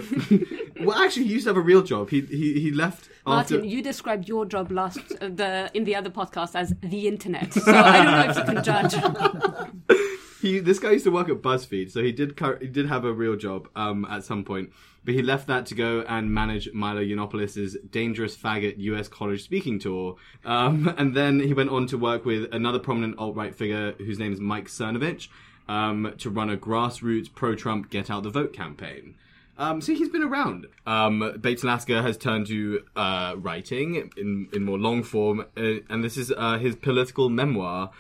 well, 0.81 0.99
actually, 0.99 1.25
he 1.25 1.33
used 1.33 1.45
to 1.45 1.51
have 1.51 1.57
a 1.57 1.63
real 1.63 1.83
job. 1.83 2.11
He 2.11 2.21
he, 2.21 2.61
he 2.61 2.71
left. 2.73 3.09
Martin, 3.25 3.57
after... 3.57 3.67
you 3.67 3.83
described 3.83 4.29
your 4.29 4.45
job 4.45 4.71
last 4.71 4.99
uh, 4.99 5.29
the 5.29 5.71
in 5.73 5.85
the 5.85 5.97
other 5.97 6.11
podcast 6.11 6.55
as 6.55 6.75
the 6.83 7.09
internet, 7.09 7.55
so 7.55 7.73
I 7.73 8.05
don't 8.05 8.13
know 8.13 8.31
if 8.31 8.37
you 8.37 8.45
can 8.45 8.63
judge. 8.63 10.07
he 10.41 10.59
this 10.59 10.79
guy 10.79 10.93
used 10.93 11.05
to 11.05 11.11
work 11.11 11.29
at 11.29 11.43
BuzzFeed, 11.43 11.91
so 11.91 12.03
he 12.03 12.13
did 12.13 12.39
he 12.61 12.67
did 12.69 12.87
have 12.87 13.05
a 13.05 13.13
real 13.13 13.37
job 13.37 13.69
um, 13.77 14.07
at 14.11 14.25
some 14.25 14.45
point, 14.45 14.73
but 15.05 15.15
he 15.15 15.23
left 15.23 15.47
that 15.49 15.67
to 15.67 15.75
go 15.75 16.05
and 16.09 16.33
manage 16.33 16.73
Milo 16.73 17.03
Yiannopoulos' 17.03 17.91
dangerous 17.91 18.37
faggot 18.37 18.79
U.S. 18.79 19.09
college 19.09 19.43
speaking 19.43 19.79
tour, 19.79 20.17
um, 20.45 20.93
and 20.99 21.15
then 21.15 21.41
he 21.41 21.55
went 21.55 21.71
on 21.71 21.87
to 21.89 21.99
work 21.99 22.25
with 22.25 22.53
another 22.53 22.79
prominent 22.79 23.19
alt 23.19 23.37
right 23.37 23.55
figure 23.55 23.93
whose 23.99 24.19
name 24.19 24.33
is 24.33 24.41
Mike 24.41 24.69
Cernovich 24.69 25.29
um, 25.69 26.15
to 26.19 26.31
run 26.31 26.51
a 26.51 26.57
grassroots 26.57 27.33
pro-Trump 27.33 27.91
Get 27.91 28.11
Out 28.11 28.23
the 28.23 28.31
Vote 28.31 28.53
campaign. 28.53 29.15
Um, 29.57 29.83
so 29.83 29.93
he's 29.93 30.09
been 30.09 30.23
around. 30.23 30.67
Um, 30.87 31.39
Baked 31.39 31.63
Alaska 31.65 32.01
has 32.01 32.17
turned 32.17 32.47
to 32.47 32.83
uh, 32.97 33.35
writing 33.37 34.11
in, 34.17 34.49
in 34.55 34.65
more 34.65 34.79
long 34.79 35.03
form, 35.03 35.41
uh, 35.41 35.63
and 35.91 36.03
this 36.03 36.17
is 36.17 36.33
uh, 36.35 36.57
his 36.57 36.75
political 36.77 37.29
memoir 37.29 37.91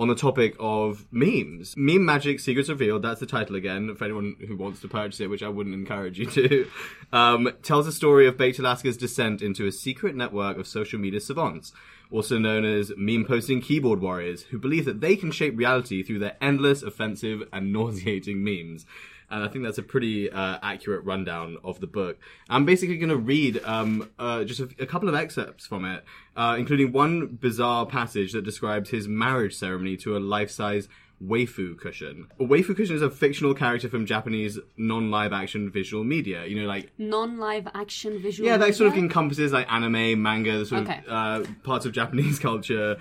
on 0.00 0.08
the 0.08 0.14
topic 0.14 0.56
of 0.58 1.04
memes. 1.10 1.76
Meme 1.76 2.06
Magic 2.06 2.40
Secrets 2.40 2.70
Revealed, 2.70 3.02
that's 3.02 3.20
the 3.20 3.26
title 3.26 3.54
again, 3.54 3.94
for 3.94 4.04
anyone 4.04 4.34
who 4.48 4.56
wants 4.56 4.80
to 4.80 4.88
purchase 4.88 5.20
it, 5.20 5.28
which 5.28 5.42
I 5.42 5.48
wouldn't 5.48 5.74
encourage 5.74 6.18
you 6.18 6.24
to, 6.24 6.70
um, 7.12 7.52
tells 7.62 7.84
the 7.84 7.92
story 7.92 8.26
of 8.26 8.38
Baked 8.38 8.58
Alaska's 8.58 8.96
descent 8.96 9.42
into 9.42 9.66
a 9.66 9.72
secret 9.72 10.16
network 10.16 10.56
of 10.56 10.66
social 10.66 10.98
media 10.98 11.20
savants 11.20 11.72
also 12.10 12.38
known 12.38 12.64
as 12.64 12.92
meme 12.96 13.24
posting 13.24 13.60
keyboard 13.60 14.00
warriors, 14.00 14.42
who 14.44 14.58
believe 14.58 14.84
that 14.84 15.00
they 15.00 15.14
can 15.14 15.30
shape 15.30 15.56
reality 15.56 16.02
through 16.02 16.18
their 16.18 16.36
endless, 16.40 16.82
offensive, 16.82 17.44
and 17.52 17.72
nauseating 17.72 18.42
memes. 18.42 18.84
And 19.30 19.44
I 19.44 19.48
think 19.48 19.64
that's 19.64 19.78
a 19.78 19.82
pretty 19.82 20.30
uh, 20.30 20.58
accurate 20.62 21.04
rundown 21.04 21.56
of 21.62 21.80
the 21.80 21.86
book. 21.86 22.18
I'm 22.48 22.64
basically 22.64 22.96
going 22.96 23.10
to 23.10 23.16
read 23.16 23.60
um, 23.64 24.10
uh, 24.18 24.44
just 24.44 24.60
a, 24.60 24.68
a, 24.80 24.86
couple 24.86 25.08
of 25.08 25.14
excerpts 25.14 25.66
from 25.66 25.84
it, 25.84 26.04
uh, 26.36 26.56
including 26.58 26.92
one 26.92 27.26
bizarre 27.26 27.86
passage 27.86 28.32
that 28.32 28.42
describes 28.42 28.90
his 28.90 29.06
marriage 29.06 29.54
ceremony 29.54 29.96
to 29.98 30.16
a 30.16 30.18
life-size 30.18 30.88
waifu 31.24 31.78
cushion. 31.78 32.26
A 32.38 32.44
waifu 32.44 32.74
cushion 32.74 32.96
is 32.96 33.02
a 33.02 33.10
fictional 33.10 33.54
character 33.54 33.88
from 33.88 34.06
Japanese 34.06 34.58
non-live 34.76 35.32
action 35.32 35.70
visual 35.70 36.02
media. 36.02 36.46
You 36.46 36.62
know, 36.62 36.68
like 36.68 36.90
non-live 36.98 37.68
action 37.74 38.20
visual. 38.20 38.48
Yeah, 38.48 38.56
that 38.56 38.66
media? 38.66 38.74
sort 38.74 38.92
of 38.92 38.98
encompasses 38.98 39.52
like 39.52 39.70
anime, 39.70 40.22
manga, 40.22 40.58
the 40.58 40.66
sort 40.66 40.82
okay. 40.82 41.02
of 41.06 41.46
uh, 41.46 41.50
parts 41.62 41.86
of 41.86 41.92
Japanese 41.92 42.38
culture. 42.40 42.96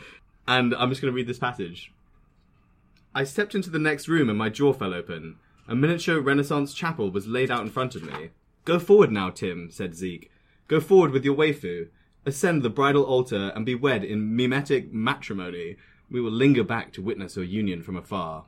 And 0.48 0.74
I'm 0.76 0.90
just 0.90 1.02
going 1.02 1.12
to 1.12 1.16
read 1.16 1.28
this 1.28 1.40
passage. 1.40 1.92
I 3.14 3.24
stepped 3.24 3.56
into 3.56 3.70
the 3.70 3.80
next 3.80 4.08
room 4.08 4.30
and 4.30 4.38
my 4.38 4.50
jaw 4.50 4.74
fell 4.74 4.94
open. 4.94 5.38
A 5.70 5.76
miniature 5.76 6.20
Renaissance 6.20 6.74
chapel 6.74 7.12
was 7.12 7.28
laid 7.28 7.52
out 7.52 7.62
in 7.62 7.70
front 7.70 7.94
of 7.94 8.02
me. 8.02 8.32
Go 8.66 8.80
forward 8.80 9.12
now, 9.12 9.30
Tim, 9.30 9.70
said 9.70 9.94
Zeke. 9.94 10.32
Go 10.68 10.80
forward 10.80 11.12
with 11.12 11.24
your 11.24 11.36
waifu. 11.36 11.90
Ascend 12.26 12.64
the 12.64 12.72
bridal 12.72 13.04
altar 13.04 13.52
and 13.56 13.68
be 13.68 13.76
wed 13.76 14.04
in 14.04 14.36
mimetic 14.36 14.92
matrimony 14.92 15.78
we 16.10 16.22
will 16.22 16.32
linger 16.32 16.64
back 16.64 16.92
to 16.94 17.04
witness 17.04 17.36
your 17.36 17.46
union 17.46 17.84
from 17.84 17.96
afar. 17.96 18.46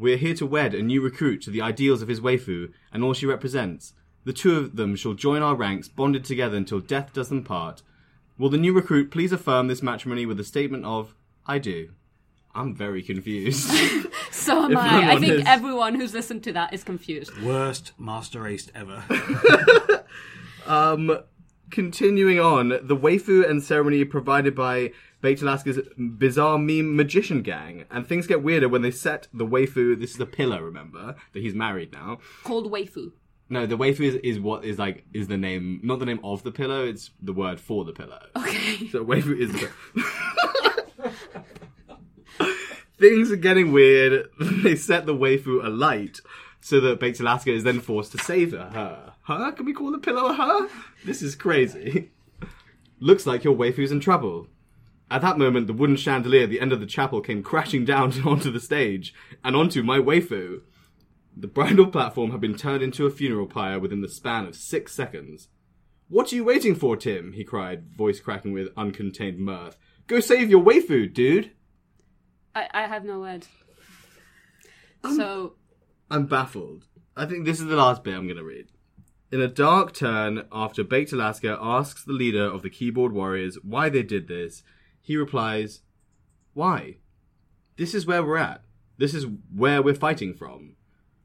We 0.00 0.12
are 0.14 0.16
here 0.16 0.34
to 0.34 0.46
wed 0.46 0.74
a 0.74 0.82
new 0.82 1.00
recruit 1.00 1.42
to 1.42 1.50
the 1.50 1.62
ideals 1.62 2.02
of 2.02 2.08
his 2.08 2.20
waifu 2.20 2.72
and 2.92 3.04
all 3.04 3.14
she 3.14 3.24
represents. 3.24 3.92
The 4.24 4.32
two 4.32 4.56
of 4.56 4.74
them 4.74 4.96
shall 4.96 5.14
join 5.14 5.42
our 5.42 5.54
ranks, 5.54 5.86
bonded 5.86 6.24
together 6.24 6.56
until 6.56 6.80
death 6.80 7.12
does 7.12 7.28
them 7.28 7.44
part. 7.44 7.82
Will 8.36 8.48
the 8.48 8.58
new 8.58 8.72
recruit 8.72 9.12
please 9.12 9.30
affirm 9.30 9.68
this 9.68 9.80
matrimony 9.80 10.26
with 10.26 10.40
a 10.40 10.44
statement 10.44 10.84
of, 10.84 11.14
I 11.46 11.60
do? 11.60 11.90
I'm 12.54 12.74
very 12.74 13.02
confused. 13.02 13.68
so 14.30 14.64
am 14.64 14.76
I. 14.76 15.14
I 15.14 15.18
think 15.18 15.46
everyone 15.46 15.96
who's 15.96 16.14
listened 16.14 16.44
to 16.44 16.52
that 16.52 16.72
is 16.72 16.84
confused. 16.84 17.36
Worst 17.42 17.92
master 17.98 18.42
race 18.42 18.70
ever. 18.74 19.02
um, 20.66 21.18
continuing 21.70 22.38
on, 22.38 22.68
the 22.68 22.96
waifu 22.96 23.48
and 23.48 23.62
ceremony 23.62 24.04
provided 24.04 24.54
by 24.54 24.92
Baked 25.20 25.42
Alaska's 25.42 25.80
bizarre 25.96 26.58
meme 26.58 26.94
magician 26.94 27.42
gang, 27.42 27.86
and 27.90 28.06
things 28.06 28.26
get 28.26 28.42
weirder 28.42 28.68
when 28.68 28.82
they 28.82 28.92
set 28.92 29.26
the 29.32 29.46
waifu. 29.46 29.98
This 29.98 30.12
is 30.12 30.18
the 30.18 30.26
pillar, 30.26 30.62
remember 30.62 31.16
that 31.32 31.40
he's 31.40 31.54
married 31.54 31.92
now. 31.92 32.18
Called 32.44 32.70
waifu. 32.70 33.12
No, 33.48 33.66
the 33.66 33.76
waifu 33.76 34.00
is, 34.00 34.14
is 34.16 34.40
what 34.40 34.64
is 34.64 34.78
like 34.78 35.04
is 35.12 35.26
the 35.26 35.36
name, 35.36 35.80
not 35.82 35.98
the 35.98 36.06
name 36.06 36.20
of 36.22 36.44
the 36.44 36.52
pillow. 36.52 36.86
It's 36.86 37.10
the 37.20 37.32
word 37.32 37.60
for 37.60 37.84
the 37.84 37.92
pillow. 37.92 38.26
Okay. 38.36 38.88
So 38.88 39.04
waifu 39.04 39.36
is 39.38 39.52
the. 39.52 39.70
Things 42.98 43.30
are 43.32 43.36
getting 43.36 43.72
weird. 43.72 44.28
They 44.38 44.76
set 44.76 45.06
the 45.06 45.14
waifu 45.14 45.64
alight 45.64 46.20
so 46.60 46.80
that 46.80 47.00
Baked 47.00 47.20
Alaska 47.20 47.52
is 47.52 47.64
then 47.64 47.80
forced 47.80 48.12
to 48.12 48.18
save 48.18 48.52
her. 48.52 49.12
Her? 49.24 49.52
Can 49.52 49.66
we 49.66 49.74
call 49.74 49.92
the 49.92 49.98
pillow 49.98 50.26
a 50.30 50.34
her? 50.34 50.68
This 51.04 51.20
is 51.20 51.34
crazy. 51.34 52.10
Looks 53.00 53.26
like 53.26 53.44
your 53.44 53.54
waifu's 53.54 53.92
in 53.92 54.00
trouble. 54.00 54.46
At 55.10 55.22
that 55.22 55.38
moment, 55.38 55.66
the 55.66 55.74
wooden 55.74 55.96
chandelier 55.96 56.44
at 56.44 56.50
the 56.50 56.60
end 56.60 56.72
of 56.72 56.80
the 56.80 56.86
chapel 56.86 57.20
came 57.20 57.42
crashing 57.42 57.84
down 57.84 58.12
onto 58.26 58.50
the 58.50 58.60
stage 58.60 59.14
and 59.44 59.54
onto 59.54 59.82
my 59.82 59.98
waifu. 59.98 60.62
The 61.36 61.48
bridal 61.48 61.88
platform 61.88 62.30
had 62.30 62.40
been 62.40 62.56
turned 62.56 62.82
into 62.82 63.06
a 63.06 63.10
funeral 63.10 63.46
pyre 63.46 63.78
within 63.78 64.00
the 64.00 64.08
span 64.08 64.46
of 64.46 64.54
six 64.54 64.94
seconds. 64.94 65.48
What 66.08 66.32
are 66.32 66.36
you 66.36 66.44
waiting 66.44 66.74
for, 66.74 66.96
Tim? 66.96 67.32
he 67.32 67.44
cried, 67.44 67.94
voice 67.96 68.20
cracking 68.20 68.52
with 68.52 68.74
uncontained 68.74 69.38
mirth. 69.38 69.76
Go 70.06 70.20
save 70.20 70.48
your 70.48 70.62
waifu, 70.62 71.12
dude! 71.12 71.50
I, 72.54 72.68
I 72.72 72.86
have 72.86 73.04
no 73.04 73.20
word. 73.20 73.46
So, 75.02 75.54
I'm 76.10 76.26
baffled. 76.26 76.86
I 77.16 77.26
think 77.26 77.44
this 77.44 77.60
is 77.60 77.66
the 77.66 77.76
last 77.76 78.04
bit 78.04 78.14
I'm 78.14 78.26
going 78.26 78.36
to 78.36 78.44
read. 78.44 78.68
In 79.30 79.40
a 79.40 79.48
dark 79.48 79.92
turn, 79.92 80.44
after 80.52 80.84
Baked 80.84 81.12
Alaska 81.12 81.58
asks 81.60 82.04
the 82.04 82.12
leader 82.12 82.44
of 82.44 82.62
the 82.62 82.70
keyboard 82.70 83.12
warriors 83.12 83.58
why 83.62 83.88
they 83.88 84.02
did 84.02 84.28
this, 84.28 84.62
he 85.00 85.16
replies, 85.16 85.80
Why? 86.52 86.98
This 87.76 87.94
is 87.94 88.06
where 88.06 88.22
we're 88.22 88.36
at. 88.36 88.62
This 88.96 89.12
is 89.12 89.26
where 89.54 89.82
we're 89.82 89.94
fighting 89.94 90.34
from. 90.34 90.76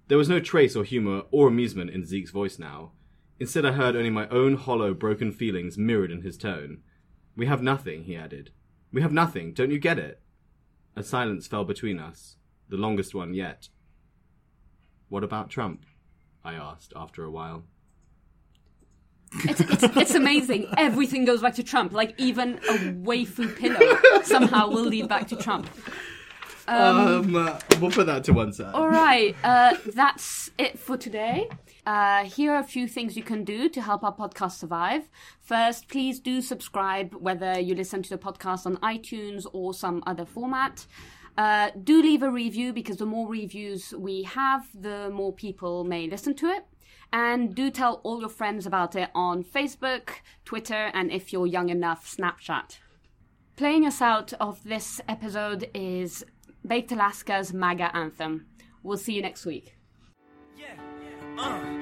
There 0.08 0.18
was 0.18 0.28
no 0.28 0.40
trace 0.40 0.76
or 0.76 0.84
humor 0.84 1.24
or 1.30 1.48
amusement 1.48 1.92
in 1.92 2.06
Zeke's 2.06 2.32
voice 2.32 2.58
now. 2.58 2.94
Instead, 3.40 3.66
I 3.66 3.74
heard 3.74 3.96
only 3.96 4.10
my 4.10 4.28
own 4.30 4.56
hollow, 4.56 4.94
broken 4.94 5.32
feelings 5.32 5.78
mirrored 5.78 6.12
in 6.12 6.24
his 6.24 6.38
tone. 6.38 6.80
We 7.36 7.46
have 7.46 7.62
nothing, 7.62 8.04
he 8.04 8.16
added. 8.16 8.50
We 8.92 9.02
have 9.02 9.14
nothing, 9.14 9.54
don't 9.54 9.72
you 9.72 9.80
get 9.80 10.00
it? 10.00 10.20
A 10.96 11.04
silence 11.04 11.48
fell 11.48 11.64
between 11.64 12.00
us, 12.00 12.36
the 12.68 12.78
longest 12.78 13.16
one 13.16 13.34
yet. 13.34 13.70
What 15.08 15.24
about 15.24 15.50
Trump? 15.50 15.86
I 16.44 16.54
asked 16.54 16.94
after 16.96 17.24
a 17.24 17.32
while. 17.32 17.64
it's, 19.44 19.60
it's, 19.60 19.84
it's 19.84 20.16
amazing. 20.16 20.68
Everything 20.78 21.26
goes 21.26 21.42
back 21.42 21.56
to 21.56 21.64
Trump. 21.64 21.94
Like, 21.94 22.14
even 22.18 22.56
a 22.70 22.78
waifu 23.04 23.56
pillow 23.56 24.22
somehow 24.24 24.70
will 24.70 24.86
lead 24.86 25.08
back 25.08 25.28
to 25.28 25.36
Trump. 25.36 25.70
Um, 26.70 27.36
uh, 27.36 27.60
we'll 27.82 27.92
put 27.92 28.06
that 28.06 28.24
to 28.26 28.34
one 28.34 28.54
side. 28.54 28.76
All 28.76 28.90
right, 28.90 29.36
uh, 29.44 29.76
that's 29.88 30.52
it 30.58 30.78
for 30.78 30.98
today. 30.98 31.50
Uh, 31.86 32.26
here 32.26 32.54
are 32.54 32.60
a 32.60 32.64
few 32.64 32.88
things 32.88 33.18
you 33.18 33.24
can 33.24 33.44
do 33.44 33.70
to 33.70 33.82
help 33.82 34.04
our 34.04 34.16
podcast 34.16 34.60
survive. 34.60 35.10
First, 35.42 35.88
please 35.88 36.20
do 36.20 36.42
subscribe, 36.42 37.16
whether 37.16 37.60
you 37.60 37.74
listen 37.74 38.04
to 38.04 38.10
the 38.10 38.18
podcast 38.18 38.68
on 38.68 38.78
iTunes 38.78 39.48
or 39.52 39.74
some 39.74 40.04
other 40.06 40.26
format. 40.26 40.86
Uh, 41.38 41.72
do 41.84 42.02
leave 42.02 42.22
a 42.22 42.30
review 42.30 42.74
because 42.74 42.98
the 42.98 43.06
more 43.06 43.28
reviews 43.28 43.94
we 43.98 44.24
have, 44.24 44.68
the 44.80 45.10
more 45.10 45.34
people 45.34 45.84
may 45.84 46.08
listen 46.08 46.36
to 46.36 46.48
it. 46.48 46.66
And 47.12 47.56
do 47.56 47.72
tell 47.72 48.02
all 48.04 48.20
your 48.20 48.30
friends 48.30 48.68
about 48.68 48.96
it 48.96 49.10
on 49.16 49.44
Facebook, 49.44 50.10
Twitter, 50.46 50.92
and 50.94 51.12
if 51.12 51.34
you're 51.34 51.48
young 51.48 51.70
enough, 51.70 52.16
Snapchat. 52.16 52.78
Playing 53.56 53.86
us 53.86 54.02
out 54.02 54.32
of 54.34 54.64
this 54.64 55.02
episode 55.08 55.70
is 55.74 56.24
Baked 56.70 56.92
Alaska's 56.92 57.52
MAGA 57.52 57.90
anthem. 57.98 58.46
We'll 58.84 58.98
see 58.98 59.14
you 59.14 59.24
next 59.24 59.44
week. 59.44 59.76
Uh, 61.36 61.80